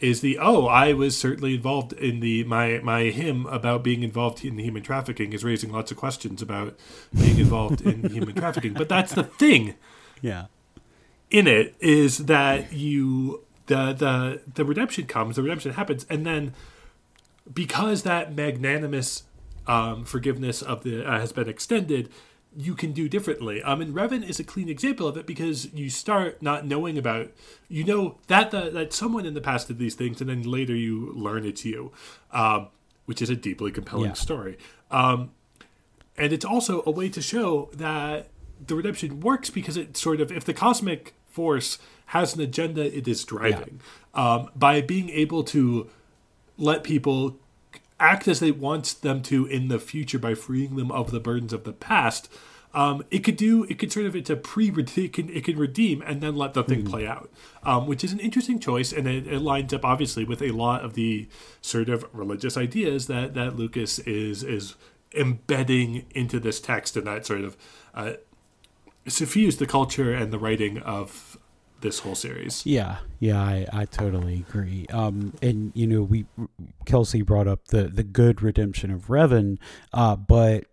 is 0.00 0.20
the 0.20 0.38
oh 0.38 0.66
i 0.66 0.92
was 0.92 1.16
certainly 1.16 1.54
involved 1.54 1.92
in 1.94 2.20
the 2.20 2.44
my 2.44 2.78
my 2.82 3.04
hymn 3.04 3.46
about 3.46 3.82
being 3.82 4.02
involved 4.02 4.44
in 4.44 4.58
human 4.58 4.82
trafficking 4.82 5.32
is 5.32 5.44
raising 5.44 5.70
lots 5.72 5.90
of 5.90 5.96
questions 5.96 6.40
about 6.42 6.76
being 7.14 7.38
involved 7.38 7.80
in 7.82 8.08
human 8.10 8.34
trafficking 8.34 8.72
but 8.74 8.88
that's 8.88 9.12
the 9.14 9.24
thing 9.24 9.74
Yeah. 10.22 10.46
in 11.30 11.46
it 11.46 11.74
is 11.80 12.18
that 12.26 12.72
you 12.72 13.44
the 13.66 13.92
the 13.92 14.40
the 14.54 14.64
redemption 14.64 15.06
comes, 15.06 15.36
the 15.36 15.42
redemption 15.42 15.72
happens, 15.74 16.06
and 16.08 16.24
then 16.24 16.54
because 17.52 18.02
that 18.04 18.34
magnanimous 18.34 19.24
um, 19.66 20.04
forgiveness 20.04 20.62
of 20.62 20.84
the 20.84 21.04
uh, 21.06 21.20
has 21.20 21.32
been 21.32 21.48
extended, 21.48 22.08
you 22.60 22.74
can 22.74 22.90
do 22.90 23.08
differently. 23.08 23.62
Um, 23.62 23.80
and 23.80 23.94
Revan 23.94 24.28
is 24.28 24.40
a 24.40 24.44
clean 24.44 24.68
example 24.68 25.06
of 25.06 25.16
it 25.16 25.26
because 25.26 25.72
you 25.72 25.88
start 25.88 26.42
not 26.42 26.66
knowing 26.66 26.98
about 26.98 27.30
you 27.68 27.84
know 27.84 28.18
that 28.26 28.50
the, 28.50 28.68
that 28.70 28.92
someone 28.92 29.24
in 29.24 29.34
the 29.34 29.40
past 29.40 29.68
did 29.68 29.78
these 29.78 29.94
things, 29.94 30.20
and 30.20 30.28
then 30.28 30.42
later 30.42 30.74
you 30.74 31.12
learn 31.14 31.46
it's 31.46 31.64
you, 31.64 31.92
um, 32.32 32.66
which 33.06 33.22
is 33.22 33.30
a 33.30 33.36
deeply 33.36 33.70
compelling 33.70 34.06
Yeah. 34.06 34.14
story. 34.14 34.58
Um, 34.90 35.30
and 36.16 36.32
it's 36.32 36.44
also 36.44 36.82
a 36.84 36.90
way 36.90 37.08
to 37.10 37.22
show 37.22 37.70
that 37.74 38.26
the 38.66 38.74
redemption 38.74 39.20
works 39.20 39.50
because 39.50 39.76
it 39.76 39.96
sort 39.96 40.20
of 40.20 40.32
if 40.32 40.44
the 40.44 40.52
cosmic 40.52 41.14
force 41.30 41.78
has 42.06 42.34
an 42.34 42.40
agenda 42.40 42.84
it 42.96 43.06
is 43.06 43.22
driving 43.22 43.80
um, 44.14 44.50
by 44.56 44.80
being 44.80 45.10
able 45.10 45.44
to 45.44 45.88
let 46.56 46.82
people 46.82 47.36
act 48.00 48.26
as 48.26 48.40
they 48.40 48.50
want 48.50 48.96
them 49.02 49.22
to 49.22 49.46
in 49.46 49.68
the 49.68 49.78
future 49.78 50.18
by 50.18 50.34
freeing 50.34 50.74
them 50.74 50.90
of 50.90 51.12
the 51.12 51.20
burdens 51.20 51.52
of 51.52 51.62
the 51.62 51.72
past 51.72 52.28
um, 52.74 53.04
it 53.10 53.20
could 53.20 53.36
do 53.36 53.64
it 53.64 53.78
could 53.78 53.92
sort 53.92 54.06
of 54.06 54.14
it's 54.14 54.30
a 54.30 54.36
pre 54.36 54.68
it 54.68 55.12
can, 55.12 55.28
it 55.30 55.44
can 55.44 55.58
redeem 55.58 56.02
and 56.02 56.20
then 56.20 56.36
let 56.36 56.54
the 56.54 56.62
thing 56.62 56.84
play 56.84 57.06
out. 57.06 57.30
Um, 57.62 57.86
which 57.86 58.04
is 58.04 58.12
an 58.12 58.20
interesting 58.20 58.58
choice 58.58 58.92
and 58.92 59.06
it, 59.06 59.26
it 59.26 59.40
lines 59.40 59.72
up 59.72 59.84
obviously 59.84 60.24
with 60.24 60.42
a 60.42 60.50
lot 60.50 60.84
of 60.84 60.94
the 60.94 61.28
sort 61.60 61.88
of 61.88 62.04
religious 62.12 62.56
ideas 62.56 63.06
that 63.06 63.34
that 63.34 63.56
lucas 63.56 63.98
is 64.00 64.42
is 64.42 64.74
embedding 65.14 66.04
into 66.14 66.38
this 66.38 66.60
text 66.60 66.96
and 66.96 67.06
that 67.06 67.26
sort 67.26 67.40
of 67.40 67.56
uh, 67.94 68.12
suffused 69.06 69.58
the 69.58 69.66
culture 69.66 70.12
and 70.12 70.32
the 70.32 70.38
writing 70.38 70.78
of 70.78 71.38
this 71.80 72.00
whole 72.00 72.14
series. 72.14 72.66
Yeah, 72.66 72.98
yeah, 73.20 73.40
I, 73.40 73.66
I 73.72 73.84
totally 73.84 74.44
agree. 74.48 74.86
Um, 74.92 75.34
and 75.40 75.72
you 75.74 75.86
know, 75.86 76.02
we 76.02 76.26
Kelsey 76.86 77.22
brought 77.22 77.46
up 77.46 77.68
the 77.68 77.84
the 77.84 78.02
good 78.02 78.42
redemption 78.42 78.90
of 78.90 79.06
Revan, 79.06 79.58
uh, 79.92 80.16
but 80.16 80.64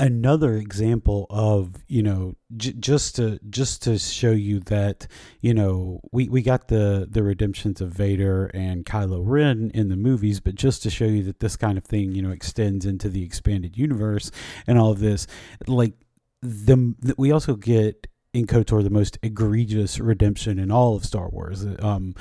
another 0.00 0.56
example 0.56 1.26
of 1.30 1.84
you 1.86 2.02
know 2.02 2.34
j- 2.56 2.72
just 2.72 3.16
to 3.16 3.38
just 3.48 3.82
to 3.82 3.98
show 3.98 4.32
you 4.32 4.58
that 4.60 5.06
you 5.40 5.54
know 5.54 6.00
we 6.10 6.28
we 6.28 6.42
got 6.42 6.68
the 6.68 7.06
the 7.08 7.22
redemptions 7.22 7.80
of 7.80 7.92
Vader 7.92 8.46
and 8.46 8.84
Kylo 8.84 9.22
Ren 9.24 9.70
in 9.72 9.88
the 9.88 9.96
movies 9.96 10.40
but 10.40 10.56
just 10.56 10.82
to 10.82 10.90
show 10.90 11.04
you 11.04 11.22
that 11.24 11.40
this 11.40 11.56
kind 11.56 11.78
of 11.78 11.84
thing 11.84 12.12
you 12.12 12.22
know 12.22 12.30
extends 12.30 12.84
into 12.86 13.08
the 13.08 13.22
expanded 13.22 13.76
universe 13.76 14.30
and 14.66 14.78
all 14.78 14.90
of 14.90 14.98
this 14.98 15.26
like 15.66 15.94
the, 16.42 17.14
we 17.16 17.30
also 17.30 17.54
get 17.54 18.06
in 18.34 18.46
KOTOR 18.46 18.82
the 18.82 18.90
most 18.90 19.18
egregious 19.22 19.98
redemption 19.98 20.58
in 20.58 20.70
all 20.70 20.96
of 20.96 21.04
Star 21.04 21.28
Wars. 21.28 21.64
Um 21.78 22.14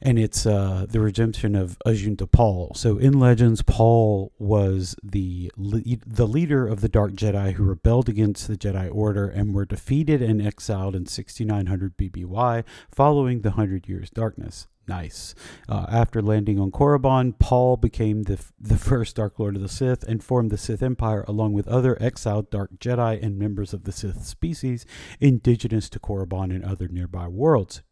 and 0.00 0.18
it's 0.18 0.46
uh, 0.46 0.86
the 0.88 1.00
redemption 1.00 1.54
of 1.54 1.78
Ajunta 1.86 2.30
Pall. 2.30 2.72
So 2.74 2.98
in 2.98 3.18
Legends, 3.18 3.62
Pall 3.62 4.32
was 4.38 4.96
the 5.02 5.50
the 5.56 6.26
leader 6.26 6.66
of 6.66 6.80
the 6.80 6.88
Dark 6.88 7.12
Jedi 7.12 7.52
who 7.52 7.64
rebelled 7.64 8.08
against 8.08 8.48
the 8.48 8.56
Jedi 8.56 8.92
Order 8.94 9.28
and 9.28 9.54
were 9.54 9.64
defeated 9.64 10.22
and 10.22 10.40
exiled 10.40 10.94
in 10.94 11.06
6900 11.06 11.96
BBY 11.96 12.64
following 12.90 13.40
the 13.40 13.52
Hundred 13.52 13.88
Years' 13.88 14.10
Darkness. 14.10 14.68
Nice. 14.88 15.34
Uh, 15.68 15.84
after 15.90 16.22
landing 16.22 16.58
on 16.58 16.70
Korriban, 16.70 17.38
Pall 17.38 17.76
became 17.76 18.22
the 18.22 18.34
f- 18.34 18.52
the 18.58 18.78
first 18.78 19.16
Dark 19.16 19.38
Lord 19.38 19.54
of 19.54 19.60
the 19.60 19.68
Sith 19.68 20.02
and 20.02 20.24
formed 20.24 20.50
the 20.50 20.56
Sith 20.56 20.82
Empire 20.82 21.26
along 21.28 21.52
with 21.52 21.68
other 21.68 22.00
exiled 22.02 22.50
Dark 22.50 22.78
Jedi 22.78 23.22
and 23.22 23.38
members 23.38 23.74
of 23.74 23.84
the 23.84 23.92
Sith 23.92 24.24
species 24.24 24.86
indigenous 25.20 25.90
to 25.90 26.00
Korriban 26.00 26.54
and 26.54 26.64
other 26.64 26.88
nearby 26.88 27.28
worlds. 27.28 27.82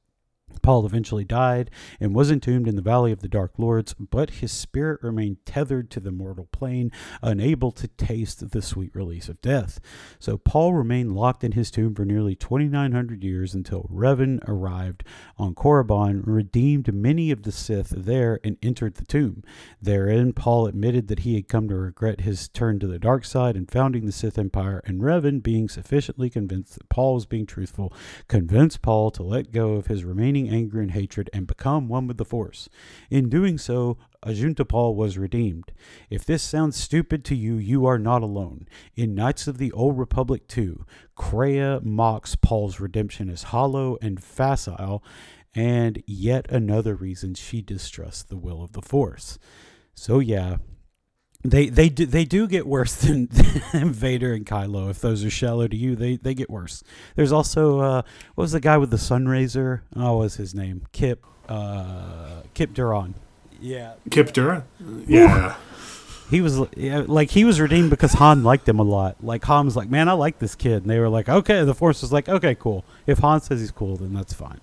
Pall 0.63 0.87
eventually 0.87 1.25
died 1.25 1.71
and 2.01 2.15
was 2.15 2.31
entombed 2.31 2.69
in 2.69 2.77
the 2.77 2.83
Valley 2.83 3.13
of 3.13 3.21
the 3.21 3.29
Dark 3.29 3.53
Lords, 3.59 3.95
but 3.95 4.31
his 4.31 4.53
spirit 4.53 5.03
remained 5.03 5.45
tethered 5.45 5.91
to 5.91 6.01
the 6.01 6.13
mortal 6.13 6.49
plane, 6.53 6.91
unable 7.23 7.71
to 7.73 7.89
taste 7.89 8.51
the 8.51 8.63
sweet 8.63 8.95
release 8.95 9.29
of 9.29 9.41
death. 9.41 9.81
So 10.19 10.39
Pall 10.39 10.75
remained 10.75 11.15
locked 11.15 11.45
in 11.45 11.53
his 11.53 11.71
tomb 11.71 11.95
for 11.95 12.05
nearly 12.05 12.35
2,900 12.35 13.23
years 13.23 13.55
until 13.55 13.89
Revan 13.93 14.47
arrived 14.49 15.05
on 15.39 15.55
Korriban, 15.55 16.23
redeemed 16.25 16.93
many 16.93 17.31
of 17.31 17.43
the 17.43 17.53
Sith 17.53 17.91
there, 17.91 18.41
and 18.45 18.57
entered 18.63 18.95
the 18.95 19.05
tomb. 19.05 19.43
Therein, 19.81 20.33
Pall 20.33 20.67
admitted 20.67 21.09
that 21.09 21.21
he 21.21 21.35
had 21.35 21.49
come 21.49 21.69
to 21.69 21.77
regret 21.77 22.23
his 22.23 22.49
turn 22.49 22.79
to 22.81 22.87
the 22.87 22.99
dark 22.99 23.25
side 23.25 23.57
and 23.57 23.71
founding 23.71 24.07
the 24.07 24.13
Sith 24.13 24.39
Empire, 24.39 24.83
and 24.85 25.01
Revan, 25.01 25.43
being 25.43 25.69
sufficiently 25.69 26.31
convinced 26.31 26.75
that 26.75 26.89
Pall 26.89 27.15
was 27.15 27.27
being 27.27 27.47
truthful, 27.47 27.93
convinced 28.29 28.83
Pall 28.83 29.11
to 29.13 29.23
let 29.23 29.53
go 29.53 29.73
of 29.75 29.87
his 29.87 30.05
remaining 30.05 30.46
anger 30.49 30.81
and 30.81 30.93
hatred 30.93 31.31
and 31.33 31.47
become 31.47 31.89
one 31.89 32.07
with 32.07 32.17
the 32.17 32.25
Force. 32.25 32.69
In 33.11 33.29
doing 33.29 33.59
so, 33.59 33.99
Ajunta 34.25 34.67
Pall 34.67 34.95
was 34.95 35.19
redeemed. 35.19 35.73
If 36.11 36.25
this 36.25 36.43
sounds 36.43 36.77
stupid 36.77 37.25
to 37.27 37.35
you, 37.35 37.57
you 37.57 37.87
are 37.87 37.99
not 37.99 38.23
alone. 38.23 38.67
In 38.95 39.15
Knights 39.15 39.47
of 39.47 39.59
the 39.59 39.73
Old 39.73 39.99
Republic 39.99 40.49
2, 40.49 40.85
Kreia 41.17 41.83
mocks 41.83 42.35
Pall's 42.35 42.81
redemption 42.81 43.31
as 43.31 43.45
hollow 43.45 43.99
and 44.03 44.23
facile, 44.23 45.03
and 45.55 46.03
yet 46.07 46.51
another 46.51 46.95
reason 46.95 47.35
she 47.35 47.63
distrusts 47.63 48.23
the 48.23 48.37
will 48.37 48.63
of 48.63 48.73
the 48.73 48.83
Force. 48.83 49.39
So 49.95 50.19
yeah, 50.19 50.57
they 51.43 51.69
they 51.69 51.89
do 51.89 52.07
they 52.07 52.25
do 52.25 52.47
get 52.47 52.67
worse 52.67 52.95
than, 53.03 53.29
than 53.73 53.93
Vader 53.93 54.33
and 54.33 54.47
Kylo. 54.47 54.91
If 54.91 55.01
those 55.01 55.25
are 55.25 55.31
shallow 55.31 55.69
to 55.69 55.77
you, 55.77 55.97
they 55.97 56.17
they 56.17 56.35
get 56.35 56.51
worse. 56.51 56.83
There's 57.15 57.33
also 57.33 57.81
uh, 57.81 58.03
what 58.35 58.43
was 58.43 58.53
the 58.53 58.61
guy 58.61 58.79
with 58.79 58.91
the 58.91 58.97
Sunraiser? 58.97 59.81
Oh, 59.95 60.17
what 60.17 60.23
was 60.25 60.37
his 60.37 60.55
name? 60.55 60.87
Kip 60.93 61.25
uh, 61.49 62.43
Kip 62.55 62.73
Durron. 62.73 63.15
Yeah, 63.61 63.95
kip 64.11 64.33
Dura? 64.33 64.67
yeah 65.07 65.57
he 66.31 66.41
was 66.41 66.61
yeah, 66.77 67.05
like 67.07 67.31
he 67.31 67.45
was 67.45 67.61
redeemed 67.61 67.91
because 67.91 68.15
Han 68.15 68.43
liked 68.43 68.69
him 68.69 68.81
a 68.81 68.83
lot. 68.83 69.23
Like 69.23 69.45
Han 69.45 69.65
was 69.65 69.77
like, 69.77 69.89
"Man, 69.89 70.09
I 70.09 70.13
like 70.13 70.39
this 70.39 70.55
kid," 70.55 70.83
and 70.83 70.91
they 70.91 70.99
were 70.99 71.09
like, 71.09 71.29
"Okay." 71.29 71.65
The 71.65 71.75
Force 71.75 72.03
was 72.03 72.13
like, 72.13 72.29
"Okay, 72.29 72.55
cool. 72.55 72.85
If 73.07 73.19
Han 73.19 73.41
says 73.41 73.61
he's 73.61 73.71
cool, 73.71 73.97
then 73.97 74.13
that's 74.13 74.35
fine." 74.35 74.61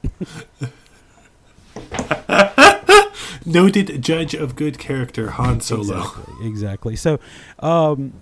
noted 3.46 4.02
judge 4.02 4.34
of 4.34 4.56
good 4.56 4.80
character 4.80 5.32
han 5.32 5.62
solo 5.62 6.02
Exactly. 6.02 6.48
Exactly. 6.48 6.96
So, 6.96 7.20
um, 7.60 8.14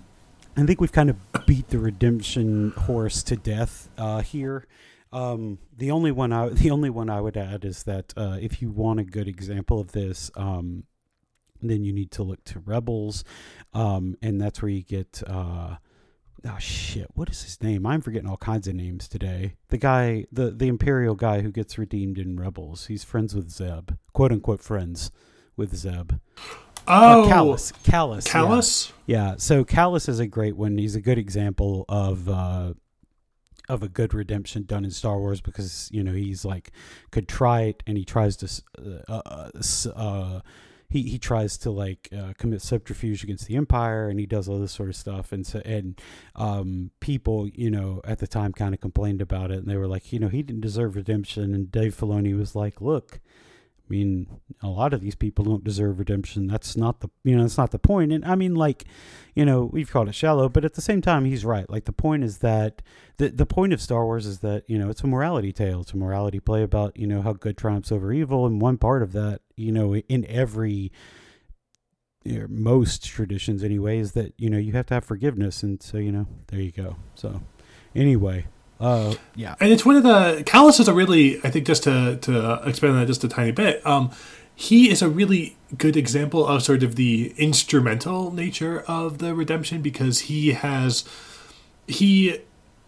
I 0.58 0.66
think 0.66 0.82
we've 0.82 0.92
kind 0.92 1.10
of 1.10 1.18
beat 1.46 1.70
the 1.70 1.80
redemption 1.80 2.72
horse 2.72 3.24
to 3.24 3.36
death 3.38 3.90
uh, 3.98 4.22
here. 4.22 4.68
Um, 5.14 5.60
the 5.78 5.92
only 5.92 6.12
one 6.12 6.32
I 6.34 6.50
the 6.50 6.72
only 6.72 6.90
one 6.90 7.10
I 7.10 7.22
would 7.22 7.38
add 7.38 7.66
is 7.66 7.84
that 7.84 8.14
uh, 8.18 8.38
if 8.42 8.62
you 8.62 8.70
want 8.70 9.00
a 9.00 9.04
good 9.04 9.28
example 9.28 9.80
of 9.80 9.92
this, 9.92 10.32
um, 10.36 10.84
then 11.62 11.84
you 11.84 11.94
need 11.94 12.12
to 12.12 12.24
look 12.24 12.44
to 12.46 12.60
Rebels, 12.60 13.24
um, 13.74 14.18
and 14.22 14.40
that's 14.40 14.62
where 14.62 14.70
you 14.70 14.84
get. 14.84 15.22
Uh, 15.26 15.78
Oh 16.44 16.58
shit! 16.58 17.08
What 17.14 17.30
is 17.30 17.44
his 17.44 17.62
name? 17.62 17.86
I'm 17.86 18.02
forgetting 18.02 18.28
all 18.28 18.38
kinds 18.38 18.68
of 18.68 18.74
names 18.74 19.08
today. 19.08 19.56
The 19.70 19.78
guy, 19.78 20.26
the 20.32 20.50
the 20.50 20.68
Imperial 20.68 21.14
guy 21.16 21.42
who 21.42 21.52
gets 21.52 21.78
redeemed 21.78 22.18
in 22.18 22.40
Rebels. 22.40 22.88
He's 22.88 23.04
friends 23.04 23.36
with 23.36 23.50
Zeb, 23.52 23.92
quote 24.14 24.32
unquote 24.32 24.62
friends 24.62 25.12
with 25.56 25.76
Zeb. 25.76 26.14
oh 26.88 27.24
Uh, 27.24 27.28
Kallus. 27.28 27.72
Kallus. 27.84 28.26
yeah. 28.26 28.34
Kallus? 28.34 28.92
Yeah. 29.06 29.36
So 29.38 29.64
Kallus 29.64 30.10
is 30.10 30.20
a 30.20 30.26
great 30.26 30.56
one. 30.58 30.80
He's 30.80 30.96
a 30.96 31.02
good 31.02 31.20
example 31.20 31.86
of 31.88 32.28
uh, 32.28 32.74
of 33.70 33.84
a 33.84 33.88
good 33.88 34.14
redemption 34.16 34.64
done 34.64 34.84
in 34.84 34.90
Star 34.90 35.20
Wars 35.20 35.42
because 35.42 35.90
you 35.94 36.04
know 36.04 36.14
he's 36.14 36.44
like 36.44 36.72
contrite 37.12 37.84
and 37.86 37.98
he 37.98 38.04
tries 38.04 38.36
to 38.38 38.64
uh, 39.08 39.22
uh, 39.26 39.52
uh, 39.96 40.40
he 40.92 41.04
he 41.04 41.18
tries 41.18 41.58
to 41.60 41.72
like 41.72 42.10
uh, 42.16 42.34
commit 42.38 42.62
subterfuge 42.62 43.24
against 43.24 43.48
the 43.48 43.56
empire 43.56 44.10
and 44.10 44.20
he 44.20 44.26
does 44.26 44.50
all 44.50 44.60
this 44.60 44.74
sort 44.74 44.90
of 44.90 44.96
stuff. 44.96 45.32
And 45.32 45.48
so 45.48 45.62
and 45.64 46.00
um, 46.36 46.92
people 47.00 47.48
you 47.48 47.72
know 47.72 48.02
at 48.04 48.20
the 48.20 48.28
time 48.28 48.52
kind 48.52 48.74
of 48.74 48.82
complained 48.82 49.22
about 49.22 49.52
it 49.52 49.60
and 49.60 49.68
they 49.68 49.78
were 49.78 49.88
like 49.88 50.12
you 50.12 50.20
know 50.20 50.28
he 50.28 50.44
didn't 50.44 50.62
deserve 50.62 50.98
redemption. 50.98 51.56
And 51.56 51.72
Dave 51.72 51.98
Filoni 51.98 52.38
was 52.38 52.56
like 52.56 52.82
look 52.82 53.22
I 53.92 53.94
mean, 53.94 54.28
a 54.64 54.70
lot 54.70 54.94
of 54.94 55.02
these 55.02 55.16
people 55.16 55.44
don't 55.44 55.66
deserve 55.66 56.00
redemption. 56.00 56.48
That's 56.48 56.78
not 56.78 57.02
the 57.02 57.10
you 57.26 57.36
know 57.36 57.42
that's 57.42 57.58
not 57.58 57.72
the 57.72 57.80
point. 57.80 58.14
And 58.14 58.24
I 58.24 58.36
mean, 58.36 58.56
like, 58.56 58.86
you 59.36 59.44
know, 59.44 59.66
we've 59.66 59.92
called 59.92 60.08
it 60.08 60.16
shallow, 60.16 60.48
but 60.48 60.64
at 60.64 60.76
the 60.76 60.82
same 60.82 61.02
time, 61.02 61.26
he's 61.26 61.44
right. 61.44 61.70
Like 61.70 61.84
the 61.84 61.92
point 61.92 62.24
is 62.24 62.38
that 62.38 62.82
the 63.18 63.28
the 63.28 63.46
point 63.46 63.74
of 63.74 63.82
Star 63.82 64.06
Wars 64.06 64.26
is 64.26 64.40
that 64.40 64.64
you 64.70 64.80
know 64.80 64.90
it's 64.90 65.02
a 65.02 65.08
morality 65.08 65.52
tale. 65.52 65.82
It's 65.82 65.92
a 65.92 65.98
morality 65.98 66.40
play 66.40 66.64
about 66.64 66.96
you 66.96 67.06
know 67.06 67.22
how 67.22 67.34
good 67.34 67.58
triumphs 67.58 67.92
over 67.92 68.14
evil, 68.14 68.46
and 68.46 68.62
one 68.62 68.78
part 68.78 69.04
of 69.04 69.12
that, 69.12 69.42
you 69.58 69.74
know, 69.74 69.94
in 69.98 70.26
every 70.28 70.94
you 72.24 72.40
know, 72.40 72.48
most 72.50 73.04
traditions 73.04 73.62
anyway, 73.62 74.00
is 74.00 74.14
that 74.14 74.34
you 74.38 74.50
know 74.50 74.58
you 74.58 74.72
have 74.72 74.86
to 74.86 74.94
have 74.94 75.04
forgiveness, 75.04 75.64
and 75.64 75.84
so 75.84 75.98
you 75.98 76.14
know 76.14 76.28
there 76.48 76.62
you 76.62 76.72
go. 76.72 76.96
So 77.14 77.42
anyway, 77.94 78.46
uh, 78.82 79.14
yeah. 79.36 79.56
And 79.60 79.72
it's 79.72 79.86
one 79.86 79.96
of 79.96 80.04
the 80.04 80.44
Kallus 80.44 80.80
is 80.80 80.88
a 80.88 80.94
really 80.94 81.40
I 81.44 81.50
think 81.50 81.66
just 81.66 81.84
to 81.84 82.18
to 82.18 82.62
expand 82.66 82.94
on 82.94 83.00
that 83.00 83.06
just 83.06 83.24
a 83.24 83.30
tiny 83.30 83.52
bit. 83.52 83.86
Um, 83.86 84.12
he 84.56 84.90
is 84.90 85.02
a 85.02 85.10
really 85.10 85.58
good 85.78 85.96
example 85.96 86.46
of 86.46 86.64
sort 86.64 86.84
of 86.84 86.96
the 86.96 87.34
instrumental 87.38 88.32
nature 88.32 88.84
of 88.88 89.20
the 89.20 89.34
redemption 89.34 89.82
because 89.82 90.22
he 90.22 90.52
has 90.52 91.06
he 91.88 92.40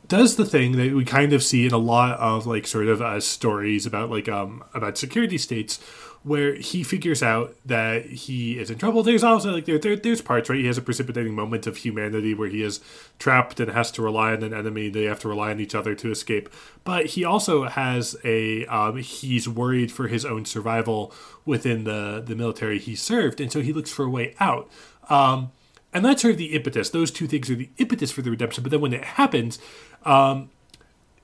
does 0.07 0.35
the 0.35 0.45
thing 0.45 0.73
that 0.73 0.93
we 0.93 1.05
kind 1.05 1.33
of 1.33 1.43
see 1.43 1.65
in 1.65 1.73
a 1.73 1.77
lot 1.77 2.19
of 2.19 2.45
like 2.45 2.67
sort 2.67 2.87
of 2.87 3.01
uh, 3.01 3.19
stories 3.19 3.85
about 3.85 4.09
like 4.09 4.27
um 4.29 4.63
about 4.73 4.97
security 4.97 5.37
states 5.37 5.79
where 6.23 6.55
he 6.55 6.83
figures 6.83 7.21
out 7.21 7.53
that 7.65 8.05
he 8.05 8.57
is 8.57 8.69
in 8.69 8.77
trouble. 8.77 9.03
There's 9.03 9.25
also 9.25 9.51
like 9.51 9.65
there, 9.65 9.77
there, 9.77 9.97
there's 9.97 10.21
parts 10.21 10.49
right. 10.49 10.59
He 10.59 10.67
has 10.67 10.77
a 10.77 10.81
precipitating 10.81 11.35
moment 11.35 11.67
of 11.67 11.77
humanity 11.77 12.33
where 12.33 12.47
he 12.47 12.63
is 12.63 12.79
trapped 13.19 13.59
and 13.59 13.69
has 13.71 13.91
to 13.91 14.01
rely 14.01 14.31
on 14.31 14.41
an 14.41 14.53
enemy. 14.53 14.89
They 14.89 15.03
have 15.03 15.19
to 15.19 15.27
rely 15.27 15.51
on 15.51 15.59
each 15.59 15.75
other 15.75 15.95
to 15.95 16.11
escape. 16.11 16.49
But 16.85 17.07
he 17.07 17.25
also 17.25 17.65
has 17.65 18.15
a 18.23 18.65
um, 18.67 18.97
he's 18.97 19.49
worried 19.49 19.91
for 19.91 20.07
his 20.07 20.25
own 20.25 20.45
survival 20.45 21.13
within 21.45 21.83
the 21.83 22.23
the 22.25 22.35
military 22.35 22.79
he 22.79 22.95
served, 22.95 23.41
and 23.41 23.51
so 23.51 23.61
he 23.61 23.73
looks 23.73 23.91
for 23.91 24.05
a 24.05 24.09
way 24.09 24.33
out. 24.39 24.69
Um, 25.09 25.51
and 25.93 26.03
that's 26.03 26.21
sort 26.23 26.31
of 26.31 26.37
the 26.37 26.55
impetus. 26.55 26.89
Those 26.89 27.11
two 27.11 27.27
things 27.27 27.49
are 27.51 27.55
the 27.55 27.69
impetus 27.77 28.11
for 28.11 28.23
the 28.23 28.31
redemption. 28.31 28.63
But 28.63 28.71
then 28.71 28.81
when 28.81 28.93
it 28.93 29.03
happens, 29.03 29.59
um, 30.05 30.49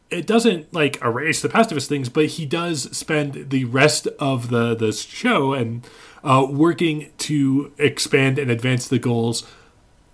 it 0.10 0.26
doesn't 0.26 0.74
like 0.74 1.02
erase 1.02 1.42
the 1.42 1.50
pacifist 1.50 1.88
things, 1.88 2.10
but 2.10 2.26
he 2.26 2.46
does 2.46 2.96
spend 2.96 3.50
the 3.50 3.66
rest 3.66 4.08
of 4.20 4.50
the 4.50 4.76
the 4.76 4.92
show 4.92 5.54
and 5.54 5.86
uh, 6.24 6.46
working 6.50 7.12
to 7.18 7.72
expand 7.78 8.40
and 8.40 8.50
advance 8.50 8.88
the 8.88 9.00
goals 9.00 9.46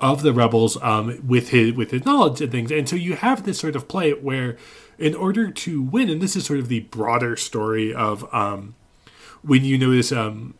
of 0.01 0.21
the 0.21 0.33
rebels 0.33 0.77
um, 0.81 1.25
with 1.25 1.49
his 1.49 1.73
with 1.73 1.91
his 1.91 2.05
knowledge 2.05 2.41
and 2.41 2.51
things. 2.51 2.71
And 2.71 2.87
so 2.87 2.95
you 2.95 3.15
have 3.15 3.43
this 3.43 3.59
sort 3.59 3.75
of 3.75 3.87
play 3.87 4.11
where, 4.11 4.57
in 4.97 5.15
order 5.15 5.49
to 5.49 5.81
win, 5.81 6.09
and 6.09 6.21
this 6.21 6.35
is 6.35 6.45
sort 6.45 6.59
of 6.59 6.67
the 6.67 6.81
broader 6.81 7.37
story 7.37 7.93
of 7.93 8.31
um, 8.33 8.75
when 9.41 9.63
you 9.63 9.77
notice. 9.77 10.11
Um, 10.11 10.55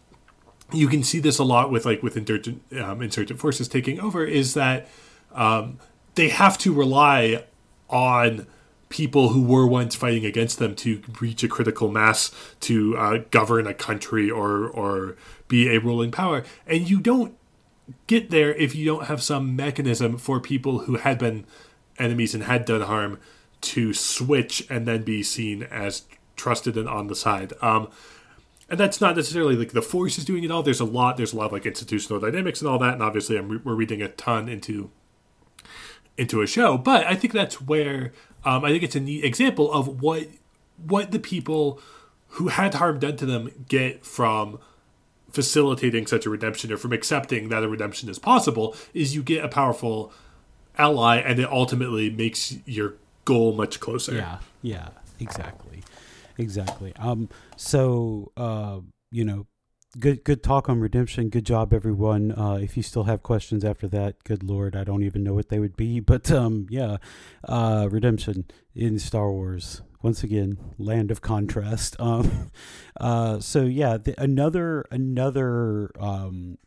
you 0.72 0.88
can 0.88 1.04
see 1.04 1.20
this 1.20 1.38
a 1.38 1.44
lot 1.44 1.72
with 1.72 1.86
like 1.86 2.02
with 2.02 2.18
insurgent 2.18 2.62
um, 2.82 3.02
insurgent 3.02 3.40
forces 3.40 3.68
taking 3.68 4.00
over. 4.00 4.26
Is 4.26 4.56
that 4.56 4.88
um, 5.34 5.80
they 6.16 6.30
have 6.30 6.58
to 6.60 6.74
rely 6.74 7.44
on 7.90 8.48
people 8.90 9.30
who 9.30 9.42
were 9.42 9.68
once 9.68 9.96
fighting 9.96 10.26
against 10.26 10.60
them 10.60 10.76
to 10.76 11.02
reach 11.20 11.44
a 11.44 11.48
critical 11.48 11.90
mass 11.90 12.32
to 12.62 12.96
uh, 12.98 13.18
govern 13.32 13.68
a 13.68 13.74
country 13.74 14.30
or 14.30 14.68
or 14.68 15.16
be 15.48 15.68
a 15.68 15.80
ruling 15.80 16.12
power. 16.12 16.44
And 16.68 16.90
you 16.90 17.00
don't 17.00 17.36
get 18.08 18.30
there 18.30 18.54
if 18.56 18.76
you 18.76 18.86
don't 18.86 19.06
have 19.06 19.22
some 19.22 19.56
mechanism 19.56 20.18
for 20.18 20.40
people 20.40 20.80
who 20.80 20.98
had 20.98 21.20
been 21.20 21.46
enemies 21.98 22.34
and 22.34 22.44
had 22.44 22.66
done 22.66 22.82
harm 22.82 23.20
to 23.62 23.94
switch 23.94 24.66
and 24.70 24.88
then 24.88 25.04
be 25.04 25.24
seen 25.24 25.64
as 25.64 26.04
trusted 26.36 26.78
and 26.78 26.90
on 26.90 27.08
the 27.08 27.16
side. 27.16 27.54
Um, 27.62 27.90
and 28.70 28.80
that's 28.80 29.00
not 29.00 29.16
necessarily 29.16 29.56
like 29.56 29.72
the 29.72 29.82
force 29.82 30.18
is 30.18 30.26
doing 30.26 30.44
it 30.44 30.52
all. 30.52 30.64
There's 30.64 30.80
a 30.80 30.86
lot 30.86 31.18
there's 31.18 31.34
a 31.34 31.38
lot 31.38 31.48
of 31.48 31.52
like 31.52 31.66
institutional 31.66 32.20
dynamics 32.20 32.62
and 32.62 32.70
all 32.70 32.80
that 32.80 32.94
and 32.94 33.04
obviously 33.04 33.38
I'm, 33.38 33.62
we're 33.64 33.76
reading 33.76 34.02
a 34.02 34.10
ton 34.10 34.50
into 34.50 34.90
into 36.18 36.42
a 36.42 36.48
show 36.48 36.78
but 36.78 37.06
i 37.06 37.16
think 37.16 37.34
that's 37.34 37.62
where 37.62 38.12
um, 38.46 38.64
I 38.64 38.70
think 38.70 38.84
it's 38.84 38.96
a 38.96 39.00
neat 39.00 39.26
example 39.26 39.72
of 39.72 40.02
what 40.02 40.28
what 40.78 41.12
the 41.12 41.20
people 41.20 41.82
who 42.30 42.50
had 42.50 42.76
harm 42.76 43.00
done 43.00 43.18
to 43.18 43.26
them 43.26 43.66
get 43.68 44.06
from 44.06 44.60
facilitating 45.32 46.06
such 46.06 46.26
a 46.26 46.30
redemption 46.30 46.72
or 46.72 46.78
from 46.78 46.94
accepting 46.94 47.50
that 47.50 47.64
a 47.64 47.68
redemption 47.68 48.08
is 48.08 48.20
possible 48.20 48.76
is 48.94 49.16
you 49.16 49.24
get 49.24 49.44
a 49.44 49.48
powerful 49.48 50.14
ally 50.78 51.18
and 51.18 51.40
it 51.40 51.50
ultimately 51.50 52.10
makes 52.10 52.56
your 52.66 52.94
goal 53.26 53.54
much 53.54 53.80
closer. 53.80 54.16
Yeah, 54.16 54.40
yeah, 54.62 54.90
exactly, 55.20 55.84
exactly. 56.38 56.94
Um, 56.98 57.30
so 57.58 58.32
uh, 58.38 58.80
you 59.12 59.26
know, 59.26 59.48
good 60.00 60.24
good 60.24 60.44
talk 60.44 60.70
on 60.70 60.80
redemption. 60.80 61.30
Good 61.30 61.46
job, 61.46 61.74
everyone. 61.74 62.32
Uh, 62.32 62.60
if 62.62 62.76
you 62.78 62.84
still 62.84 63.04
have 63.04 63.24
questions 63.24 63.64
after 63.64 63.88
that, 63.90 64.24
good 64.24 64.44
lord, 64.44 64.76
I 64.76 64.84
don't 64.84 65.04
even 65.04 65.24
know 65.24 65.34
what 65.34 65.50
they 65.50 65.60
would 65.60 65.76
be. 65.76 66.00
But 66.06 66.32
um, 66.32 66.68
yeah, 66.70 66.98
uh, 67.48 67.88
redemption 67.92 68.46
in 68.74 69.00
Star 69.00 69.32
Wars. 69.32 69.82
Once 70.02 70.24
again, 70.24 70.60
land 70.78 71.12
of 71.12 71.22
contrast. 71.22 71.96
Um, 72.06 72.52
uh, 73.00 73.40
so 73.40 73.64
yeah, 73.64 73.98
the, 73.98 74.14
another 74.22 74.86
another 74.92 75.90
um, 76.00 76.58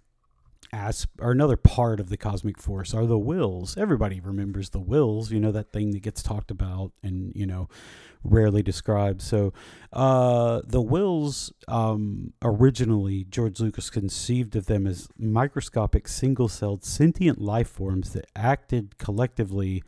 as 0.72 1.06
or 1.18 1.30
another 1.30 1.56
part 1.56 2.00
of 2.00 2.08
the 2.08 2.16
cosmic 2.16 2.58
force 2.60 2.94
are 2.94 3.06
the 3.06 3.18
Whills. 3.18 3.76
Everybody 3.76 4.20
remembers 4.20 4.70
the 4.70 4.80
Whills, 4.80 5.30
You 5.30 5.40
know 5.40 5.52
that 5.52 5.72
thing 5.72 5.90
that 5.92 6.02
gets 6.02 6.22
talked 6.22 6.50
about 6.50 6.92
and 7.02 7.32
you 7.34 7.46
know 7.46 7.68
rarely 8.24 8.62
described. 8.62 9.22
So 9.22 9.52
uh, 9.92 10.62
the 10.66 10.82
Whills, 10.82 11.52
um, 11.68 12.32
originally 12.42 13.24
George 13.24 13.60
Lucas 13.60 13.90
conceived 13.90 14.56
of 14.56 14.66
them 14.66 14.86
as 14.86 15.08
microscopic 15.16 16.08
single-celled 16.08 16.84
sentient 16.84 17.40
life 17.40 17.68
forms 17.68 18.12
that 18.12 18.26
acted 18.34 18.98
collectively 18.98 19.82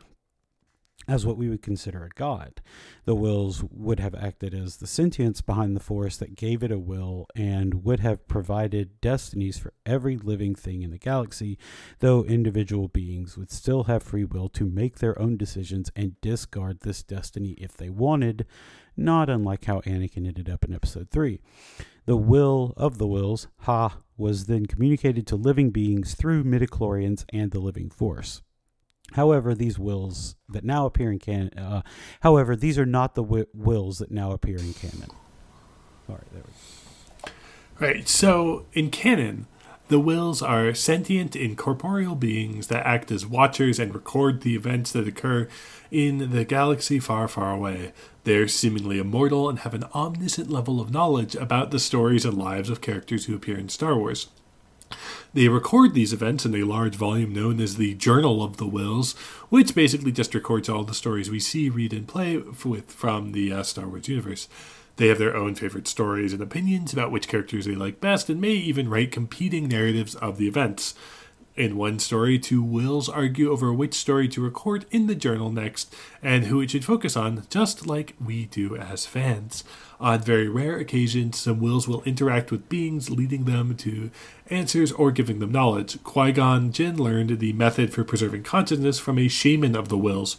as 1.10 1.26
what 1.26 1.36
we 1.36 1.48
would 1.48 1.60
consider 1.60 2.04
a 2.04 2.08
god. 2.10 2.62
The 3.04 3.16
Whills 3.16 3.68
would 3.72 3.98
have 3.98 4.14
acted 4.14 4.54
as 4.54 4.76
the 4.76 4.86
sentience 4.86 5.40
behind 5.40 5.74
the 5.74 5.80
force 5.80 6.16
that 6.18 6.36
gave 6.36 6.62
it 6.62 6.70
a 6.70 6.78
will 6.78 7.26
and 7.34 7.82
would 7.82 7.98
have 7.98 8.28
provided 8.28 9.00
destinies 9.00 9.58
for 9.58 9.72
every 9.84 10.16
living 10.16 10.54
thing 10.54 10.82
in 10.82 10.92
the 10.92 10.98
galaxy, 10.98 11.58
though 11.98 12.22
individual 12.22 12.86
beings 12.86 13.36
would 13.36 13.50
still 13.50 13.84
have 13.84 14.04
free 14.04 14.24
will 14.24 14.48
to 14.50 14.64
make 14.64 14.98
their 14.98 15.20
own 15.20 15.36
decisions 15.36 15.90
and 15.96 16.20
discard 16.20 16.80
this 16.80 17.02
destiny 17.02 17.56
if 17.58 17.76
they 17.76 17.90
wanted, 17.90 18.46
not 18.96 19.28
unlike 19.28 19.64
how 19.64 19.80
Anakin 19.80 20.28
ended 20.28 20.48
up 20.48 20.64
in 20.64 20.72
episode 20.72 21.10
3. 21.10 21.40
The 22.06 22.16
will 22.16 22.72
of 22.76 22.98
the 22.98 23.06
Whills, 23.06 23.48
Ha, 23.62 23.96
was 24.16 24.46
then 24.46 24.66
communicated 24.66 25.26
to 25.26 25.36
living 25.36 25.70
beings 25.70 26.14
through 26.14 26.44
midichlorians 26.44 27.24
and 27.32 27.50
the 27.50 27.58
living 27.58 27.90
force. 27.90 28.42
However, 29.12 29.54
these 29.54 29.76
Whills 29.76 30.36
that 30.48 30.64
now 30.64 30.86
appear 30.86 31.10
in 31.10 31.18
canon, 31.18 31.58
uh, 31.58 31.82
however, 32.20 32.56
these 32.56 32.78
are 32.78 32.86
not 32.86 33.14
the 33.14 33.22
wi- 33.22 33.46
Whills 33.56 33.98
that 33.98 34.10
now 34.10 34.32
appear 34.32 34.58
in 34.58 34.72
canon. 34.74 35.10
All 36.08 36.16
right, 36.16 36.32
there 36.32 36.42
we 36.46 36.52
go. 36.52 37.32
Right. 37.78 38.08
So 38.08 38.66
in 38.72 38.90
canon, 38.90 39.46
the 39.88 40.00
Whills 40.00 40.46
are 40.46 40.72
sentient, 40.74 41.34
incorporeal 41.34 42.14
beings 42.14 42.68
that 42.68 42.86
act 42.86 43.10
as 43.10 43.26
watchers 43.26 43.80
and 43.80 43.92
record 43.92 44.42
the 44.42 44.54
events 44.54 44.92
that 44.92 45.08
occur 45.08 45.48
in 45.90 46.30
the 46.30 46.44
galaxy 46.44 47.00
far, 47.00 47.26
far 47.26 47.52
away. 47.52 47.92
They're 48.22 48.46
seemingly 48.46 48.98
immortal 48.98 49.48
and 49.48 49.60
have 49.60 49.74
an 49.74 49.84
omniscient 49.94 50.50
level 50.50 50.80
of 50.80 50.92
knowledge 50.92 51.34
about 51.34 51.70
the 51.70 51.80
stories 51.80 52.24
and 52.24 52.38
lives 52.38 52.70
of 52.70 52.80
characters 52.80 53.24
who 53.24 53.34
appear 53.34 53.58
in 53.58 53.68
Star 53.68 53.96
Wars. 53.96 54.28
They 55.32 55.48
record 55.48 55.94
these 55.94 56.12
events 56.12 56.44
in 56.44 56.54
a 56.54 56.64
large 56.64 56.96
volume 56.96 57.32
known 57.32 57.60
as 57.60 57.76
the 57.76 57.94
Journal 57.94 58.42
of 58.42 58.56
the 58.56 58.66
Whills, 58.66 59.16
which 59.48 59.74
basically 59.74 60.12
just 60.12 60.34
records 60.34 60.68
all 60.68 60.84
the 60.84 60.94
stories 60.94 61.30
we 61.30 61.40
see, 61.40 61.68
read, 61.68 61.92
and 61.92 62.08
play 62.08 62.36
with 62.36 62.90
from 62.90 63.32
the 63.32 63.52
uh, 63.52 63.62
Star 63.62 63.86
Wars 63.86 64.08
universe. 64.08 64.48
They 64.96 65.06
have 65.06 65.18
their 65.18 65.36
own 65.36 65.54
favorite 65.54 65.88
stories 65.88 66.32
and 66.32 66.42
opinions 66.42 66.92
about 66.92 67.10
which 67.10 67.28
characters 67.28 67.64
they 67.64 67.74
like 67.74 68.00
best, 68.00 68.28
and 68.28 68.40
may 68.40 68.52
even 68.52 68.90
write 68.90 69.12
competing 69.12 69.68
narratives 69.68 70.14
of 70.16 70.36
the 70.36 70.48
events. 70.48 70.94
In 71.60 71.76
one 71.76 71.98
story, 71.98 72.38
two 72.38 72.64
Whills 72.64 73.14
argue 73.14 73.50
over 73.50 73.70
which 73.70 73.92
story 73.92 74.28
to 74.28 74.40
record 74.40 74.86
in 74.90 75.08
the 75.08 75.14
journal 75.14 75.52
next 75.52 75.94
and 76.22 76.44
who 76.46 76.62
it 76.62 76.70
should 76.70 76.86
focus 76.86 77.18
on, 77.18 77.42
just 77.50 77.86
like 77.86 78.14
we 78.18 78.46
do 78.46 78.76
as 78.76 79.04
fans. 79.04 79.62
On 80.00 80.18
very 80.22 80.48
rare 80.48 80.78
occasions, 80.78 81.38
some 81.38 81.60
Whills 81.60 81.86
will 81.86 82.02
interact 82.04 82.50
with 82.50 82.70
beings, 82.70 83.10
leading 83.10 83.44
them 83.44 83.76
to 83.76 84.10
answers 84.48 84.90
or 84.92 85.12
giving 85.12 85.38
them 85.38 85.52
knowledge. 85.52 86.02
Qui 86.02 86.32
Gon 86.32 86.72
Jinn 86.72 86.96
learned 86.96 87.38
the 87.38 87.52
method 87.52 87.92
for 87.92 88.04
preserving 88.04 88.44
consciousness 88.44 88.98
from 88.98 89.18
a 89.18 89.28
shaman 89.28 89.76
of 89.76 89.90
the 89.90 89.98
Whills, 89.98 90.38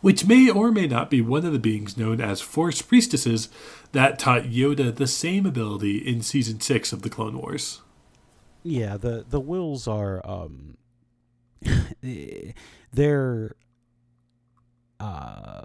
which 0.00 0.28
may 0.28 0.48
or 0.48 0.70
may 0.70 0.86
not 0.86 1.10
be 1.10 1.22
one 1.22 1.44
of 1.44 1.52
the 1.52 1.58
beings 1.58 1.96
known 1.96 2.20
as 2.20 2.40
Force 2.40 2.82
Priestesses 2.82 3.48
that 3.90 4.20
taught 4.20 4.44
Yoda 4.44 4.94
the 4.94 5.08
same 5.08 5.44
ability 5.44 5.98
in 5.98 6.22
season 6.22 6.60
six 6.60 6.92
of 6.92 7.02
the 7.02 7.10
Clone 7.10 7.36
Wars. 7.36 7.80
Yeah, 8.64 8.96
the 8.96 9.24
the 9.28 9.40
Whills 9.40 9.86
are 9.86 10.20
um 10.24 10.76
they're 12.92 13.56
uh 14.98 15.62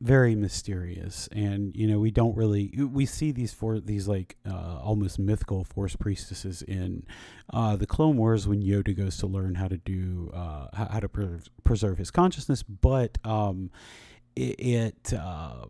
very 0.00 0.34
mysterious. 0.34 1.28
And 1.32 1.74
you 1.74 1.86
know 1.86 1.98
we 1.98 2.10
don't 2.10 2.36
really 2.36 2.70
we 2.92 3.06
see 3.06 3.32
these 3.32 3.52
for 3.54 3.80
these 3.80 4.06
like 4.08 4.36
uh, 4.46 4.78
almost 4.82 5.18
mythical 5.18 5.64
force 5.64 5.96
priestesses 5.96 6.60
in 6.62 7.06
uh, 7.52 7.76
the 7.76 7.86
clone 7.86 8.16
wars 8.18 8.46
when 8.46 8.62
yoda 8.62 8.94
goes 8.96 9.16
to 9.18 9.26
learn 9.26 9.54
how 9.54 9.68
to 9.68 9.78
do 9.78 10.30
uh, 10.34 10.66
how 10.74 11.00
to 11.00 11.08
pre- 11.08 11.40
preserve 11.64 11.98
his 11.98 12.10
consciousness. 12.10 12.62
But 12.62 13.16
um, 13.24 13.70
it, 14.36 14.56
it 14.58 15.12
uh, 15.14 15.66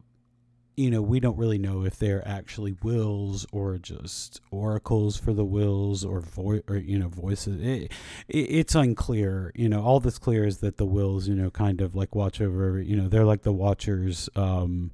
you 0.76 0.90
know, 0.90 1.00
we 1.00 1.20
don't 1.20 1.36
really 1.36 1.58
know 1.58 1.84
if 1.84 1.98
they're 1.98 2.26
actually 2.26 2.72
Whills 2.72 3.46
or 3.52 3.78
just 3.78 4.40
oracles 4.50 5.16
for 5.16 5.32
the 5.32 5.44
Whills 5.44 6.04
or 6.04 6.20
voice 6.20 6.62
or 6.68 6.76
you 6.76 6.98
know 6.98 7.08
voices. 7.08 7.60
It, 7.60 7.92
it, 8.28 8.38
it's 8.38 8.74
unclear. 8.74 9.52
You 9.54 9.68
know, 9.68 9.82
all 9.82 10.00
that's 10.00 10.18
clear 10.18 10.44
is 10.44 10.58
that 10.58 10.76
the 10.76 10.86
Whills, 10.86 11.28
you 11.28 11.34
know, 11.34 11.50
kind 11.50 11.80
of 11.80 11.94
like 11.94 12.14
watch 12.14 12.40
over. 12.40 12.80
You 12.80 12.96
know, 12.96 13.08
they're 13.08 13.24
like 13.24 13.42
the 13.42 13.52
watchers. 13.52 14.28
Um, 14.34 14.90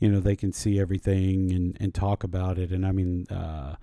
you 0.00 0.10
know, 0.10 0.20
they 0.20 0.36
can 0.36 0.52
see 0.52 0.80
everything 0.80 1.52
and 1.52 1.76
and 1.80 1.94
talk 1.94 2.24
about 2.24 2.58
it. 2.58 2.72
And 2.72 2.84
I 2.84 2.92
mean, 2.92 3.26
uh, 3.30 3.76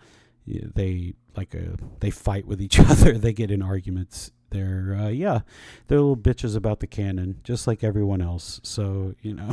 they 0.45 1.13
like 1.35 1.53
a, 1.53 1.73
uh, 1.73 1.75
they 1.99 2.09
fight 2.09 2.45
with 2.45 2.61
each 2.61 2.79
other. 2.79 3.17
they 3.17 3.33
get 3.33 3.51
in 3.51 3.61
arguments 3.61 4.31
they're 4.49 4.97
uh, 4.99 5.09
yeah 5.09 5.39
they're 5.87 5.99
little 5.99 6.17
bitches 6.17 6.55
about 6.55 6.79
the 6.79 6.87
canon 6.87 7.39
just 7.43 7.67
like 7.67 7.83
everyone 7.83 8.21
else. 8.21 8.59
So 8.63 9.15
you 9.21 9.33
know 9.33 9.49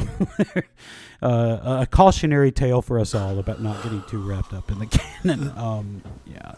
uh, 1.22 1.80
a 1.82 1.88
cautionary 1.90 2.52
tale 2.52 2.82
for 2.82 2.98
us 2.98 3.14
all 3.14 3.38
about 3.38 3.60
not 3.60 3.82
getting 3.82 4.02
too 4.02 4.20
wrapped 4.20 4.52
up 4.52 4.70
in 4.70 4.78
the 4.78 4.86
canon 5.22 5.52
um, 5.56 6.02
yeah. 6.26 6.52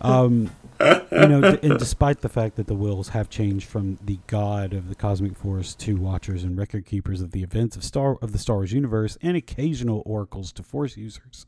Um, 0.00 0.50
you 0.80 1.26
know 1.26 1.56
d- 1.56 1.58
and 1.68 1.78
despite 1.78 2.20
the 2.20 2.28
fact 2.28 2.56
that 2.56 2.66
the 2.66 2.74
Whills 2.74 3.08
have 3.08 3.28
changed 3.28 3.68
from 3.68 3.98
the 4.04 4.18
god 4.26 4.72
of 4.72 4.88
the 4.88 4.94
cosmic 4.94 5.36
force 5.36 5.74
to 5.74 5.96
watchers 5.96 6.44
and 6.44 6.56
record 6.56 6.86
keepers 6.86 7.20
of 7.20 7.32
the 7.32 7.42
events 7.42 7.76
of 7.76 7.82
star 7.82 8.16
of 8.22 8.32
the 8.32 8.38
star 8.38 8.56
wars 8.56 8.72
universe 8.72 9.18
and 9.20 9.36
occasional 9.36 10.02
oracles 10.06 10.52
to 10.52 10.62
force 10.62 10.96
users 10.96 11.46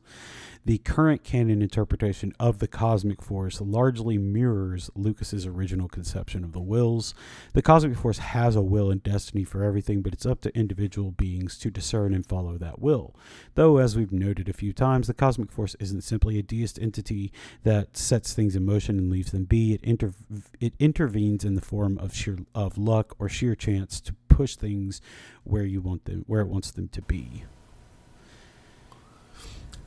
the 0.63 0.77
current 0.79 1.23
canon 1.23 1.61
interpretation 1.61 2.33
of 2.39 2.59
the 2.59 2.67
cosmic 2.67 3.21
force 3.21 3.59
largely 3.59 4.17
mirrors 4.17 4.91
Lucas's 4.95 5.45
original 5.45 5.87
conception 5.87 6.43
of 6.43 6.51
the 6.51 6.61
Whills. 6.61 7.13
The 7.53 7.63
cosmic 7.63 7.97
force 7.97 8.19
has 8.19 8.55
a 8.55 8.61
will 8.61 8.91
and 8.91 9.01
destiny 9.01 9.43
for 9.43 9.63
everything, 9.63 10.01
but 10.01 10.13
it's 10.13 10.25
up 10.25 10.41
to 10.41 10.55
individual 10.55 11.11
beings 11.11 11.57
to 11.59 11.71
discern 11.71 12.13
and 12.13 12.25
follow 12.25 12.57
that 12.57 12.79
will. 12.79 13.15
Though, 13.55 13.77
as 13.77 13.95
we've 13.95 14.11
noted 14.11 14.47
a 14.49 14.53
few 14.53 14.71
times, 14.71 15.07
the 15.07 15.13
cosmic 15.13 15.51
force 15.51 15.75
isn't 15.79 16.01
simply 16.01 16.37
a 16.37 16.43
deist 16.43 16.77
entity 16.79 17.31
that 17.63 17.97
sets 17.97 18.33
things 18.33 18.55
in 18.55 18.65
motion 18.65 18.99
and 18.99 19.09
leaves 19.09 19.31
them 19.31 19.45
be. 19.45 19.73
It, 19.73 19.83
inter- 19.83 20.13
it 20.59 20.73
intervenes 20.79 21.43
in 21.43 21.55
the 21.55 21.61
form 21.61 21.97
of 21.97 22.13
sheer 22.13 22.37
of 22.53 22.77
luck 22.77 23.15
or 23.19 23.27
sheer 23.27 23.55
chance 23.55 23.99
to 24.01 24.13
push 24.29 24.55
things 24.55 25.01
where 25.43 25.65
you 25.65 25.81
want 25.81 26.05
them, 26.05 26.23
where 26.27 26.41
it 26.41 26.47
wants 26.47 26.71
them 26.71 26.87
to 26.89 27.01
be. 27.01 27.43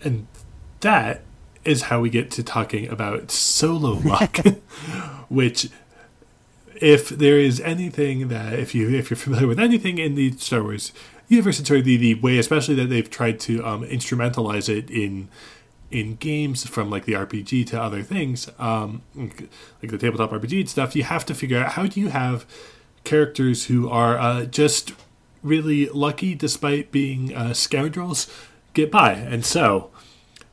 And 0.02 0.26
that 0.84 1.22
is 1.64 1.82
how 1.82 2.00
we 2.00 2.10
get 2.10 2.30
to 2.30 2.42
talking 2.42 2.88
about 2.88 3.30
solo 3.30 3.92
luck, 3.92 4.38
which 5.28 5.70
if 6.76 7.08
there 7.08 7.38
is 7.38 7.60
anything 7.60 8.28
that 8.28 8.52
if 8.52 8.74
you 8.74 8.90
if 8.90 9.10
you're 9.10 9.16
familiar 9.16 9.46
with 9.46 9.58
anything 9.58 9.98
in 9.98 10.14
the 10.14 10.32
Star 10.32 10.62
Wars 10.62 10.92
universe, 11.28 11.58
it's 11.58 11.68
sort 11.68 11.80
of 11.80 11.86
the, 11.86 11.96
the 11.96 12.14
way, 12.14 12.38
especially 12.38 12.74
that 12.76 12.86
they've 12.86 13.08
tried 13.10 13.40
to 13.40 13.64
um, 13.64 13.84
instrumentalize 13.84 14.68
it 14.68 14.90
in 14.90 15.28
in 15.90 16.16
games 16.16 16.66
from 16.66 16.90
like 16.90 17.04
the 17.04 17.12
RPG 17.12 17.66
to 17.68 17.80
other 17.80 18.02
things, 18.02 18.50
um, 18.58 19.02
like 19.14 19.48
the 19.80 19.98
tabletop 19.98 20.30
RPG 20.30 20.60
and 20.60 20.68
stuff. 20.68 20.94
You 20.94 21.04
have 21.04 21.24
to 21.26 21.34
figure 21.34 21.58
out 21.58 21.72
how 21.72 21.86
do 21.86 22.00
you 22.00 22.08
have 22.08 22.44
characters 23.04 23.66
who 23.66 23.88
are 23.88 24.18
uh, 24.18 24.44
just 24.44 24.92
really 25.42 25.88
lucky 25.88 26.34
despite 26.34 26.90
being 26.90 27.34
uh, 27.34 27.54
scoundrels 27.54 28.30
get 28.72 28.90
by, 28.90 29.12
and 29.12 29.44
so 29.46 29.90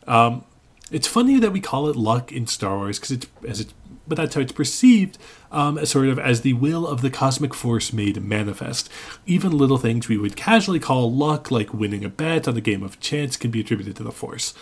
um, 0.07 0.43
it's 0.91 1.07
funny 1.07 1.39
that 1.39 1.51
we 1.51 1.61
call 1.61 1.87
it 1.87 1.95
luck 1.95 2.31
in 2.31 2.47
Star 2.47 2.77
Wars 2.77 2.99
because 2.99 3.11
it's 3.11 3.27
as 3.47 3.59
it's 3.61 3.73
but 4.07 4.17
that's 4.17 4.35
how 4.35 4.41
it's 4.41 4.51
perceived 4.51 5.17
um, 5.53 5.77
as 5.77 5.89
sort 5.89 6.07
of 6.07 6.19
as 6.19 6.41
the 6.41 6.51
will 6.53 6.85
of 6.85 7.01
the 7.01 7.09
cosmic 7.09 7.53
force 7.53 7.93
made 7.93 8.21
manifest. 8.21 8.89
Even 9.25 9.57
little 9.57 9.77
things 9.77 10.09
we 10.09 10.17
would 10.17 10.35
casually 10.35 10.79
call 10.79 11.09
luck, 11.09 11.49
like 11.49 11.73
winning 11.73 12.03
a 12.03 12.09
bet 12.09 12.45
on 12.45 12.57
a 12.57 12.61
game 12.61 12.83
of 12.83 12.99
chance, 12.99 13.37
can 13.37 13.51
be 13.51 13.61
attributed 13.61 13.95
to 13.95 14.03
the 14.03 14.11
force. 14.11 14.53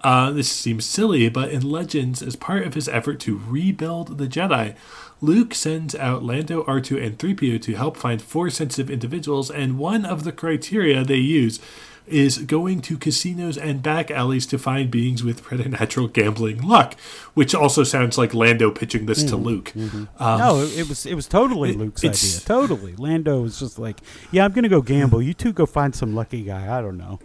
Uh, 0.00 0.30
this 0.30 0.50
seems 0.50 0.84
silly, 0.84 1.28
but 1.28 1.50
in 1.50 1.62
Legends, 1.62 2.20
as 2.20 2.36
part 2.36 2.66
of 2.66 2.74
his 2.74 2.88
effort 2.88 3.20
to 3.20 3.40
rebuild 3.46 4.18
the 4.18 4.26
Jedi, 4.26 4.74
Luke 5.20 5.54
sends 5.54 5.94
out 5.94 6.22
Lando, 6.22 6.64
R2, 6.64 7.04
and 7.04 7.18
3PO 7.18 7.62
to 7.62 7.74
help 7.74 7.96
find 7.96 8.20
force 8.20 8.56
sensitive 8.56 8.90
individuals, 8.90 9.50
and 9.50 9.78
one 9.78 10.04
of 10.04 10.24
the 10.24 10.32
criteria 10.32 11.04
they 11.04 11.16
use 11.16 11.60
is 12.06 12.38
going 12.38 12.80
to 12.82 12.96
casinos 12.96 13.58
and 13.58 13.82
back 13.82 14.10
alleys 14.10 14.46
to 14.46 14.58
find 14.58 14.90
beings 14.90 15.22
with 15.22 15.42
preternatural 15.42 16.08
gambling 16.08 16.62
luck, 16.62 16.94
which 17.34 17.54
also 17.54 17.84
sounds 17.84 18.16
like 18.16 18.32
Lando 18.34 18.70
pitching 18.70 19.06
this 19.06 19.20
mm-hmm, 19.20 19.28
to 19.28 19.36
Luke. 19.36 19.72
Mm-hmm. 19.74 20.22
Um, 20.22 20.38
no, 20.38 20.62
it 20.62 20.88
was 20.88 21.06
it 21.06 21.14
was 21.14 21.26
totally 21.26 21.70
it, 21.70 21.78
Luke's 21.78 22.04
idea. 22.04 22.40
Totally, 22.40 22.94
Lando 22.96 23.42
was 23.42 23.58
just 23.58 23.78
like, 23.78 24.00
"Yeah, 24.30 24.44
I'm 24.44 24.52
gonna 24.52 24.68
go 24.68 24.82
gamble. 24.82 25.22
You 25.22 25.34
two 25.34 25.52
go 25.52 25.66
find 25.66 25.94
some 25.94 26.14
lucky 26.14 26.42
guy. 26.42 26.76
I 26.76 26.80
don't 26.80 26.98
know." 26.98 27.20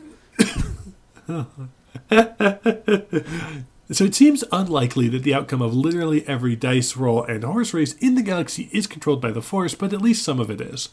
So 3.92 4.06
it 4.06 4.16
seems 4.16 4.46
unlikely 4.54 5.10
that 5.10 5.24
the 5.24 5.34
outcome 5.34 5.62
of 5.62 5.74
literally 5.74 6.26
every 6.26 6.56
dice 6.56 6.96
roll 6.96 7.26
and 7.26 7.44
horse 7.44 7.74
race 7.74 7.94
in 7.96 8.16
the 8.16 8.22
galaxy 8.22 8.70
is 8.72 8.88
controlled 8.88 9.22
by 9.22 9.32
the 9.32 9.42
Force, 9.42 9.76
but 9.76 9.92
at 9.92 10.02
least 10.02 10.24
some 10.24 10.40
of 10.40 10.50
it 10.50 10.62
is. 10.62 10.90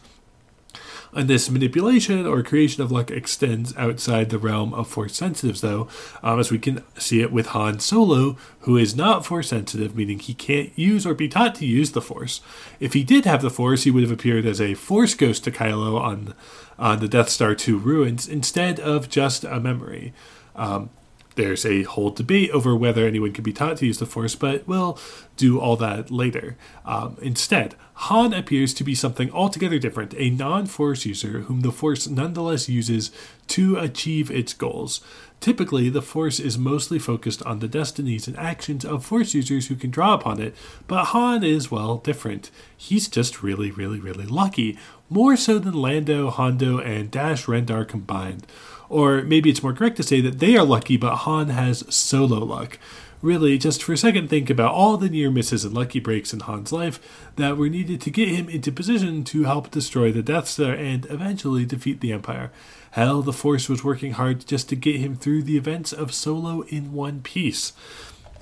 And 1.15 1.29
this 1.29 1.51
manipulation 1.51 2.27
or 2.27 2.43
creation 2.43 2.83
of 2.83 2.93
luck 2.93 3.11
extends 3.11 3.77
outside 3.77 4.31
the 4.31 4.39
realm 4.39 4.75
of 4.75 4.89
force 4.89 5.17
sensitives, 5.17 5.63
though, 5.63 5.89
um, 6.23 6.39
as 6.39 6.51
we 6.51 6.59
can 6.59 6.85
see 6.99 7.21
it 7.21 7.33
with 7.33 7.49
Han 7.49 7.81
Solo, 7.81 8.37
who 8.61 8.77
is 8.77 8.95
not 8.95 9.25
force 9.25 9.49
sensitive, 9.49 9.97
meaning 9.97 10.19
he 10.19 10.35
can't 10.35 10.77
use 10.79 11.07
or 11.07 11.15
be 11.15 11.29
taught 11.29 11.55
to 11.57 11.67
use 11.67 11.93
the 11.93 12.03
force. 12.03 12.41
If 12.79 12.93
he 12.93 13.05
did 13.05 13.25
have 13.25 13.43
the 13.43 13.51
force, 13.51 13.85
he 13.85 13.91
would 13.91 14.03
have 14.03 14.13
appeared 14.13 14.45
as 14.47 14.61
a 14.61 14.75
force 14.75 15.15
ghost 15.15 15.45
to 15.45 15.51
Kylo 15.51 16.01
on, 16.01 16.35
on 16.79 17.01
the 17.01 17.09
Death 17.09 17.31
Star 17.31 17.55
2 17.55 17.79
ruins 17.79 18.29
instead 18.29 18.79
of 18.79 19.09
just 19.09 19.45
a 19.45 19.59
memory. 19.59 20.13
Um, 20.55 20.91
there's 21.39 21.65
a 21.65 21.85
whole 21.85 22.11
debate 22.11 22.51
over 22.51 22.75
whether 22.75 23.07
anyone 23.07 23.33
can 23.33 23.45
be 23.45 23.53
taught 23.53 23.77
to 23.77 23.87
use 23.87 23.99
the 23.99 24.07
Force, 24.07 24.35
but 24.35 24.67
we'll 24.67 24.99
do 25.37 25.61
all 25.61 25.77
that 25.77 26.11
later. 26.11 26.57
Um, 26.85 27.17
instead, 27.23 27.77
Han 27.95 28.35
appears 28.35 28.75
to 28.75 28.83
be 28.83 28.97
something 28.97 29.31
altogether 29.31 29.79
different 29.79 30.15
a 30.19 30.31
non 30.31 30.67
Force 30.67 31.07
user 31.07 31.43
whom 31.43 31.61
the 31.61 31.71
Force 31.71 32.09
nonetheless 32.09 32.69
uses 32.69 33.13
to 33.47 33.77
achieve 33.77 34.33
its 34.33 34.53
goals. 34.53 35.01
Typically, 35.39 35.89
the 35.89 36.03
Force 36.03 36.41
is 36.41 36.59
mostly 36.59 36.99
focused 36.99 37.41
on 37.45 37.61
the 37.61 37.69
destinies 37.69 38.27
and 38.27 38.37
actions 38.37 38.85
of 38.85 39.05
Force 39.05 39.33
users 39.33 39.69
who 39.69 39.77
can 39.77 39.91
draw 39.91 40.15
upon 40.15 40.41
it, 40.41 40.57
but 40.89 41.07
Han 41.07 41.45
is, 41.45 41.71
well, 41.71 41.99
different. 41.99 42.51
He's 42.77 43.07
just 43.07 43.45
really, 43.45 43.71
really, 43.71 44.01
really 44.01 44.27
lucky, 44.27 44.77
more 45.09 45.37
so 45.37 45.61
than 45.61 45.75
Lando, 45.75 46.31
Hondo, 46.31 46.79
and 46.79 47.13
Dash 47.13 47.47
Rendar 47.47 47.87
combined. 47.87 48.45
Or 48.89 49.23
maybe 49.23 49.51
it's 49.51 49.63
more 49.63 49.73
correct 49.73 49.97
to 49.99 50.03
say 50.03 50.21
that 50.23 50.39
they 50.39 50.57
are 50.57 50.65
lucky, 50.65 50.97
but 50.97 51.17
Han 51.17 51.51
has 51.51 51.85
solo 51.95 52.39
luck. 52.39 52.79
Really, 53.21 53.59
just 53.59 53.83
for 53.83 53.93
a 53.93 53.97
second, 53.97 54.31
think 54.31 54.49
about 54.49 54.73
all 54.73 54.97
the 54.97 55.09
near 55.09 55.29
misses 55.29 55.65
and 55.65 55.75
lucky 55.75 55.99
breaks 55.99 56.33
in 56.33 56.41
Han's 56.41 56.71
life 56.71 57.01
that 57.35 57.57
were 57.57 57.69
needed 57.69 58.01
to 58.03 58.11
get 58.11 58.29
him 58.29 58.49
into 58.49 58.71
position 58.71 59.25
to 59.25 59.43
help 59.43 59.73
destroy 59.73 60.13
the 60.13 60.23
Death 60.23 60.47
Star 60.47 60.73
and 60.73 61.05
eventually 61.11 61.65
defeat 61.65 62.01
the 62.01 62.13
Empire. 62.13 62.53
Hell, 62.93 63.23
the 63.23 63.33
Force 63.33 63.69
was 63.69 63.83
working 63.83 64.13
hard 64.13 64.47
just 64.47 64.69
to 64.69 64.77
get 64.77 65.01
him 65.01 65.17
through 65.17 65.43
the 65.43 65.57
events 65.57 65.93
of 65.93 66.15
Solo 66.15 66.63
in 66.63 66.93
one 66.93 67.21
piece. 67.21 67.73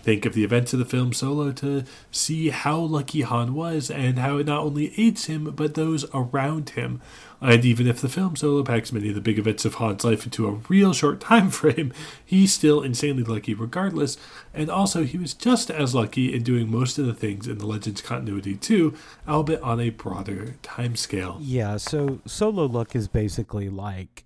Think 0.02 0.26
of 0.26 0.34
the 0.34 0.44
events 0.44 0.72
of 0.72 0.78
the 0.78 0.84
film 0.84 1.12
Solo 1.12 1.52
to 1.52 1.82
see 2.12 2.50
how 2.50 2.78
lucky 2.78 3.22
Han 3.22 3.54
was 3.54 3.90
and 3.90 4.18
how 4.18 4.36
it 4.36 4.46
not 4.46 4.62
only 4.62 4.92
aids 5.00 5.24
him, 5.24 5.52
but 5.56 5.74
those 5.74 6.04
around 6.12 6.70
him. 6.70 7.00
And 7.40 7.64
even 7.64 7.86
if 7.86 8.00
the 8.00 8.08
film 8.08 8.36
Solo 8.36 8.62
packs 8.62 8.92
many 8.92 9.10
of 9.10 9.14
the 9.14 9.20
big 9.20 9.38
events 9.38 9.64
of 9.64 9.76
Han's 9.76 10.04
life 10.04 10.24
into 10.24 10.46
a 10.48 10.52
real 10.68 10.92
short 10.92 11.20
time 11.20 11.50
frame, 11.50 11.92
he's 12.24 12.52
still 12.52 12.82
insanely 12.82 13.24
lucky 13.24 13.54
regardless. 13.54 14.16
And 14.54 14.70
also, 14.70 15.04
he 15.04 15.18
was 15.18 15.34
just 15.34 15.70
as 15.70 15.94
lucky 15.94 16.34
in 16.34 16.42
doing 16.42 16.70
most 16.70 16.98
of 16.98 17.06
the 17.06 17.14
things 17.14 17.46
in 17.46 17.58
the 17.58 17.66
Legends 17.66 18.00
continuity 18.00 18.56
too, 18.56 18.94
albeit 19.28 19.60
on 19.62 19.80
a 19.80 19.90
broader 19.90 20.54
time 20.62 20.96
scale. 20.96 21.38
Yeah, 21.40 21.76
so 21.76 22.20
Solo 22.26 22.66
luck 22.66 22.96
is 22.96 23.08
basically 23.08 23.68
like 23.68 24.24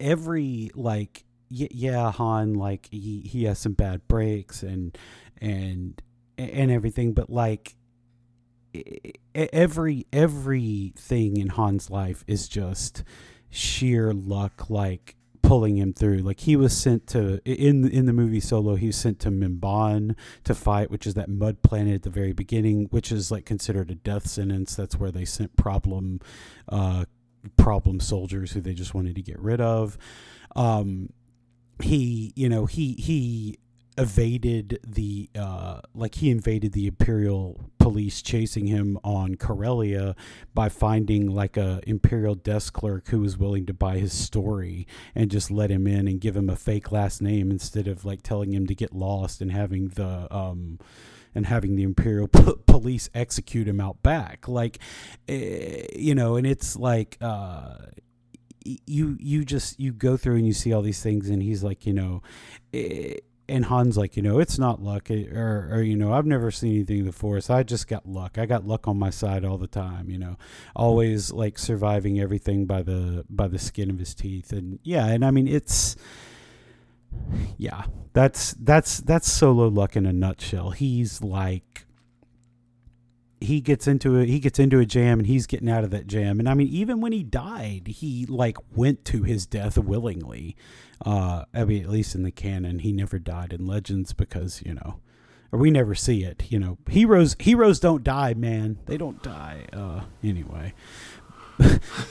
every 0.00 0.70
like 0.74 1.24
yeah, 1.50 2.10
Han 2.12 2.54
like 2.54 2.88
he 2.90 3.20
he 3.20 3.44
has 3.44 3.58
some 3.58 3.72
bad 3.72 4.06
breaks 4.08 4.62
and 4.62 4.96
and 5.40 6.00
and 6.36 6.70
everything, 6.70 7.12
but 7.12 7.30
like 7.30 7.74
every 9.34 10.06
everything 10.12 11.36
in 11.36 11.50
Han's 11.50 11.90
life 11.90 12.24
is 12.26 12.48
just 12.48 13.04
sheer 13.50 14.12
luck 14.12 14.68
like 14.68 15.16
pulling 15.42 15.78
him 15.78 15.92
through. 15.92 16.18
Like 16.18 16.40
he 16.40 16.56
was 16.56 16.76
sent 16.76 17.06
to 17.08 17.40
in 17.44 17.88
in 17.88 18.06
the 18.06 18.12
movie 18.12 18.40
solo 18.40 18.74
he 18.74 18.88
was 18.88 18.96
sent 18.96 19.18
to 19.20 19.30
Mimban 19.30 20.14
to 20.44 20.54
fight 20.54 20.90
which 20.90 21.06
is 21.06 21.14
that 21.14 21.28
mud 21.28 21.62
planet 21.62 21.94
at 21.94 22.02
the 22.02 22.10
very 22.10 22.32
beginning 22.32 22.86
which 22.90 23.10
is 23.10 23.30
like 23.30 23.46
considered 23.46 23.90
a 23.90 23.94
death 23.94 24.26
sentence. 24.26 24.74
That's 24.74 24.96
where 24.96 25.10
they 25.10 25.24
sent 25.24 25.56
problem 25.56 26.20
uh 26.68 27.04
problem 27.56 28.00
soldiers 28.00 28.52
who 28.52 28.60
they 28.60 28.74
just 28.74 28.94
wanted 28.94 29.14
to 29.14 29.22
get 29.22 29.38
rid 29.38 29.60
of. 29.60 29.96
Um 30.54 31.10
he 31.80 32.32
you 32.36 32.48
know 32.48 32.66
he 32.66 32.92
he 32.94 33.58
evaded 33.98 34.78
the 34.86 35.28
uh, 35.36 35.80
like 35.92 36.14
he 36.16 36.30
invaded 36.30 36.72
the 36.72 36.86
imperial 36.86 37.68
police 37.78 38.22
chasing 38.22 38.66
him 38.66 38.98
on 39.02 39.34
Corellia 39.34 40.14
by 40.54 40.68
finding 40.68 41.26
like 41.26 41.56
a 41.56 41.80
imperial 41.86 42.34
desk 42.34 42.72
clerk 42.72 43.08
who 43.08 43.20
was 43.20 43.36
willing 43.36 43.66
to 43.66 43.74
buy 43.74 43.98
his 43.98 44.12
story 44.12 44.86
and 45.14 45.30
just 45.30 45.50
let 45.50 45.70
him 45.70 45.86
in 45.86 46.06
and 46.06 46.20
give 46.20 46.36
him 46.36 46.48
a 46.48 46.56
fake 46.56 46.92
last 46.92 47.20
name 47.20 47.50
instead 47.50 47.88
of 47.88 48.04
like 48.04 48.22
telling 48.22 48.52
him 48.52 48.66
to 48.66 48.74
get 48.74 48.94
lost 48.94 49.40
and 49.40 49.50
having 49.50 49.88
the 49.88 50.32
um 50.34 50.78
and 51.34 51.46
having 51.46 51.76
the 51.76 51.82
imperial 51.82 52.28
p- 52.28 52.54
police 52.66 53.10
execute 53.14 53.66
him 53.66 53.80
out 53.80 54.02
back. 54.02 54.46
Like 54.46 54.78
eh, 55.28 55.86
you 55.96 56.14
know 56.14 56.36
and 56.36 56.46
it's 56.46 56.76
like 56.76 57.18
uh 57.20 57.78
you 58.86 59.16
you 59.18 59.44
just 59.44 59.80
you 59.80 59.92
go 59.92 60.16
through 60.16 60.36
and 60.36 60.46
you 60.46 60.52
see 60.52 60.72
all 60.72 60.82
these 60.82 61.02
things 61.02 61.30
and 61.30 61.42
he's 61.42 61.64
like 61.64 61.86
you 61.86 61.92
know 61.92 62.22
eh, 62.74 63.14
and 63.48 63.64
Han's 63.66 63.96
like, 63.96 64.16
you 64.16 64.22
know, 64.22 64.38
it's 64.38 64.58
not 64.58 64.82
luck, 64.82 65.10
eh, 65.10 65.26
or, 65.32 65.68
or 65.72 65.82
you 65.82 65.96
know, 65.96 66.12
I've 66.12 66.26
never 66.26 66.50
seen 66.50 66.74
anything 66.74 66.98
in 66.98 67.04
the 67.06 67.12
forest. 67.12 67.50
I 67.50 67.62
just 67.62 67.88
got 67.88 68.06
luck. 68.06 68.38
I 68.38 68.46
got 68.46 68.66
luck 68.66 68.86
on 68.86 68.98
my 68.98 69.10
side 69.10 69.44
all 69.44 69.58
the 69.58 69.66
time. 69.66 70.10
You 70.10 70.18
know, 70.18 70.36
always 70.76 71.32
like 71.32 71.58
surviving 71.58 72.20
everything 72.20 72.66
by 72.66 72.82
the 72.82 73.24
by 73.30 73.48
the 73.48 73.58
skin 73.58 73.90
of 73.90 73.98
his 73.98 74.14
teeth. 74.14 74.52
And 74.52 74.78
yeah, 74.82 75.06
and 75.06 75.24
I 75.24 75.30
mean, 75.30 75.48
it's 75.48 75.96
yeah, 77.56 77.84
that's 78.12 78.52
that's 78.52 78.98
that's 78.98 79.30
solo 79.30 79.68
luck 79.68 79.96
in 79.96 80.06
a 80.06 80.12
nutshell. 80.12 80.70
He's 80.70 81.22
like 81.22 81.86
he 83.40 83.60
gets 83.60 83.86
into 83.86 84.18
a 84.18 84.24
he 84.24 84.40
gets 84.40 84.58
into 84.58 84.78
a 84.78 84.86
jam 84.86 85.20
and 85.20 85.26
he's 85.26 85.46
getting 85.46 85.70
out 85.70 85.84
of 85.84 85.90
that 85.90 86.06
jam 86.06 86.40
and 86.40 86.48
i 86.48 86.54
mean 86.54 86.66
even 86.68 87.00
when 87.00 87.12
he 87.12 87.22
died 87.22 87.86
he 87.86 88.26
like 88.26 88.56
went 88.74 89.04
to 89.04 89.22
his 89.22 89.46
death 89.46 89.78
willingly 89.78 90.56
uh 91.04 91.44
i 91.54 91.64
mean 91.64 91.82
at 91.82 91.90
least 91.90 92.14
in 92.14 92.22
the 92.22 92.30
canon 92.30 92.80
he 92.80 92.92
never 92.92 93.18
died 93.18 93.52
in 93.52 93.66
legends 93.66 94.12
because 94.12 94.62
you 94.64 94.74
know 94.74 95.00
or 95.50 95.58
we 95.58 95.70
never 95.70 95.94
see 95.94 96.24
it 96.24 96.44
you 96.50 96.58
know. 96.58 96.78
Heroes 96.88 97.36
heroes 97.38 97.80
don't 97.80 98.04
die 98.04 98.34
man. 98.34 98.78
They 98.86 98.96
don't 98.96 99.22
die 99.22 99.66
uh 99.72 100.02
anyway. 100.22 100.74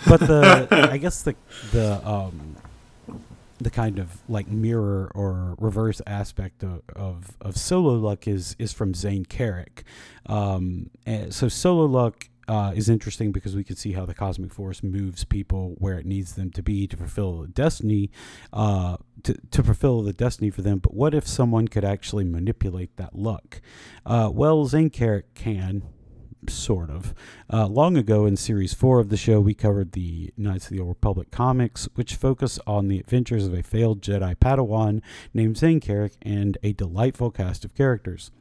But 0.08 0.20
the 0.22 0.68
i 0.92 0.98
guess 0.98 1.22
the 1.22 1.36
the 1.72 2.08
um 2.08 2.58
the 3.60 3.70
kind 3.70 4.00
of 4.00 4.22
like 4.30 4.48
mirror 4.48 5.12
or 5.16 5.56
reverse 5.58 6.02
aspect 6.06 6.64
of, 6.64 6.82
of, 6.96 7.38
of 7.42 7.58
solo 7.58 7.94
luck 7.94 8.28
is 8.28 8.56
is 8.60 8.72
from 8.72 8.94
Zayne 8.94 9.26
Carrick. 9.26 9.84
Um, 10.28 10.92
so 11.30 11.48
solo 11.48 11.86
luck 11.86 12.30
uh, 12.48 12.72
is 12.76 12.90
interesting 12.90 13.32
because 13.32 13.56
we 13.56 13.64
can 13.64 13.76
see 13.76 13.94
how 13.94 14.06
the 14.06 14.14
cosmic 14.14 14.54
force 14.54 14.84
moves 14.84 15.24
people 15.24 15.76
where 15.78 16.00
it 16.00 16.06
needs 16.06 16.36
them 16.36 16.52
to 16.52 16.64
be 16.64 16.88
to 16.88 16.98
fulfill 16.98 17.46
destiny, 17.46 18.10
uh, 18.54 18.98
to, 19.24 19.36
to 19.52 19.64
fulfill 19.64 20.02
the 20.02 20.14
destiny 20.14 20.50
for 20.50 20.62
them. 20.62 20.80
But 20.80 20.94
what 20.94 21.14
if 21.14 21.28
someone 21.28 21.68
could 21.68 21.84
actually 21.84 22.24
manipulate 22.24 22.96
that 22.98 23.16
luck? 23.16 23.62
Uh, 24.06 24.30
well, 24.34 24.66
Zayne 24.66 24.90
Carrick 24.90 25.34
can 25.34 25.84
sort 26.48 26.90
of. 26.90 27.14
Uh, 27.52 27.68
long 27.68 27.98
ago 27.98 28.26
in 28.26 28.38
series 28.38 28.74
four 28.74 29.00
of 29.00 29.10
the 29.10 29.18
show, 29.18 29.40
we 29.40 29.54
covered 29.54 29.92
the 29.92 30.32
Knights 30.38 30.66
of 30.66 30.72
the 30.72 30.80
Old 30.80 30.90
Republic 30.90 31.32
comics, 31.32 31.90
which 31.96 32.16
focus 32.16 32.60
on 32.68 32.88
the 32.88 33.00
adventures 33.00 33.46
of 33.46 33.54
a 33.54 33.64
failed 33.64 34.02
Jedi 34.02 34.36
Padawan 34.36 35.02
named 35.34 35.58
Zayne 35.58 35.80
Carrick 35.80 36.14
and 36.22 36.58
a 36.64 36.74
delightful 36.74 37.32
cast 37.32 37.66
of 37.66 37.76
characters. 37.76 38.32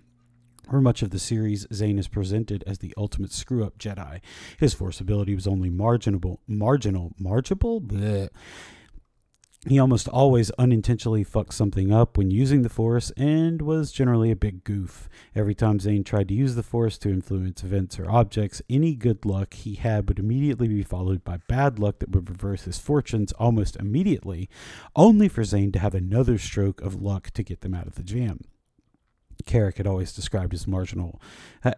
For 0.69 0.81
much 0.81 1.03
of 1.03 1.11
the 1.11 1.19
series, 1.21 1.64
Zayne 1.73 1.99
is 1.99 2.09
presented 2.09 2.64
as 2.67 2.79
the 2.79 2.93
ultimate 2.97 3.33
screw 3.33 3.64
up 3.64 3.79
Jedi. 3.79 4.21
His 4.59 4.75
force 4.75 5.01
ability 5.01 5.35
was 5.35 5.47
only 5.47 5.71
marginable, 5.71 6.41
marginal, 6.49 7.12
marginable? 7.19 7.81
Bleh. 7.81 8.31
He 9.69 9.81
almost 9.81 10.07
always 10.07 10.53
unintentionally 10.53 11.25
fucked 11.25 11.55
something 11.55 11.93
up 11.93 12.17
when 12.17 12.31
using 12.31 12.62
the 12.62 12.69
Force 12.69 13.11
and 13.17 13.61
was 13.61 13.91
generally 13.91 14.31
a 14.31 14.37
big 14.37 14.62
goof. 14.62 15.09
Every 15.35 15.57
time 15.57 15.81
Zayne 15.81 16.05
tried 16.05 16.29
to 16.29 16.35
use 16.35 16.55
the 16.55 16.62
Force 16.62 16.99
to 16.99 17.11
influence 17.11 17.64
events 17.64 17.99
or 17.99 18.09
objects, 18.09 18.62
any 18.71 18.95
good 18.95 19.25
luck 19.25 19.55
he 19.55 19.75
had 19.75 20.09
would 20.09 20.21
immediately 20.21 20.69
be 20.69 20.85
followed 20.85 21.25
by 21.25 21.39
bad 21.49 21.81
luck 21.81 21.99
that 21.99 22.11
would 22.11 22.31
reverse 22.31 22.62
his 22.62 22.79
fortunes 22.79 23.33
almost 23.33 23.75
immediately, 23.77 24.49
only 24.95 25.29
for 25.29 25.43
Zayne 25.43 25.73
to 25.73 25.81
have 25.81 25.95
another 25.95 26.39
stroke 26.39 26.81
of 26.81 27.03
luck 27.03 27.31
to 27.33 27.43
get 27.43 27.62
them 27.62 27.75
out 27.75 27.89
of 27.89 27.97
the 27.97 28.05
jam. 28.05 28.41
Carrick 29.47 29.79
had 29.79 29.87
always 29.87 30.13
described 30.13 30.53
his 30.53 30.67
marginal 30.67 31.21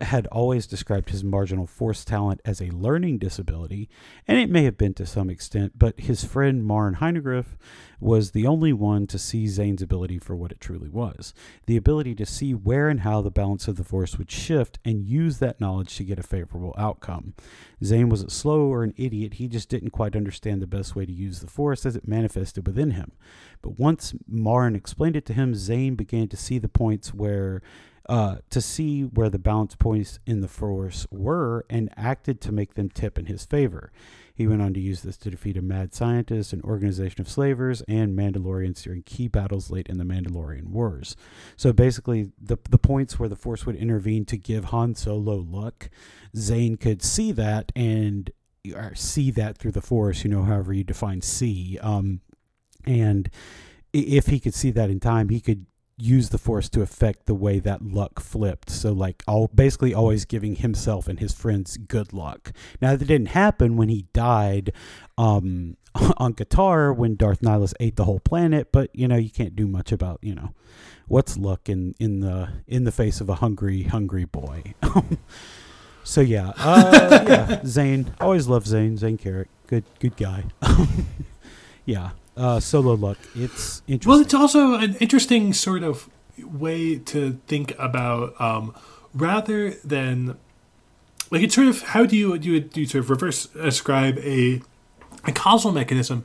had 0.00 0.26
always 0.28 0.66
described 0.66 1.10
his 1.10 1.22
marginal 1.22 1.66
force 1.66 2.04
talent 2.04 2.40
as 2.44 2.60
a 2.60 2.70
learning 2.70 3.18
disability, 3.18 3.88
and 4.26 4.38
it 4.38 4.50
may 4.50 4.64
have 4.64 4.76
been 4.76 4.94
to 4.94 5.06
some 5.06 5.30
extent, 5.30 5.78
but 5.78 6.00
his 6.00 6.24
friend 6.24 6.64
Marn 6.64 6.94
Hierogryph 6.94 7.56
was 8.00 8.30
the 8.30 8.46
only 8.46 8.72
one 8.72 9.06
to 9.06 9.18
see 9.18 9.46
Zayne's 9.46 9.82
ability 9.82 10.18
for 10.18 10.36
what 10.36 10.52
it 10.52 10.60
truly 10.60 10.88
was 10.88 11.34
the 11.66 11.76
ability 11.76 12.14
to 12.14 12.26
see 12.26 12.54
where 12.54 12.88
and 12.88 13.00
how 13.00 13.20
the 13.20 13.30
balance 13.30 13.68
of 13.68 13.76
the 13.76 13.84
force 13.84 14.16
would 14.16 14.30
shift 14.30 14.78
and 14.84 15.06
use 15.06 15.38
that 15.38 15.60
knowledge 15.60 15.96
to 15.96 16.04
get 16.04 16.18
a 16.18 16.22
favorable 16.22 16.74
outcome. 16.78 17.34
Zayne 17.82 18.08
wasn't 18.08 18.32
slow 18.32 18.72
or 18.72 18.82
an 18.84 18.94
idiot, 18.96 19.34
he 19.34 19.48
just 19.48 19.68
didn't 19.68 19.90
quite 19.90 20.16
understand 20.16 20.62
the 20.62 20.66
best 20.66 20.94
way 20.94 21.04
to 21.04 21.12
use 21.12 21.40
the 21.40 21.46
force 21.46 21.84
as 21.84 21.96
it 21.96 22.08
manifested 22.08 22.66
within 22.66 22.92
him. 22.92 23.12
But 23.62 23.78
once 23.78 24.14
Marn 24.26 24.74
explained 24.76 25.16
it 25.16 25.26
to 25.26 25.34
him, 25.34 25.54
Zayne 25.54 25.94
began 25.94 26.28
to 26.28 26.36
see 26.36 26.58
the 26.58 26.68
points 26.68 27.12
where 27.12 27.62
uh, 28.08 28.36
to 28.48 28.60
see 28.60 29.02
where 29.02 29.28
the 29.28 29.38
balance 29.38 29.74
points 29.74 30.18
in 30.24 30.40
the 30.40 30.48
force 30.48 31.06
were 31.10 31.66
and 31.68 31.92
acted 31.94 32.40
to 32.40 32.52
make 32.52 32.74
them 32.74 32.88
tip 32.88 33.18
in 33.18 33.26
his 33.26 33.44
favor. 33.44 33.92
He 34.38 34.46
went 34.46 34.62
on 34.62 34.72
to 34.74 34.80
use 34.80 35.02
this 35.02 35.16
to 35.16 35.30
defeat 35.30 35.56
a 35.56 35.62
mad 35.62 35.92
scientist, 35.92 36.52
an 36.52 36.62
organization 36.62 37.20
of 37.20 37.28
slavers, 37.28 37.82
and 37.88 38.16
Mandalorians 38.16 38.80
during 38.84 39.02
key 39.02 39.26
battles 39.26 39.68
late 39.68 39.88
in 39.88 39.98
the 39.98 40.04
Mandalorian 40.04 40.68
Wars. 40.68 41.16
So 41.56 41.72
basically, 41.72 42.30
the 42.40 42.56
the 42.70 42.78
points 42.78 43.18
where 43.18 43.28
the 43.28 43.34
Force 43.34 43.66
would 43.66 43.74
intervene 43.74 44.24
to 44.26 44.36
give 44.36 44.66
Han 44.66 44.94
Solo 44.94 45.34
luck, 45.34 45.90
Zayne 46.36 46.76
could 46.76 47.02
see 47.02 47.32
that 47.32 47.72
and 47.74 48.30
see 48.94 49.32
that 49.32 49.58
through 49.58 49.72
the 49.72 49.82
Force. 49.82 50.22
You 50.22 50.30
know, 50.30 50.44
however 50.44 50.72
you 50.72 50.84
define 50.84 51.20
see. 51.20 51.76
Um, 51.82 52.20
and 52.86 53.28
if 53.92 54.28
he 54.28 54.38
could 54.38 54.54
see 54.54 54.70
that 54.70 54.88
in 54.88 55.00
time, 55.00 55.30
he 55.30 55.40
could 55.40 55.66
use 55.98 56.28
the 56.28 56.38
force 56.38 56.68
to 56.70 56.80
affect 56.80 57.26
the 57.26 57.34
way 57.34 57.58
that 57.58 57.82
luck 57.82 58.20
flipped. 58.20 58.70
So 58.70 58.92
like 58.92 59.22
all 59.26 59.48
basically 59.54 59.92
always 59.92 60.24
giving 60.24 60.56
himself 60.56 61.08
and 61.08 61.18
his 61.18 61.34
friends 61.34 61.76
good 61.76 62.12
luck. 62.12 62.52
Now 62.80 62.94
that 62.94 63.04
didn't 63.04 63.28
happen 63.28 63.76
when 63.76 63.88
he 63.88 64.06
died 64.12 64.72
um, 65.16 65.76
on 66.16 66.34
Katarr 66.34 66.92
when 66.94 67.16
Darth 67.16 67.40
Nihilus 67.40 67.74
ate 67.80 67.96
the 67.96 68.04
whole 68.04 68.20
planet, 68.20 68.68
but 68.72 68.90
you 68.94 69.08
know 69.08 69.16
you 69.16 69.30
can't 69.30 69.56
do 69.56 69.66
much 69.66 69.92
about 69.92 70.20
you 70.22 70.34
know 70.34 70.54
what's 71.08 71.36
luck 71.36 71.68
in 71.68 71.94
in 71.98 72.20
the 72.20 72.48
in 72.66 72.84
the 72.84 72.92
face 72.92 73.20
of 73.20 73.28
a 73.28 73.36
hungry 73.36 73.84
hungry 73.84 74.24
boy. 74.24 74.74
so 76.04 76.20
yeah, 76.20 76.52
uh, 76.58 77.24
yeah, 77.28 77.60
Zayne 77.64 78.06
always 78.20 78.46
loved 78.46 78.66
Zayne 78.66 78.96
Zayne 78.96 79.18
Carrick, 79.18 79.48
good 79.66 79.84
good 79.98 80.16
guy. 80.16 80.44
yeah, 81.84 82.10
uh, 82.38 82.60
solo 82.60 82.94
luck. 82.94 83.18
It's 83.34 83.82
interesting. 83.86 84.10
Well, 84.10 84.20
it's 84.20 84.34
also 84.34 84.74
an 84.74 84.94
interesting 84.96 85.52
sort 85.52 85.82
of 85.82 86.08
way 86.38 86.98
to 86.98 87.40
think 87.46 87.74
about 87.78 88.40
um, 88.40 88.74
rather 89.12 89.70
than 89.84 90.38
like 91.30 91.42
it's 91.42 91.54
sort 91.54 91.66
of 91.66 91.82
how 91.82 92.06
do 92.06 92.16
you 92.16 92.38
do 92.38 92.50
you, 92.50 92.60
do 92.60 92.80
you 92.80 92.86
sort 92.86 93.04
of 93.04 93.10
reverse 93.10 93.54
ascribe 93.56 94.18
a 94.18 94.62
a 95.24 95.32
causal 95.32 95.72
mechanism 95.72 96.24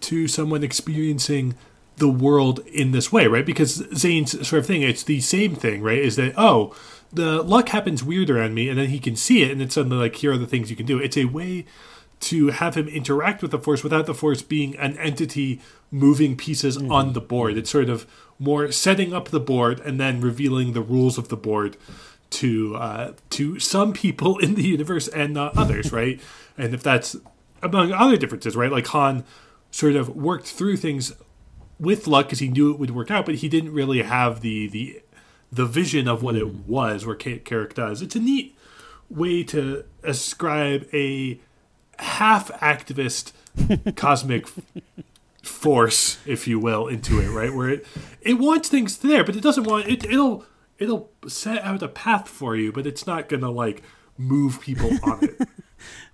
to 0.00 0.26
someone 0.26 0.64
experiencing 0.64 1.54
the 1.96 2.08
world 2.08 2.60
in 2.66 2.90
this 2.90 3.12
way, 3.12 3.26
right? 3.26 3.46
Because 3.46 3.82
Zayne's 3.94 4.32
sort 4.46 4.60
of 4.60 4.66
thing, 4.66 4.82
it's 4.82 5.04
the 5.04 5.20
same 5.20 5.54
thing, 5.54 5.82
right? 5.82 5.98
Is 5.98 6.16
that 6.16 6.34
oh, 6.36 6.74
the 7.12 7.42
luck 7.42 7.68
happens 7.68 8.02
weird 8.02 8.30
around 8.30 8.54
me, 8.54 8.68
and 8.68 8.78
then 8.78 8.88
he 8.88 8.98
can 8.98 9.14
see 9.14 9.42
it, 9.42 9.52
and 9.52 9.62
it's 9.62 9.74
suddenly 9.74 9.98
like 9.98 10.16
here 10.16 10.32
are 10.32 10.38
the 10.38 10.46
things 10.46 10.70
you 10.70 10.76
can 10.76 10.86
do. 10.86 10.98
It's 10.98 11.16
a 11.16 11.26
way 11.26 11.66
to 12.22 12.48
have 12.48 12.76
him 12.76 12.86
interact 12.88 13.42
with 13.42 13.50
the 13.50 13.58
force 13.58 13.82
without 13.82 14.06
the 14.06 14.14
force 14.14 14.42
being 14.42 14.76
an 14.76 14.96
entity 14.98 15.60
moving 15.90 16.36
pieces 16.36 16.78
mm-hmm. 16.78 16.90
on 16.90 17.12
the 17.12 17.20
board. 17.20 17.58
It's 17.58 17.70
sort 17.70 17.90
of 17.90 18.06
more 18.38 18.70
setting 18.70 19.12
up 19.12 19.28
the 19.28 19.40
board 19.40 19.80
and 19.80 20.00
then 20.00 20.20
revealing 20.20 20.72
the 20.72 20.82
rules 20.82 21.18
of 21.18 21.28
the 21.28 21.36
board 21.36 21.76
to 22.30 22.76
uh, 22.76 23.12
to 23.30 23.58
some 23.58 23.92
people 23.92 24.38
in 24.38 24.54
the 24.54 24.62
universe 24.62 25.08
and 25.08 25.34
not 25.34 25.56
others, 25.56 25.92
right? 25.92 26.20
And 26.56 26.74
if 26.74 26.82
that's 26.82 27.16
among 27.60 27.92
other 27.92 28.16
differences, 28.16 28.56
right? 28.56 28.70
Like 28.70 28.86
Han 28.88 29.24
sort 29.70 29.96
of 29.96 30.16
worked 30.16 30.46
through 30.46 30.76
things 30.76 31.12
with 31.80 32.06
luck 32.06 32.26
because 32.26 32.38
he 32.38 32.48
knew 32.48 32.70
it 32.70 32.78
would 32.78 32.92
work 32.92 33.10
out, 33.10 33.26
but 33.26 33.36
he 33.36 33.48
didn't 33.48 33.72
really 33.72 34.02
have 34.02 34.42
the 34.42 34.68
the 34.68 35.02
the 35.50 35.66
vision 35.66 36.06
of 36.06 36.22
what 36.22 36.36
it 36.36 36.44
mm. 36.44 36.66
was. 36.66 37.04
Where 37.04 37.16
Carrick 37.16 37.74
does. 37.74 38.00
It's 38.00 38.14
a 38.14 38.20
neat 38.20 38.56
way 39.10 39.42
to 39.42 39.84
ascribe 40.04 40.88
a 40.92 41.40
half 41.98 42.50
activist 42.60 43.32
cosmic 43.96 44.46
force, 45.42 46.18
if 46.26 46.46
you 46.46 46.58
will, 46.58 46.86
into 46.86 47.20
it, 47.20 47.30
right? 47.30 47.52
Where 47.54 47.68
it 47.68 47.86
it 48.20 48.34
wants 48.34 48.68
things 48.68 48.98
there, 48.98 49.24
but 49.24 49.36
it 49.36 49.42
doesn't 49.42 49.64
want 49.64 49.86
it. 49.88 50.04
It'll 50.04 50.44
it'll 50.78 51.10
set 51.28 51.62
out 51.62 51.82
a 51.82 51.88
path 51.88 52.28
for 52.28 52.56
you, 52.56 52.72
but 52.72 52.86
it's 52.86 53.06
not 53.06 53.28
gonna 53.28 53.50
like 53.50 53.82
move 54.16 54.60
people 54.60 54.90
on 55.02 55.24
it. 55.24 55.48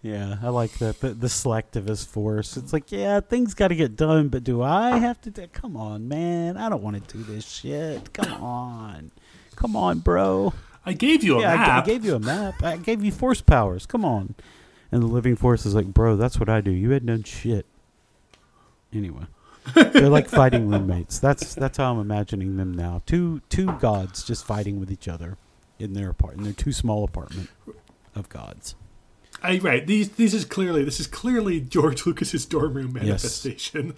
Yeah, 0.01 0.37
I 0.43 0.49
like 0.51 0.73
that. 0.79 1.01
The, 1.01 1.11
the 1.11 1.27
selectivist 1.27 2.07
force. 2.07 2.57
It's 2.57 2.73
like, 2.73 2.93
yeah, 2.93 3.21
things 3.21 3.55
got 3.55 3.69
to 3.69 3.75
get 3.75 3.97
done, 3.97 4.29
but 4.29 4.45
do 4.45 4.63
I 4.63 4.99
have 4.99 5.21
to? 5.23 5.31
Do, 5.31 5.47
come 5.49 5.77
on, 5.77 6.07
man. 6.07 6.57
I 6.57 6.69
don't 6.69 6.83
want 6.83 7.09
to 7.09 7.19
do 7.19 7.25
this 7.25 7.47
shit. 7.47 8.13
Come 8.13 8.33
on. 8.43 9.11
Come 9.57 9.75
on, 9.75 9.99
bro. 9.99 10.55
I 10.87 10.93
gave 10.93 11.25
you 11.25 11.39
a 11.39 11.41
yeah, 11.41 11.53
I, 11.53 11.57
map. 11.57 11.83
I 11.83 11.87
gave 11.87 12.05
you 12.05 12.15
a 12.15 12.21
map. 12.21 12.63
I 12.63 12.77
gave 12.77 13.03
you 13.03 13.11
force 13.11 13.41
powers. 13.41 13.87
Come 13.87 14.05
on. 14.05 14.37
And 14.91 15.03
the 15.03 15.07
living 15.07 15.37
force 15.37 15.67
is 15.67 15.75
like, 15.75 15.87
bro, 15.87 16.17
that's 16.17 16.41
what 16.41 16.49
I 16.49 16.61
do. 16.61 16.71
You 16.71 16.91
had 16.91 17.07
done 17.07 17.23
shit. 17.23 17.67
Anyway. 18.93 19.27
They're 19.75 20.09
like 20.09 20.29
fighting 20.29 20.69
roommates. 20.71 21.19
That's 21.19 21.55
that's 21.55 21.77
how 21.77 21.93
I'm 21.93 22.01
imagining 22.01 22.57
them 22.57 22.73
now. 22.73 23.03
Two 23.07 23.43
two 23.49 23.73
gods 23.73 24.25
just 24.25 24.47
fighting 24.47 24.81
with 24.81 24.91
each 24.91 25.09
other 25.09 25.37
in 25.79 25.95
their 25.95 26.11
apart 26.11 26.37
in 26.37 26.45
their 26.45 26.53
too 26.53 26.73
small 26.73 27.05
apartment 27.05 27.51
of 28.15 28.29
gods. 28.29 28.75
I, 29.43 29.59
right. 29.59 29.87
These 29.87 30.11
these 30.11 30.35
is 30.35 30.45
clearly 30.45 30.85
this 30.85 30.99
is 30.99 31.07
clearly 31.07 31.61
George 31.61 32.07
Lucas's 32.07 32.45
dorm 32.45 32.75
room 32.75 32.93
manifestation 32.93 33.95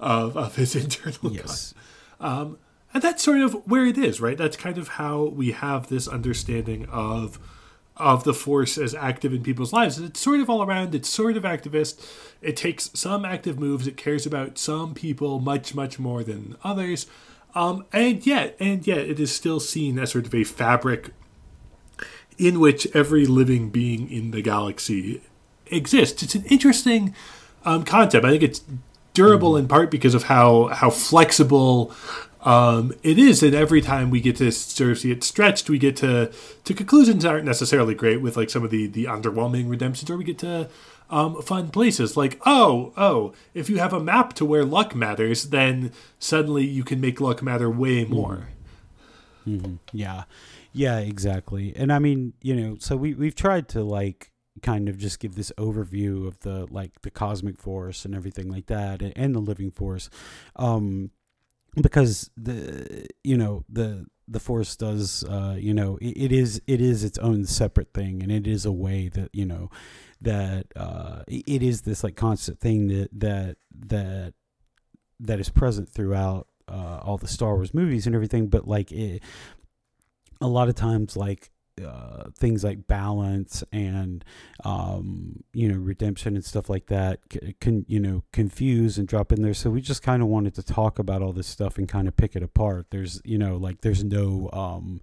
of, 0.00 0.36
of 0.36 0.56
his 0.56 0.74
internal 0.74 1.32
Yes. 1.32 1.74
Um, 2.20 2.58
and 2.94 3.02
that's 3.02 3.22
sort 3.22 3.40
of 3.40 3.54
where 3.66 3.86
it 3.86 3.96
is, 3.96 4.20
right? 4.20 4.36
That's 4.36 4.56
kind 4.56 4.76
of 4.78 4.88
how 4.88 5.24
we 5.24 5.52
have 5.52 5.88
this 5.88 6.06
understanding 6.06 6.86
of 6.90 7.38
of 8.02 8.24
the 8.24 8.34
force 8.34 8.76
as 8.76 8.94
active 8.94 9.32
in 9.32 9.42
people's 9.42 9.72
lives. 9.72 9.98
It's 9.98 10.20
sort 10.20 10.40
of 10.40 10.50
all 10.50 10.62
around. 10.62 10.94
It's 10.94 11.08
sort 11.08 11.36
of 11.36 11.44
activist. 11.44 12.04
It 12.40 12.56
takes 12.56 12.90
some 12.94 13.24
active 13.24 13.58
moves. 13.58 13.86
It 13.86 13.96
cares 13.96 14.26
about 14.26 14.58
some 14.58 14.92
people 14.92 15.38
much, 15.38 15.74
much 15.74 15.98
more 15.98 16.24
than 16.24 16.56
others. 16.64 17.06
Um, 17.54 17.84
and 17.92 18.26
yet, 18.26 18.56
and 18.58 18.86
yet, 18.86 18.98
it 18.98 19.20
is 19.20 19.32
still 19.32 19.60
seen 19.60 19.98
as 19.98 20.10
sort 20.10 20.26
of 20.26 20.34
a 20.34 20.44
fabric 20.44 21.10
in 22.38 22.58
which 22.58 22.86
every 22.94 23.26
living 23.26 23.70
being 23.70 24.10
in 24.10 24.32
the 24.32 24.42
galaxy 24.42 25.22
exists. 25.66 26.22
It's 26.22 26.34
an 26.34 26.44
interesting 26.46 27.14
um, 27.64 27.84
concept. 27.84 28.24
I 28.24 28.30
think 28.30 28.42
it's 28.42 28.62
durable 29.14 29.56
in 29.56 29.68
part 29.68 29.90
because 29.90 30.14
of 30.14 30.24
how 30.24 30.68
how 30.68 30.90
flexible 30.90 31.94
um, 32.42 32.92
it 33.02 33.18
is, 33.18 33.42
and 33.42 33.54
every 33.54 33.80
time 33.80 34.10
we 34.10 34.20
get 34.20 34.36
to 34.36 34.50
sort 34.50 34.90
of 34.90 34.98
see 34.98 35.10
it 35.10 35.22
stretched, 35.22 35.70
we 35.70 35.78
get 35.78 35.96
to 35.96 36.32
to 36.64 36.74
conclusions 36.74 37.22
that 37.22 37.30
aren't 37.30 37.44
necessarily 37.44 37.94
great 37.94 38.20
with 38.20 38.36
like 38.36 38.50
some 38.50 38.64
of 38.64 38.70
the 38.70 38.86
the 38.86 39.04
underwhelming 39.04 39.68
redemptions, 39.68 40.10
or 40.10 40.16
we 40.16 40.24
get 40.24 40.38
to 40.38 40.68
um, 41.10 41.40
fun 41.42 41.70
places 41.70 42.16
like 42.16 42.40
oh 42.46 42.92
oh 42.96 43.32
if 43.54 43.68
you 43.68 43.78
have 43.78 43.92
a 43.92 44.00
map 44.00 44.32
to 44.34 44.44
where 44.44 44.64
luck 44.64 44.94
matters, 44.94 45.50
then 45.50 45.92
suddenly 46.18 46.64
you 46.64 46.82
can 46.84 47.00
make 47.00 47.20
luck 47.20 47.42
matter 47.42 47.70
way 47.70 48.04
more. 48.04 48.48
Yeah. 49.92 50.24
Yeah, 50.72 50.98
exactly. 50.98 51.74
And 51.76 51.92
I 51.92 51.98
mean, 51.98 52.32
you 52.40 52.56
know, 52.56 52.76
so 52.78 52.96
we 52.96 53.14
we've 53.14 53.34
tried 53.34 53.68
to 53.70 53.82
like 53.82 54.30
kind 54.62 54.88
of 54.88 54.98
just 54.98 55.18
give 55.20 55.34
this 55.34 55.52
overview 55.58 56.26
of 56.26 56.40
the 56.40 56.66
like 56.70 57.02
the 57.02 57.10
cosmic 57.10 57.58
force 57.58 58.04
and 58.04 58.14
everything 58.14 58.48
like 58.48 58.66
that 58.66 59.02
and, 59.02 59.12
and 59.16 59.34
the 59.34 59.40
living 59.40 59.70
force. 59.70 60.08
Um 60.56 61.10
because 61.80 62.30
the 62.36 63.06
you 63.24 63.36
know, 63.36 63.64
the 63.68 64.06
the 64.28 64.40
force 64.40 64.76
does 64.76 65.24
uh 65.24 65.56
you 65.58 65.74
know, 65.74 65.98
it, 66.00 66.16
it 66.16 66.32
is 66.32 66.60
it 66.66 66.80
is 66.80 67.04
its 67.04 67.18
own 67.18 67.44
separate 67.44 67.92
thing 67.92 68.22
and 68.22 68.30
it 68.30 68.46
is 68.46 68.66
a 68.66 68.72
way 68.72 69.08
that, 69.08 69.30
you 69.32 69.46
know, 69.46 69.70
that 70.20 70.66
uh 70.76 71.22
it 71.28 71.62
is 71.62 71.82
this 71.82 72.04
like 72.04 72.16
constant 72.16 72.60
thing 72.60 72.88
that 72.88 73.08
that 73.12 73.56
that 73.88 74.34
that 75.20 75.40
is 75.40 75.48
present 75.48 75.88
throughout 75.88 76.48
uh, 76.68 77.00
all 77.02 77.16
the 77.16 77.28
Star 77.28 77.54
Wars 77.54 77.72
movies 77.72 78.06
and 78.06 78.14
everything, 78.14 78.48
but 78.48 78.66
like 78.66 78.90
it, 78.90 79.22
a 80.40 80.48
lot 80.48 80.68
of 80.68 80.74
times 80.74 81.16
like 81.16 81.51
uh, 81.84 82.24
things 82.38 82.64
like 82.64 82.86
balance 82.86 83.64
and 83.72 84.24
um, 84.64 85.42
you 85.52 85.68
know 85.68 85.78
redemption 85.78 86.34
and 86.34 86.44
stuff 86.44 86.68
like 86.68 86.86
that 86.86 87.20
can 87.60 87.84
you 87.88 87.98
know 87.98 88.22
confuse 88.32 88.98
and 88.98 89.08
drop 89.08 89.32
in 89.32 89.42
there. 89.42 89.54
So 89.54 89.70
we 89.70 89.80
just 89.80 90.02
kind 90.02 90.22
of 90.22 90.28
wanted 90.28 90.54
to 90.56 90.62
talk 90.62 90.98
about 90.98 91.22
all 91.22 91.32
this 91.32 91.46
stuff 91.46 91.78
and 91.78 91.88
kind 91.88 92.08
of 92.08 92.16
pick 92.16 92.36
it 92.36 92.42
apart. 92.42 92.86
There's 92.90 93.20
you 93.24 93.38
know 93.38 93.56
like 93.56 93.80
there's 93.80 94.04
no 94.04 94.50
um, 94.52 95.00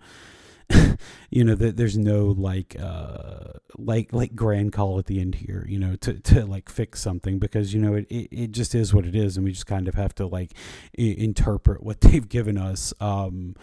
you 1.29 1.43
know 1.43 1.55
that 1.55 1.77
there's 1.77 1.97
no 1.97 2.25
like 2.27 2.75
uh 2.79 3.53
like 3.77 4.13
like 4.13 4.35
grand 4.35 4.71
call 4.71 4.99
at 4.99 5.07
the 5.07 5.19
end 5.19 5.35
here 5.35 5.65
you 5.67 5.79
know 5.79 5.95
to 5.95 6.13
to 6.19 6.45
like 6.45 6.69
fix 6.69 7.01
something 7.01 7.39
because 7.39 7.73
you 7.73 7.81
know 7.81 7.95
it, 7.95 8.05
it, 8.09 8.27
it 8.31 8.51
just 8.51 8.75
is 8.75 8.93
what 8.93 9.05
it 9.05 9.15
is 9.15 9.35
and 9.35 9.45
we 9.45 9.51
just 9.51 9.65
kind 9.65 9.87
of 9.87 9.95
have 9.95 10.13
to 10.13 10.27
like 10.27 10.51
I- 10.97 11.15
interpret 11.17 11.81
what 11.81 12.01
they've 12.01 12.27
given 12.27 12.57
us 12.57 12.93
um 12.99 13.55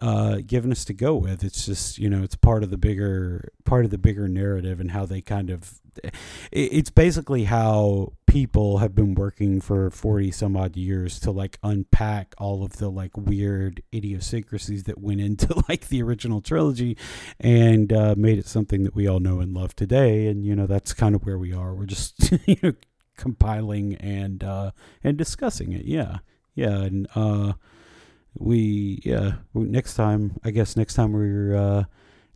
uh 0.00 0.38
given 0.46 0.72
us 0.72 0.84
to 0.86 0.92
go 0.92 1.14
with. 1.14 1.44
It's 1.44 1.66
just 1.66 1.98
you 1.98 2.10
know 2.10 2.22
it's 2.22 2.36
part 2.36 2.62
of 2.62 2.70
the 2.70 2.78
bigger 2.78 3.52
part 3.64 3.84
of 3.84 3.90
the 3.90 3.98
bigger 3.98 4.28
narrative 4.28 4.80
and 4.80 4.90
how 4.90 5.06
they 5.06 5.20
kind 5.20 5.50
of 5.50 5.80
it's 6.52 6.90
basically 6.90 7.44
how 7.44 8.12
people 8.26 8.78
have 8.78 8.94
been 8.94 9.14
working 9.14 9.60
for 9.60 9.90
40 9.90 10.30
some 10.32 10.56
odd 10.56 10.76
years 10.76 11.20
to 11.20 11.30
like 11.30 11.58
unpack 11.62 12.34
all 12.38 12.64
of 12.64 12.78
the 12.78 12.88
like 12.88 13.16
weird 13.16 13.82
idiosyncrasies 13.94 14.84
that 14.84 14.98
went 14.98 15.20
into 15.20 15.54
like 15.68 15.88
the 15.88 16.02
original 16.02 16.40
trilogy 16.40 16.96
and 17.38 17.92
uh, 17.92 18.14
made 18.16 18.38
it 18.38 18.46
something 18.46 18.82
that 18.84 18.94
we 18.94 19.06
all 19.06 19.20
know 19.20 19.40
and 19.40 19.54
love 19.54 19.76
today. 19.76 20.26
And 20.26 20.44
you 20.44 20.56
know 20.56 20.66
that's 20.66 20.92
kind 20.92 21.14
of 21.14 21.24
where 21.24 21.38
we 21.38 21.52
are. 21.52 21.74
We're 21.74 21.86
just 21.86 22.32
you 22.46 22.56
know 22.62 22.72
compiling 23.16 23.94
and 23.96 24.42
uh 24.42 24.72
and 25.02 25.16
discussing 25.16 25.72
it. 25.72 25.84
Yeah. 25.84 26.18
Yeah. 26.54 26.80
And 26.80 27.06
uh 27.14 27.52
we 28.38 29.00
yeah 29.04 29.34
next 29.54 29.94
time 29.94 30.38
i 30.44 30.50
guess 30.50 30.76
next 30.76 30.94
time 30.94 31.12
we're 31.12 31.56
uh 31.56 31.84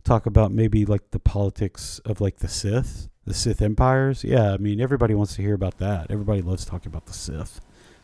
talk 0.03 0.25
about 0.25 0.51
maybe 0.51 0.85
like 0.85 1.11
the 1.11 1.19
politics 1.19 1.99
of 2.05 2.21
like 2.21 2.37
the 2.37 2.47
sith 2.47 3.09
the 3.25 3.33
sith 3.33 3.61
empires 3.61 4.23
yeah 4.23 4.53
i 4.53 4.57
mean 4.57 4.79
everybody 4.79 5.13
wants 5.13 5.35
to 5.35 5.41
hear 5.41 5.53
about 5.53 5.77
that 5.77 6.09
everybody 6.09 6.41
loves 6.41 6.65
talking 6.65 6.87
about 6.87 7.05
the 7.05 7.13
sith 7.13 7.61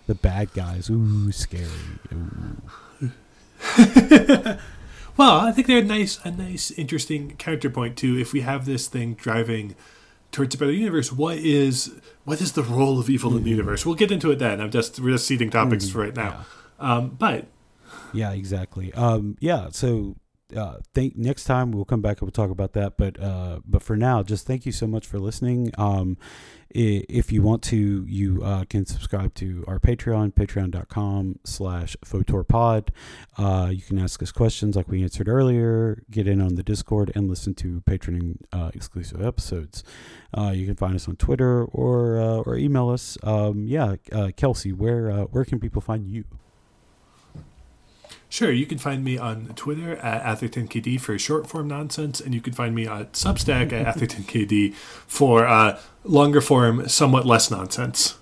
the 0.07 0.15
bad 0.15 0.51
guys 0.53 0.89
ooh 0.89 1.31
scary 1.31 1.69
ooh. 2.13 2.61
Well, 5.17 5.39
I 5.39 5.51
think 5.51 5.67
they're 5.67 5.79
a 5.79 5.83
nice, 5.83 6.19
a 6.25 6.31
nice, 6.31 6.71
interesting 6.71 7.35
counterpoint 7.37 7.95
to 7.97 8.19
if 8.19 8.33
we 8.33 8.41
have 8.41 8.65
this 8.65 8.87
thing 8.87 9.13
driving 9.13 9.75
towards 10.31 10.55
a 10.55 10.57
better 10.57 10.71
universe. 10.71 11.11
What 11.11 11.37
is 11.37 11.93
what 12.25 12.41
is 12.41 12.51
the 12.51 12.63
role 12.63 12.99
of 12.99 13.09
evil 13.09 13.37
in 13.37 13.43
the 13.43 13.49
universe? 13.49 13.85
We'll 13.85 13.95
get 13.95 14.11
into 14.11 14.31
it 14.31 14.39
then. 14.39 14.59
I'm 14.59 14.71
just 14.71 14.99
we're 14.99 15.13
just 15.13 15.25
seeding 15.25 15.49
topics 15.49 15.89
for 15.89 15.99
right 15.99 16.15
now. 16.15 16.45
Um, 16.79 17.11
but 17.17 17.45
Yeah, 18.15 18.31
exactly. 18.31 18.93
Um, 18.93 19.37
yeah. 19.39 19.69
So, 19.71 20.15
uh, 20.55 20.77
think 20.93 21.15
next 21.15 21.45
time 21.45 21.71
we'll 21.71 21.85
come 21.85 22.01
back 22.01 22.21
and 22.21 22.27
we'll 22.27 22.31
talk 22.31 22.51
about 22.51 22.73
that. 22.73 22.97
But, 22.97 23.19
uh, 23.19 23.59
but 23.65 23.81
for 23.81 23.95
now, 23.95 24.21
just 24.23 24.45
thank 24.45 24.65
you 24.65 24.71
so 24.71 24.85
much 24.87 25.07
for 25.07 25.19
listening. 25.19 25.71
Um, 25.77 26.17
if 26.77 27.31
you 27.31 27.41
want 27.41 27.61
to, 27.63 28.05
you 28.05 28.43
uh, 28.43 28.65
can 28.65 28.85
subscribe 28.85 29.33
to 29.35 29.63
our 29.65 29.79
Patreon, 29.79 30.33
patreon.com 30.33 31.39
slash 31.45 31.95
photorpod. 32.05 32.89
Uh, 33.37 33.69
you 33.71 33.81
can 33.81 33.97
ask 33.97 34.21
us 34.21 34.31
questions 34.31 34.75
like 34.75 34.89
we 34.89 35.01
answered 35.01 35.29
earlier, 35.29 36.03
get 36.11 36.27
in 36.27 36.41
on 36.41 36.55
the 36.55 36.63
Discord, 36.63 37.13
and 37.15 37.29
listen 37.29 37.53
to 37.55 37.81
Patreon 37.81 38.39
uh, 38.51 38.71
exclusive 38.73 39.25
episodes. 39.25 39.83
Uh, 40.37 40.51
you 40.53 40.65
can 40.65 40.75
find 40.75 40.95
us 40.95 41.07
on 41.07 41.15
Twitter 41.15 41.63
or 41.63 42.19
uh, 42.19 42.37
or 42.39 42.57
email 42.57 42.89
us. 42.89 43.17
Um, 43.23 43.67
yeah, 43.67 43.95
uh, 44.11 44.31
Kelsey, 44.35 44.73
where 44.73 45.09
where 45.25 45.45
can 45.45 45.59
people 45.61 45.81
find 45.81 46.05
you? 46.05 46.25
Sure, 48.27 48.51
you 48.51 48.65
can 48.65 48.77
find 48.77 49.03
me 49.03 49.17
on 49.17 49.47
Twitter 49.55 49.95
at 49.97 50.23
AthertonKD 50.23 50.99
for 50.99 51.17
short 51.17 51.47
form 51.47 51.67
nonsense, 51.67 52.19
and 52.19 52.33
you 52.33 52.41
can 52.41 52.53
find 52.53 52.75
me 52.75 52.87
at 52.87 53.13
Substack 53.13 53.71
at 53.71 53.95
AthertonKD 53.95 54.73
for 54.73 55.45
uh, 55.47 55.79
longer 56.03 56.41
form, 56.41 56.87
somewhat 56.87 57.25
less 57.25 57.49
nonsense. 57.51 58.17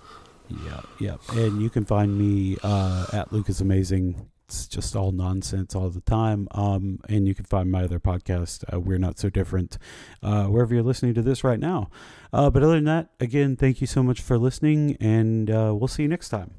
Yeah, 0.49 0.81
yeah. 0.99 1.15
And 1.31 1.61
you 1.61 1.69
can 1.69 1.85
find 1.85 2.17
me 2.17 2.57
uh, 2.63 3.07
at 3.13 3.31
Lucas 3.31 3.61
Amazing. 3.61 4.29
It's 4.45 4.67
just 4.67 4.95
all 4.95 5.11
nonsense 5.11 5.73
all 5.73 5.89
the 5.89 6.01
time. 6.01 6.47
Um, 6.51 6.99
and 7.09 7.27
you 7.27 7.33
can 7.33 7.45
find 7.45 7.71
my 7.71 7.83
other 7.83 7.99
podcast, 7.99 8.63
uh, 8.71 8.79
We're 8.79 8.99
Not 8.99 9.17
So 9.17 9.29
Different, 9.29 9.77
uh, 10.21 10.45
wherever 10.45 10.73
you're 10.73 10.83
listening 10.83 11.13
to 11.15 11.21
this 11.21 11.43
right 11.43 11.59
now. 11.59 11.89
Uh, 12.31 12.49
but 12.49 12.61
other 12.61 12.75
than 12.75 12.85
that, 12.85 13.09
again, 13.19 13.55
thank 13.55 13.81
you 13.81 13.87
so 13.87 14.03
much 14.03 14.21
for 14.21 14.37
listening, 14.37 14.97
and 14.99 15.49
uh, 15.49 15.73
we'll 15.75 15.87
see 15.87 16.03
you 16.03 16.09
next 16.09 16.29
time. 16.29 16.53